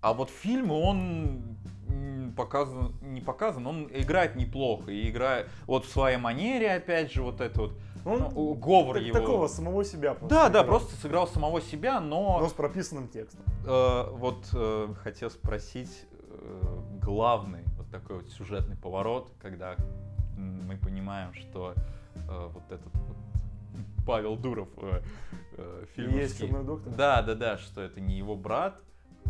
А 0.00 0.14
вот 0.14 0.30
фильм, 0.30 0.70
он 0.70 1.42
показан, 2.36 2.94
не 3.02 3.20
показан, 3.20 3.66
он 3.66 3.88
играет 3.92 4.36
неплохо. 4.36 4.90
И 4.90 5.10
играет 5.10 5.48
вот 5.66 5.84
в 5.84 5.90
своей 5.90 6.16
манере, 6.16 6.72
опять 6.74 7.12
же, 7.12 7.22
вот 7.22 7.40
это 7.40 7.60
вот 7.62 7.72
Он 8.06 8.20
ну, 8.32 8.54
говор 8.54 8.94
так- 8.98 9.02
его. 9.06 9.18
такого 9.18 9.48
самого 9.48 9.84
себя 9.84 10.14
просто 10.14 10.34
Да, 10.34 10.44
да, 10.48 10.60
играл. 10.62 10.64
просто 10.78 10.96
сыграл 10.96 11.26
самого 11.26 11.60
себя, 11.60 12.00
но, 12.00 12.38
Но 12.40 12.48
с 12.48 12.52
прописанным 12.52 13.08
текстом. 13.08 13.40
э, 13.66 14.10
вот 14.12 14.48
э, 14.54 14.94
хотел 15.02 15.30
спросить 15.30 16.06
э, 16.30 16.78
главный 17.02 17.64
вот 17.90 18.00
такой 18.00 18.16
вот 18.18 18.28
сюжетный 18.30 18.76
поворот, 18.76 19.32
когда 19.40 19.76
мы 20.36 20.76
понимаем, 20.76 21.32
что 21.34 21.74
э, 22.14 22.48
вот 22.52 22.64
этот 22.70 22.92
вот 22.94 23.16
Павел 24.06 24.36
Дуров 24.36 24.68
э, 24.78 25.00
э, 25.56 25.84
фильмовский- 25.96 26.20
есть 26.22 26.38
черный 26.38 26.64
доктор. 26.64 26.92
Да, 26.94 27.22
да, 27.22 27.34
да, 27.34 27.58
что 27.58 27.80
это 27.82 28.00
не 28.00 28.16
его 28.16 28.36
брат. 28.36 28.80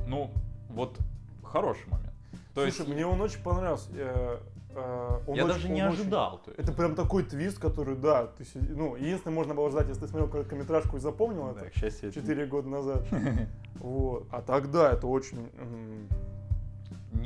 Ну, 0.06 0.30
вот 0.68 0.98
хороший 1.42 1.88
момент. 1.88 2.12
То 2.54 2.62
Слушай, 2.62 2.78
есть 2.78 2.88
мне 2.88 3.06
он 3.06 3.20
очень 3.20 3.42
понравился. 3.42 3.88
э, 3.94 4.38
э, 4.70 5.20
он 5.26 5.34
я 5.36 5.44
очень- 5.44 5.54
даже 5.54 5.68
не 5.68 5.82
он 5.82 5.88
очень- 5.92 6.00
ожидал. 6.02 6.38
то 6.44 6.50
есть. 6.50 6.60
Это 6.60 6.72
прям 6.72 6.94
такой 6.94 7.22
твист, 7.24 7.58
который, 7.58 7.96
да, 7.96 8.26
ты, 8.26 8.44
ну, 8.54 8.96
единственное, 8.96 9.34
можно 9.34 9.54
было 9.54 9.70
ждать, 9.70 9.88
если 9.88 10.02
ты 10.02 10.08
смотрел 10.08 10.28
короткометражку 10.30 10.96
и 10.96 11.00
запомнил 11.00 11.52
Да, 11.54 11.60
это 11.62 11.70
к 11.70 11.74
счастью, 11.74 12.10
это 12.10 12.20
4 12.20 12.46
года 12.46 12.68
назад. 12.68 13.06
Вот. 13.80 14.26
А 14.32 14.42
тогда 14.42 14.92
это 14.92 15.06
очень, 15.06 15.48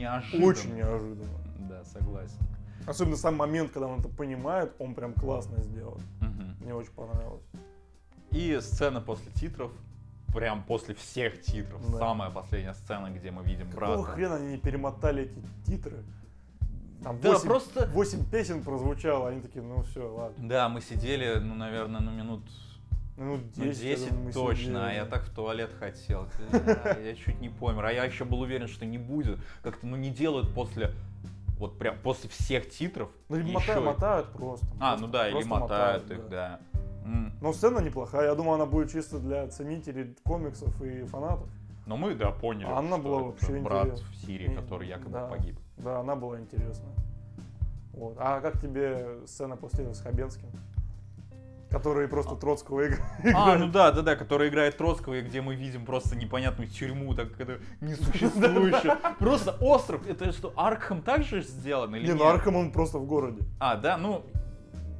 неожиданно. 0.02 0.46
очень 0.46 0.74
неожиданно. 0.74 1.38
Да, 1.68 1.84
согласен. 1.84 2.36
Особенно 2.86 3.16
сам 3.16 3.36
момент, 3.36 3.70
когда 3.72 3.86
он 3.86 4.00
это 4.00 4.08
понимает, 4.08 4.72
он 4.78 4.94
прям 4.94 5.12
классно 5.14 5.62
сделан. 5.62 6.00
Мгм. 6.20 6.56
Мне 6.60 6.74
очень 6.74 6.90
понравилось. 6.92 7.44
И 8.32 8.58
сцена 8.60 9.00
после 9.00 9.30
титров, 9.32 9.70
прям 10.34 10.62
после 10.64 10.94
всех 10.94 11.40
титров, 11.42 11.80
Да. 11.92 11.98
самая 11.98 12.30
последняя 12.30 12.74
сцена, 12.74 13.10
где 13.10 13.30
мы 13.30 13.44
видим 13.44 13.70
Какого 13.70 13.98
брата. 14.02 14.12
хрена 14.12 14.36
они 14.36 14.48
не 14.52 14.58
перемотали 14.58 15.24
эти 15.24 15.70
титры? 15.70 16.02
Там 17.04 17.20
Да, 17.20 17.32
8, 17.32 17.46
просто- 17.48 17.90
песен 18.30 18.62
прозвучало, 18.62 19.28
они 19.28 19.40
такие, 19.40 19.62
ну 19.62 19.82
все, 19.82 20.08
ладно. 20.12 20.48
Да, 20.48 20.68
мы 20.68 20.80
сидели, 20.80 21.38
ну, 21.40 21.54
наверное, 21.54 22.00
ну, 22.00 22.10
минут 22.10 22.22
Минут 22.42 22.50
ну, 23.16 23.38
10, 23.56 23.80
10, 23.80 24.06
я 24.06 24.10
думаю, 24.10 24.32
точно, 24.32 24.88
а 24.88 24.92
я 24.92 25.04
так 25.04 25.22
в 25.24 25.34
туалет 25.34 25.70
хотел. 25.78 26.26
Я 26.52 27.14
чуть 27.14 27.40
не 27.40 27.48
помер. 27.48 27.84
А 27.84 27.92
я 27.92 28.04
еще 28.04 28.24
был 28.24 28.40
уверен, 28.40 28.68
что 28.68 28.86
не 28.86 28.98
будет. 28.98 29.38
Как-то, 29.62 29.86
ну, 29.86 29.96
не 29.96 30.10
делают 30.10 30.52
после, 30.54 30.92
вот 31.58 31.78
прям 31.78 31.96
после 32.02 32.30
всех 32.30 32.68
титров. 32.70 33.10
Ну, 33.28 33.36
еще 33.36 33.80
мотают, 33.80 34.28
просто. 34.32 34.66
А, 34.80 34.90
просто- 34.90 35.06
ну 35.06 35.12
да, 35.12 35.28
или 35.28 35.42
мотают 35.44 36.10
их, 36.10 36.28
да. 36.28 36.60
Но 37.40 37.52
сцена 37.52 37.80
неплохая, 37.80 38.28
я 38.28 38.34
думал, 38.34 38.54
она 38.54 38.66
будет 38.66 38.90
чисто 38.92 39.18
для 39.18 39.48
ценителей 39.48 40.16
комиксов 40.24 40.80
и 40.82 41.04
фанатов. 41.04 41.48
Но 41.84 41.96
мы, 41.96 42.14
да, 42.14 42.30
поняли, 42.30 42.66
А 42.70 42.78
она 42.78 42.96
была 42.96 43.22
вообще 43.24 43.58
брат 43.58 43.98
в 43.98 44.14
Сирии, 44.24 44.54
который 44.54 44.86
якобы 44.86 45.10
да. 45.10 45.26
погиб. 45.26 45.58
Да, 45.78 45.98
она 46.00 46.14
была 46.14 46.38
интересная. 46.38 46.94
Вот. 47.92 48.16
А 48.18 48.40
как 48.40 48.60
тебе 48.60 49.18
сцена 49.26 49.56
после 49.56 49.82
этого 49.82 49.94
с 49.94 50.00
Хабенским? 50.00 50.46
Который 51.72 52.06
просто 52.06 52.36
Троцкого 52.36 52.86
играет. 52.86 53.02
А, 53.34 53.56
ну 53.56 53.68
да, 53.68 53.90
да, 53.90 54.02
да, 54.02 54.16
который 54.16 54.48
играет 54.48 54.76
Троцкого, 54.76 55.14
и 55.14 55.22
где 55.22 55.40
мы 55.40 55.54
видим 55.54 55.84
просто 55.84 56.16
непонятную 56.16 56.68
тюрьму, 56.68 57.14
так 57.14 57.40
это 57.40 57.58
несуществующую. 57.80 58.98
Просто 59.18 59.56
остров. 59.60 60.06
Это 60.06 60.32
что, 60.32 60.52
Аркхам 60.56 61.02
также 61.02 61.42
сделан 61.42 61.94
или 61.96 62.06
Не, 62.06 62.14
ну 62.14 62.26
Архам 62.26 62.56
он 62.56 62.72
просто 62.72 62.98
в 62.98 63.06
городе. 63.06 63.42
А, 63.58 63.76
да, 63.76 63.96
ну, 63.96 64.22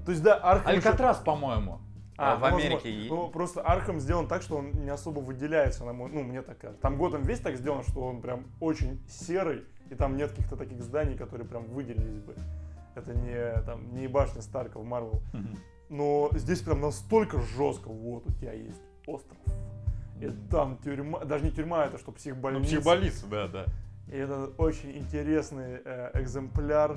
То 0.07 0.12
есть, 0.12 0.23
да, 0.23 0.37
Архам 0.37 0.73
Алькатрас, 0.73 1.18
по-моему. 1.18 1.81
А, 2.18 2.37
в 2.37 2.41
ну, 2.41 2.47
Америке 2.47 3.07
Ну, 3.09 3.29
просто 3.29 3.62
Архам 3.62 3.99
сделан 3.99 4.29
так, 4.29 4.43
что 4.43 4.57
он 4.57 4.70
не 4.73 4.91
особо 4.91 5.20
выделяется, 5.20 5.85
на 5.85 5.93
мой, 5.93 6.11
ну, 6.11 6.23
мне 6.23 6.43
так 6.43 6.59
кажется. 6.59 6.81
Там 6.81 6.97
Готэм 6.97 7.23
весь 7.23 7.41
так 7.41 7.57
сделан, 7.57 7.83
что 7.83 8.01
он 8.01 8.20
прям 8.20 8.45
очень 8.61 9.01
серый, 9.09 9.64
и 9.91 9.95
там 9.95 10.16
нет 10.16 10.31
каких-то 10.31 10.57
таких 10.57 10.81
зданий, 10.83 11.16
которые 11.16 11.47
прям 11.47 11.64
выделились 11.64 12.20
бы. 12.20 12.35
Это 12.95 13.14
не, 13.14 13.62
там, 13.62 13.95
не 13.95 14.07
башня 14.07 14.43
Старка 14.43 14.79
в 14.79 14.85
Марвел. 14.85 15.23
Мгм. 15.33 15.59
Но 15.93 16.30
здесь 16.32 16.62
прям 16.62 16.80
настолько 16.80 17.38
жестко, 17.38 17.88
вот, 17.88 18.26
у 18.26 18.32
тебя 18.32 18.55
есть 18.55 18.80
остров. 19.07 19.36
И 20.22 20.30
там 20.51 20.78
тюрьма, 20.78 21.22
даже 21.26 21.45
не 21.45 21.51
тюрьма, 21.51 21.84
это 21.84 21.99
что, 21.99 22.12
Ну, 22.12 22.16
психбольница. 22.16 22.64
психбольница, 22.64 23.26
да, 23.26 23.47
да. 23.47 23.66
И 24.11 24.16
это 24.16 24.47
очень 24.57 24.97
интересный 24.97 25.82
э, 25.84 26.11
экземпляр, 26.14 26.97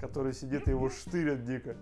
который 0.00 0.32
сидит 0.32 0.68
и 0.68 0.70
его 0.70 0.90
штырят 0.90 1.44
дико. 1.44 1.74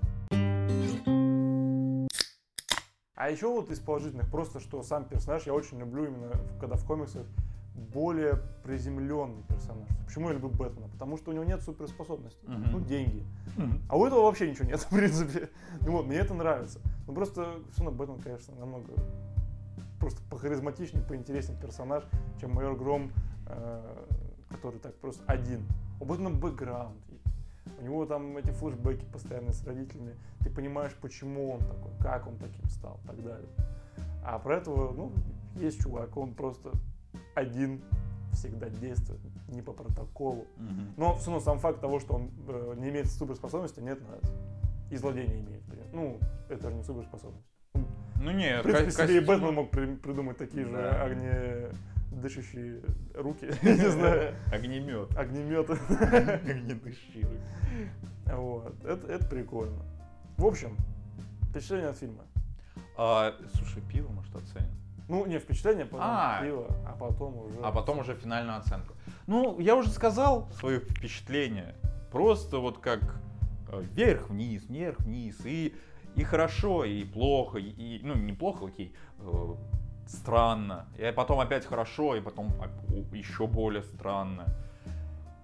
А 3.15 3.29
еще 3.31 3.49
вот 3.49 3.71
из 3.71 3.79
положительных, 3.79 4.31
просто 4.31 4.59
что 4.59 4.83
сам 4.83 5.05
персонаж, 5.05 5.47
я 5.47 5.53
очень 5.53 5.79
люблю 5.79 6.07
именно, 6.07 6.31
когда 6.59 6.77
в 6.77 6.87
комиксах 6.87 7.27
более 7.75 8.41
приземленный 8.63 9.43
персонаж. 9.49 9.89
Почему 10.07 10.29
я 10.29 10.35
люблю 10.35 10.51
Бэтмена? 10.51 10.89
Потому 10.89 11.17
что 11.17 11.31
у 11.31 11.35
него 11.35 11.45
нет 11.45 11.63
суперспособностей. 11.63 12.49
Мгм. 12.49 12.73
Ну, 12.73 12.81
деньги. 12.81 13.25
Мгм. 13.57 13.83
А 13.89 13.97
у 13.97 14.07
этого 14.07 14.23
вообще 14.23 14.49
ничего 14.49 14.67
нет, 14.67 14.81
в 14.81 14.89
принципе. 14.89 15.51
Ну 15.81 15.93
вот, 15.93 16.07
мне 16.07 16.17
это 16.17 16.35
нравится. 16.35 16.81
Ну 17.07 17.15
просто 17.15 17.57
все 17.73 17.85
равно 17.85 17.97
Бэтмен, 17.99 18.21
конечно, 18.21 18.55
намного 18.55 18.93
просто 19.99 20.21
похаризматичнее, 20.29 21.03
поинтереснее 21.03 21.59
персонаж, 21.59 22.05
чем 22.41 22.53
майор 22.53 22.77
Гром, 22.77 23.11
э, 23.47 24.05
который 24.51 24.79
так 24.79 24.95
просто 24.97 25.23
один. 25.27 25.67
У 25.99 26.05
Бэтмена 26.05 26.31
бэкграунд. 26.31 26.97
У 27.81 27.83
него 27.83 28.05
там 28.05 28.37
эти 28.37 28.51
флешбеки 28.51 29.05
постоянно 29.11 29.53
с 29.53 29.65
родителями. 29.65 30.15
Ты 30.41 30.51
понимаешь, 30.51 30.93
почему 31.01 31.53
он 31.53 31.61
такой, 31.61 31.93
как 32.01 32.27
он 32.27 32.37
таким 32.37 32.69
стал, 32.69 33.01
и 33.05 33.07
так 33.07 33.23
далее. 33.25 33.49
А 34.23 34.39
про 34.39 34.59
этого, 34.59 34.93
ну, 34.93 35.13
есть 35.57 35.81
чувак, 35.81 36.17
он 36.17 36.35
просто 36.35 36.73
один 37.35 37.83
всегда 38.33 38.69
действует, 38.69 39.21
не 39.49 39.63
по 39.63 39.73
протоколу. 39.73 40.47
Мгм. 40.57 40.95
Но 40.97 41.17
все 41.17 41.27
равно 41.31 41.41
сам 41.41 41.59
факт 41.59 41.81
того, 41.81 42.01
что 42.01 42.15
он 42.15 42.31
э, 42.49 42.75
не 42.79 42.89
имеет 42.91 43.07
суперспособности, 43.11 43.81
мне 43.81 43.93
это 43.93 44.05
нравится. 44.05 44.33
И 44.91 44.97
злодей 44.97 45.27
не 45.29 45.41
имеет. 45.41 45.63
Ну, 45.93 46.19
это 46.49 46.69
же 46.71 46.75
не 46.77 46.83
суперспособность. 46.83 47.47
Ну 48.21 48.31
не, 48.33 48.59
В 48.61 48.63
принципе, 48.63 48.91
ка- 48.91 49.07
себе 49.07 49.17
и 49.19 49.21
Бэтмен 49.21 49.55
мог 49.55 49.71
при- 49.71 49.97
придумать 49.97 50.37
такие 50.39 50.65
же 50.67 50.73
Да. 50.73 51.05
огнедышащие 51.05 52.81
руки, 53.15 53.47
не 53.63 53.91
знаю, 53.91 54.35
Огнемет. 54.53 55.17
огнеметы. 55.17 55.73
Огнедышащий. 56.51 57.27
Вот. 58.27 58.75
Это, 58.85 59.07
это 59.13 59.27
прикольно. 59.27 59.83
В 60.39 60.47
общем, 60.47 60.77
впечатление 61.51 61.89
от 61.91 61.97
фильма. 61.99 62.25
А, 62.97 63.35
слушай, 63.55 63.83
пиво, 63.93 64.09
может, 64.11 64.35
оценим? 64.35 64.71
Ну, 65.09 65.27
не 65.27 65.39
впечатление, 65.39 65.85
потом 65.85 66.07
А. 66.07 66.41
пиво, 66.43 66.67
а 66.87 66.97
потом 66.99 67.37
уже... 67.37 67.61
А 67.63 67.73
потом 67.73 67.99
уже 67.99 68.15
финальную 68.15 68.59
оценку. 68.59 68.95
Ну, 69.27 69.59
я 69.61 69.77
уже 69.77 69.91
сказал 69.91 70.49
свое 70.53 70.81
впечатление. 70.81 71.75
Просто 72.11 72.59
вот 72.59 72.79
как 72.79 73.01
э, 73.69 73.83
вверх-вниз, 73.83 74.65
вверх-вниз. 74.69 75.45
И, 75.45 75.75
и 76.15 76.25
хорошо, 76.25 76.85
и 76.85 77.05
плохо, 77.05 77.59
и, 77.59 78.01
ну, 78.03 78.15
неплохо, 78.15 78.67
окей, 78.67 78.95
э, 79.19 79.55
странно. 80.07 80.87
И 80.97 81.13
потом 81.15 81.41
опять 81.41 81.67
хорошо, 81.67 82.17
и 82.17 82.21
потом 82.21 82.49
еще 83.13 83.47
более 83.47 83.83
странно. 83.83 84.47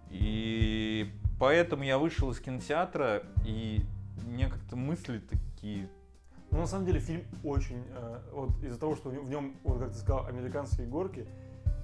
И 0.08 1.12
поэтому 1.38 1.82
я 1.84 1.98
вышел 1.98 2.30
из 2.30 2.40
кинотеатра, 2.40 3.22
и 3.44 3.84
мне 4.26 4.48
как-то 4.48 4.76
мысли 4.76 5.18
такие... 5.18 5.88
Ну, 6.50 6.58
на 6.58 6.66
самом 6.66 6.86
деле, 6.86 7.00
фильм 7.00 7.22
очень... 7.44 7.82
э, 7.90 8.18
вот 8.32 8.50
из-за 8.62 8.78
того, 8.78 8.96
что 8.96 9.10
в 9.10 9.30
нем, 9.30 9.54
вот 9.62 9.78
как 9.78 9.92
ты 9.92 9.98
сказал, 9.98 10.26
американские 10.26 10.86
горки, 10.86 11.26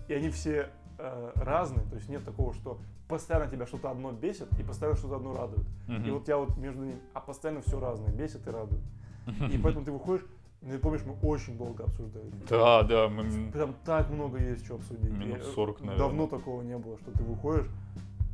и 0.09 0.14
они 0.14 0.31
все 0.31 0.71
э, 0.99 1.33
разные, 1.37 1.87
то 1.87 1.97
есть 1.97 2.09
нет 2.09 2.25
такого, 2.25 2.53
что 2.53 2.79
постоянно 3.09 3.49
тебя 3.49 3.67
что-то 3.67 3.91
одно 3.91 4.11
бесит 4.12 4.49
и 4.59 4.64
постоянно 4.64 4.97
что-то 4.97 5.17
одно 5.17 5.35
радует. 5.35 5.67
И 5.87 5.93
Мгм. 5.93 6.14
вот 6.14 6.29
я 6.29 6.37
вот 6.37 6.57
между 6.57 6.83
ними, 6.83 6.99
а 7.14 7.21
постоянно 7.21 7.61
все 7.61 7.79
разное, 7.79 8.12
бесит 8.12 8.47
и 8.47 8.51
радует. 8.51 8.83
И 9.53 9.59
поэтому 9.59 9.85
ты 9.85 9.93
выходишь, 9.93 10.25
ну, 10.62 10.71
ты 10.71 10.79
помнишь, 10.79 11.03
мы 11.05 11.14
очень 11.23 11.57
долго 11.59 11.85
обсуждали. 11.85 12.31
Да, 12.49 12.83
да, 12.83 13.09
мы... 13.09 13.51
Прям 13.53 13.75
так 13.85 14.11
много 14.11 14.39
есть 14.39 14.64
что 14.64 14.77
обсудить. 14.77 15.11
Минут 15.11 15.39
И, 15.39 15.41
э, 15.41 15.53
40, 15.55 15.81
наверное. 15.81 15.99
Давно 15.99 16.27
такого 16.27 16.62
не 16.62 16.77
было, 16.79 16.99
что 16.99 17.11
ты 17.12 17.23
выходишь 17.23 17.69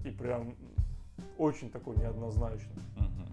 и 0.05 0.11
прям 0.11 0.55
очень 1.39 1.71
такой 1.71 1.97
неоднозначный. 1.97 2.83
Мгм. 2.97 3.27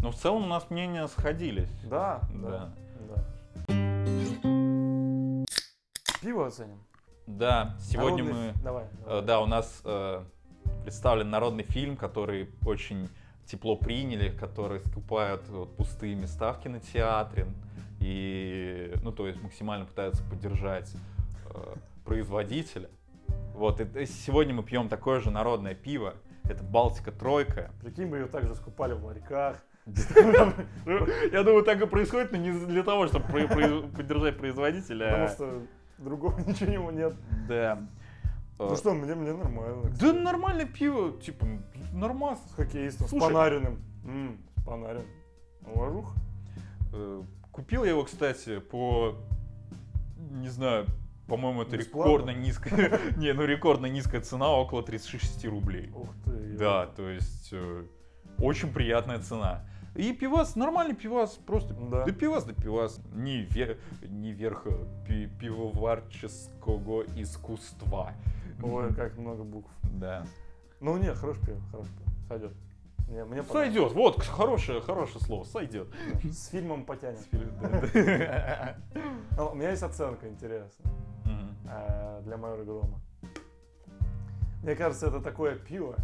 Но 0.00 0.10
в 0.12 0.14
целом 0.16 0.44
у 0.44 0.46
нас 0.46 0.70
мнения 0.70 1.06
сходились. 1.08 1.68
Да, 1.84 2.20
Да. 2.32 2.70
да, 3.08 3.24
да. 3.66 3.84
Пиво 6.20 6.46
оценим. 6.46 6.78
Да, 7.26 7.76
сегодня 7.80 8.24
Народный- 8.24 8.52
мы... 8.54 8.62
Давай. 8.62 8.84
э, 8.84 8.88
давай. 9.04 9.22
Да, 9.22 9.40
у 9.40 9.46
нас 9.46 9.80
э, 9.84 10.22
представлен 10.84 11.30
народный 11.30 11.64
фильм, 11.64 11.96
который 11.96 12.48
очень 12.64 13.08
тепло 13.44 13.76
приняли, 13.76 14.30
который 14.30 14.80
скупают 14.80 15.46
вот, 15.48 15.76
пустые 15.76 16.14
места 16.14 16.52
в 16.52 16.60
кинотеатре. 16.60 17.46
И, 18.00 18.94
ну, 19.02 19.12
то 19.12 19.26
есть 19.26 19.42
максимально 19.42 19.84
пытаются 19.84 20.22
поддержать 20.24 20.92
э, 21.50 21.74
производителя. 22.04 22.88
Вот, 23.54 23.80
и, 23.80 24.02
и 24.02 24.06
сегодня 24.06 24.54
мы 24.54 24.62
пьем 24.62 24.88
такое 24.88 25.20
же 25.20 25.30
народное 25.30 25.74
пиво. 25.74 26.14
Это 26.44 26.62
Балтика 26.64 27.12
Тройка. 27.12 27.70
Прикинь, 27.82 28.06
бы 28.06 28.16
ее 28.18 28.26
также 28.26 28.54
скупали 28.54 28.94
в 28.94 29.04
ларьках. 29.04 29.62
Я 31.32 31.42
думаю, 31.42 31.64
так 31.64 31.80
и 31.80 31.86
происходит, 31.86 32.32
но 32.32 32.38
не 32.38 32.50
для 32.52 32.82
того, 32.82 33.06
чтобы 33.06 33.24
поддержать 33.26 34.38
производителя. 34.38 35.06
Потому 35.06 35.24
а- 35.24 35.28
что 35.28 35.62
другого 35.98 36.40
ничего 36.46 36.90
нет. 36.90 37.14
Да. 37.48 37.86
Ну 38.58 38.72
Э, 38.72 38.76
что, 38.76 38.92
мне, 38.92 39.14
мне 39.14 39.32
нормально. 39.32 39.90
Да 40.00 40.12
нормальное 40.12 40.66
пиво, 40.66 41.12
типа, 41.20 41.46
нормально. 41.92 42.38
С 42.50 42.54
хоккеистом, 42.54 43.06
с. 43.06 43.10
Панариным. 43.12 43.78
С. 44.64 45.66
Уважух. 45.66 46.14
Э, 46.92 47.22
Купил 47.52 47.84
я 47.84 47.90
его, 47.90 48.04
кстати, 48.04 48.58
по, 48.60 49.16
не 50.16 50.48
знаю, 50.48 50.86
по-моему, 51.26 51.62
это 51.62 51.76
Бесплатно? 51.76 52.08
рекордно 52.08 52.30
низкая, 52.30 53.00
не, 53.16 53.32
ну 53.32 53.44
рекордно 53.44 53.86
низкая 53.86 54.20
цена, 54.20 54.50
около 54.50 54.82
36 54.82 55.44
рублей. 55.46 55.90
Ух 55.94 56.08
ты. 56.24 56.56
Да, 56.56 56.86
то 56.86 57.08
есть 57.08 57.48
э, 57.52 57.84
очень 58.38 58.72
приятная 58.72 59.18
цена. 59.18 59.64
И 59.98 60.12
пивас, 60.12 60.54
нормальный 60.56 60.94
пивас, 60.94 61.32
просто 61.44 61.74
Да. 61.74 62.04
да 62.04 62.12
пивас, 62.12 62.44
да 62.44 62.52
пивас, 62.54 63.00
не, 63.12 63.44
ве- 63.44 63.76
не 64.08 64.32
верх 64.32 64.64
пи- 65.06 65.26
пивоварческого 65.40 67.02
искусства. 67.16 68.12
Ой, 68.62 68.94
как 68.94 69.16
много 69.18 69.42
букв. 69.42 69.68
Да. 69.82 70.24
Ну 70.80 70.96
не, 70.98 71.12
хорош 71.14 71.36
пиво, 71.44 71.60
хорош 71.72 71.86
пиво. 71.88 72.10
Сойдет. 72.28 72.52
Мне, 73.08 73.24
мне. 73.24 73.42
Сойдет, 73.42 73.92
вот, 73.92 74.22
хорошее, 74.22 74.80
хорошее 74.80 75.20
слово, 75.24 75.42
сойдет. 75.44 75.88
Да. 76.22 76.28
С 76.30 76.46
фильмом 76.48 76.84
потянем. 76.84 77.18
Да. 77.60 78.76
Ну, 79.36 79.48
У 79.48 79.54
меня 79.56 79.70
есть 79.70 79.82
оценка 79.82 80.28
интересная 80.28 80.92
э, 81.68 82.20
для 82.24 82.36
майора 82.36 82.62
Грома. 82.64 83.00
Мне 84.62 84.74
кажется, 84.76 85.08
это 85.08 85.20
такое 85.20 85.56
пиво. 85.56 85.96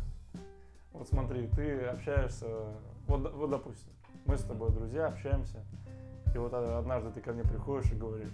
Вот 0.93 1.09
смотри, 1.09 1.47
ты 1.49 1.81
общаешься, 1.87 2.47
вот, 3.07 3.33
вот 3.35 3.51
допустим, 3.51 3.93
мы 4.27 4.37
с 4.37 4.43
тобой 4.43 4.71
друзья, 4.73 5.09
общаемся, 5.09 5.65
и 6.35 6.39
вот 6.39 6.53
э, 6.53 6.79
однажды 6.79 7.11
ты 7.11 7.21
ко 7.21 7.33
мне 7.33 7.43
приходишь 7.43 7.91
и 7.93 7.95
говоришь, 7.95 8.33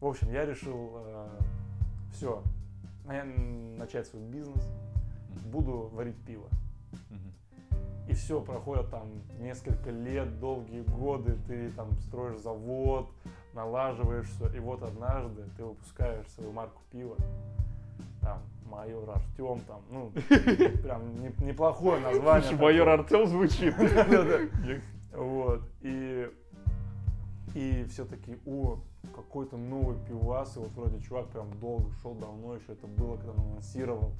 в 0.00 0.06
общем, 0.06 0.30
я 0.30 0.44
решил 0.44 0.98
все, 2.12 2.42
начать 3.04 4.06
свой 4.06 4.22
бизнес, 4.22 4.68
буду 5.46 5.90
варить 5.92 6.16
пиво. 6.24 6.48
И 8.08 8.12
все, 8.12 8.40
проходят 8.40 8.90
там 8.90 9.08
несколько 9.40 9.90
лет, 9.90 10.38
долгие 10.38 10.82
годы, 10.82 11.38
ты 11.46 11.70
там 11.70 11.90
строишь 12.00 12.40
завод, 12.40 13.10
налаживаешь 13.54 14.28
все, 14.28 14.48
и 14.54 14.58
вот 14.58 14.82
однажды 14.82 15.44
ты 15.56 15.64
выпускаешь 15.64 16.28
свою 16.28 16.52
марку 16.52 16.82
пива, 16.90 17.16
там, 18.20 18.42
майор 18.66 19.10
Артем, 19.10 19.60
там, 19.66 19.82
ну, 19.90 20.10
прям 20.82 21.20
не- 21.20 21.44
неплохое 21.46 22.00
название. 22.00 22.48
Слушай, 22.48 22.60
майор 22.62 22.88
Артем 22.88 23.26
звучит. 23.26 23.74
Вот, 25.12 25.62
и, 25.82 26.28
и 27.54 27.84
все 27.88 28.04
таки 28.04 28.36
о, 28.46 28.80
какой-то 29.14 29.56
новый 29.56 29.96
пивас, 30.08 30.56
и 30.56 30.60
вот 30.60 30.72
вроде 30.72 31.00
чувак 31.00 31.28
прям 31.28 31.50
долго 31.60 31.90
шел, 32.02 32.14
давно 32.14 32.54
еще 32.56 32.72
это 32.72 32.86
было, 32.86 33.16
когда 33.16 33.32
он 33.32 33.50
анонсировал, 33.52 34.12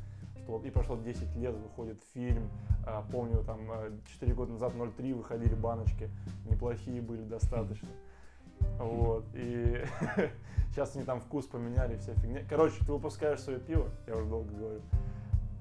что 0.43 0.53
вот 0.53 0.65
и 0.65 0.71
прошло 0.71 0.97
10 0.97 1.35
лет, 1.37 1.55
выходит 1.57 1.99
фильм, 2.15 2.49
А, 2.87 3.05
помню, 3.11 3.43
там 3.45 3.59
4 4.13 4.35
года 4.35 4.53
назад 4.53 4.75
0.3 4.75 5.15
выходили 5.15 5.55
баночки, 5.55 6.09
неплохие 6.49 7.01
были 7.03 7.23
достаточно. 7.23 7.89
Вот, 8.79 9.25
и 9.35 9.85
сейчас 10.71 10.97
они 10.97 11.05
там 11.05 11.21
вкус 11.21 11.47
поменяли, 11.47 11.97
вся 11.97 12.15
фигня. 12.15 12.43
Короче, 12.49 12.77
ты 12.85 12.93
выпускаешь 12.93 13.41
свое 13.41 13.61
пиво, 13.61 13.89
я 14.07 14.17
уже 14.17 14.27
долго 14.29 14.53
говорю, 14.53 14.81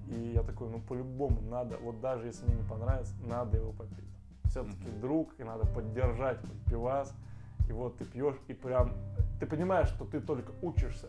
и 0.08 0.32
я 0.36 0.44
такой, 0.44 0.70
ну 0.70 0.80
по-любому 0.80 1.42
надо, 1.42 1.78
вот 1.78 2.02
даже 2.02 2.28
если 2.28 2.46
мне 2.46 2.56
не 2.56 2.68
понравится, 2.68 3.14
надо 3.26 3.58
его 3.58 3.72
попить. 3.72 4.04
Все-таки 4.46 4.90
друг, 5.02 5.34
и 5.40 5.44
надо 5.44 5.66
поддержать 5.66 6.38
пивас. 6.70 7.14
И 7.68 7.72
вот 7.72 7.98
ты 7.98 8.06
пьешь, 8.06 8.36
и 8.48 8.54
прям 8.54 8.92
ты 9.40 9.46
понимаешь, 9.46 9.88
что 9.90 10.06
ты 10.06 10.20
только 10.20 10.52
учишься. 10.62 11.08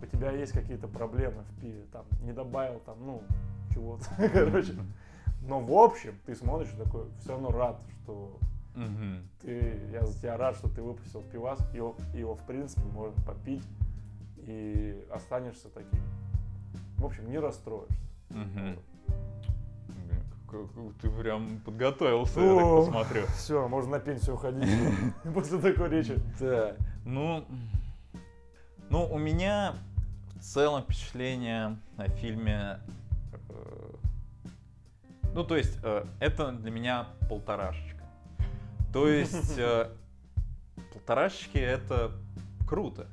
У 0.00 0.06
тебя 0.06 0.30
есть 0.32 0.52
какие-то 0.52 0.88
проблемы 0.88 1.42
в 1.42 1.60
пиве, 1.60 1.84
там, 1.92 2.04
не 2.22 2.32
добавил 2.32 2.80
там, 2.80 2.96
ну, 3.04 3.22
чего-то, 3.72 4.04
короче. 4.32 4.74
Но 5.42 5.60
в 5.60 5.72
общем, 5.72 6.14
ты 6.24 6.34
смотришь 6.34 6.70
такой, 6.78 7.06
все 7.20 7.30
равно 7.30 7.50
рад, 7.50 7.80
что 8.02 8.38
Мгм. 8.74 9.28
ты, 9.40 9.80
я 9.92 10.06
за 10.06 10.18
тебя 10.18 10.36
рад, 10.36 10.56
что 10.56 10.68
ты 10.68 10.82
выпустил 10.82 11.22
пивас, 11.22 11.60
его, 11.74 11.96
его 12.14 12.34
в 12.34 12.46
принципе 12.46 12.86
можно 12.86 13.20
попить 13.24 13.62
и 14.38 15.04
останешься 15.10 15.68
таким. 15.68 16.00
В 16.96 17.04
общем, 17.04 17.30
не 17.30 17.38
расстроишься. 17.38 17.94
Вот. 18.30 18.78
Как 20.48 20.60
Ты 21.00 21.10
прям 21.10 21.60
подготовился, 21.60 22.40
я 22.40 22.54
так 22.54 22.64
О, 22.64 22.84
посмотрю. 22.84 23.26
Все, 23.36 23.66
можно 23.68 23.92
на 23.92 24.00
пенсию 24.00 24.34
уходить 24.34 24.68
после 25.34 25.58
такой 25.58 25.88
речи. 25.88 26.18
Да, 26.38 26.76
ну, 27.04 27.44
ну, 28.90 29.06
у 29.10 29.18
меня 29.18 29.74
в 30.36 30.40
целом 30.40 30.82
впечатление 30.82 31.78
о 31.96 32.08
фильме, 32.08 32.80
э, 33.48 33.90
ну, 35.34 35.44
то 35.44 35.56
есть, 35.56 35.78
э, 35.82 36.04
это 36.20 36.52
для 36.52 36.70
меня 36.70 37.08
полторашечка. 37.30 37.91
То 38.92 39.08
есть, 39.08 39.58
э, 39.58 39.90
полторашечки 40.92 41.56
это 41.56 42.12
круто, 42.68 43.06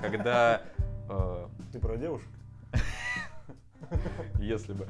когда, 0.00 0.62
э, 1.08 1.48
Ты 1.72 1.78
про 1.78 1.96
девушек? 1.96 2.28
если 4.38 4.74
бы, 4.74 4.86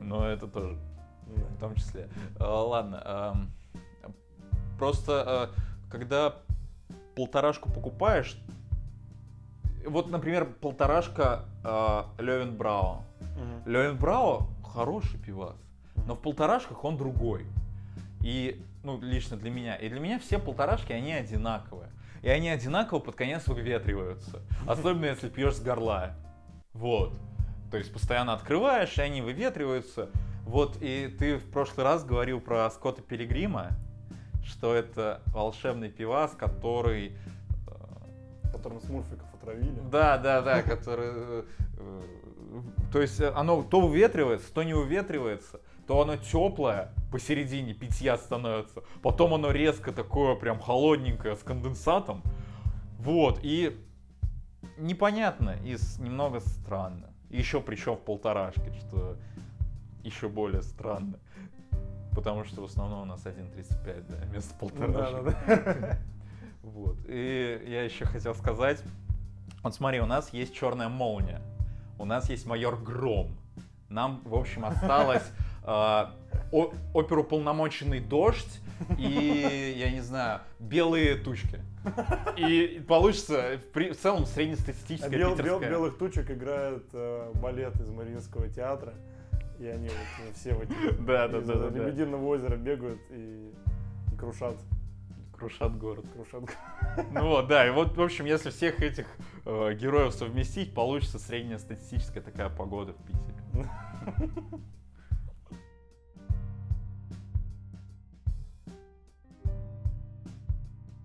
но 0.00 0.26
это 0.26 0.46
тоже. 0.46 0.78
в 1.26 1.58
том 1.58 1.74
числе. 1.74 2.08
Э, 2.38 2.44
Ладно, 2.44 3.02
эм, 3.04 4.12
просто 4.78 5.50
э, 5.52 5.90
когда 5.90 6.36
полторашку 7.16 7.68
покупаешь, 7.68 8.40
вот, 9.84 10.10
например, 10.10 10.46
полторашка 10.60 11.44
Левин 12.18 12.56
Брау. 12.56 13.02
Левин 13.64 13.96
Брау 13.96 14.48
хороший 14.64 15.18
пивас, 15.18 15.56
но 16.06 16.14
в 16.14 16.20
полторашках 16.20 16.84
он 16.84 16.96
другой. 16.96 17.46
И, 18.22 18.60
ну, 18.86 19.00
лично 19.00 19.36
для 19.36 19.50
меня. 19.50 19.74
И 19.74 19.88
для 19.88 19.98
меня 19.98 20.18
все 20.20 20.38
полторашки, 20.38 20.92
они 20.92 21.12
одинаковые. 21.12 21.90
И 22.22 22.28
они 22.28 22.48
одинаково 22.48 23.00
под 23.00 23.16
конец 23.16 23.46
выветриваются. 23.48 24.42
Особенно 24.66 25.06
если 25.06 25.28
пьешь 25.28 25.56
с 25.56 25.60
горла. 25.60 26.14
Вот. 26.72 27.18
То 27.70 27.78
есть 27.78 27.92
постоянно 27.92 28.32
открываешь, 28.32 28.96
и 28.96 29.02
они 29.02 29.22
выветриваются. 29.22 30.08
Вот, 30.44 30.78
и 30.80 31.08
ты 31.18 31.38
в 31.38 31.50
прошлый 31.50 31.84
раз 31.84 32.04
говорил 32.04 32.40
про 32.40 32.70
Скотта 32.70 33.02
Пилигрима, 33.02 33.70
что 34.44 34.72
это 34.74 35.20
волшебный 35.26 35.90
пивас, 35.90 36.30
который... 36.36 37.16
э, 37.66 38.52
Которым 38.52 38.80
смурфиков 38.80 39.26
отравили. 39.34 39.80
Да, 39.90 40.16
да, 40.16 40.42
да, 40.42 40.62
который... 40.62 41.08
э, 41.08 41.44
э, 41.78 42.02
То 42.92 43.00
есть 43.00 43.20
оно 43.20 43.64
то 43.64 43.80
выветривается, 43.80 44.54
то 44.54 44.62
не 44.62 44.74
выветривается, 44.74 45.60
то 45.86 46.00
оно 46.00 46.16
теплое 46.16 46.92
посередине 47.10 47.72
питья 47.74 48.18
становится, 48.18 48.82
потом 49.02 49.34
оно 49.34 49.50
резко 49.50 49.92
такое 49.92 50.34
прям 50.34 50.60
холодненькое 50.60 51.36
с 51.36 51.42
конденсатом. 51.42 52.22
Вот, 52.98 53.40
и 53.42 53.76
непонятно 54.78 55.56
и 55.64 55.76
немного 55.98 56.40
странно. 56.40 57.10
Еще 57.30 57.60
причем 57.60 57.96
в 57.96 58.00
полторашке, 58.00 58.72
что 58.72 59.16
еще 60.02 60.28
более 60.28 60.62
странно. 60.62 61.18
Потому 62.12 62.44
что 62.44 62.62
в 62.62 62.64
основном 62.64 63.02
у 63.02 63.04
нас 63.04 63.26
1.35, 63.26 64.06
да, 64.08 64.16
вместо 64.26 64.54
полторашки. 64.54 65.34
Да-да-да. 65.46 65.98
Вот. 66.62 66.96
И 67.06 67.62
я 67.68 67.84
еще 67.84 68.06
хотел 68.06 68.34
сказать, 68.34 68.82
вот 69.62 69.72
смотри, 69.72 70.00
у 70.00 70.06
нас 70.06 70.32
есть 70.32 70.52
черная 70.52 70.88
молния, 70.88 71.40
у 71.96 72.04
нас 72.04 72.28
есть 72.28 72.44
майор 72.44 72.76
Гром. 72.76 73.36
Нам, 73.88 74.20
в 74.24 74.34
общем, 74.34 74.64
осталось 74.64 75.22
э, 75.66 76.04
оперуполномоченный 76.94 78.00
дождь 78.00 78.60
и, 78.98 79.74
я 79.76 79.90
не 79.90 80.00
знаю, 80.00 80.40
белые 80.58 81.16
тучки. 81.16 81.60
И 82.36 82.84
получится 82.86 83.58
в, 83.72 83.94
целом 83.94 84.26
среднестатистическая 84.26 85.10
бел- 85.16 85.30
бел- 85.30 85.36
питерская. 85.36 85.70
белых 85.70 85.98
тучек 85.98 86.30
играет 86.30 86.84
э, 86.92 87.32
балет 87.40 87.74
из 87.80 87.88
Мариинского 87.90 88.48
театра. 88.48 88.94
И 89.58 89.66
они 89.66 89.88
вот 89.88 90.26
э, 90.28 90.32
все 90.34 90.54
в 90.54 90.60
этих 90.62 91.00
Да, 91.06 91.28
да, 91.28 91.40
да, 91.40 91.70
да. 91.70 91.84
Лебединого 91.84 92.26
озера 92.26 92.56
бегают 92.56 93.00
и, 93.10 93.50
и 94.12 94.16
крушат, 94.16 94.56
Крушат 95.36 95.78
город. 95.78 96.04
крушат. 96.12 96.44
Ну 97.12 97.28
вот, 97.28 97.46
да, 97.46 97.66
и 97.66 97.70
вот, 97.70 97.96
в 97.96 98.02
общем, 98.02 98.24
если 98.24 98.50
всех 98.50 98.80
этих 98.82 99.06
э, 99.44 99.74
героев 99.74 100.12
совместить, 100.12 100.74
получится 100.74 101.18
среднестатистическая 101.18 102.20
такая 102.20 102.48
погода 102.50 102.92
в 102.94 102.96
Питере. 103.06 103.70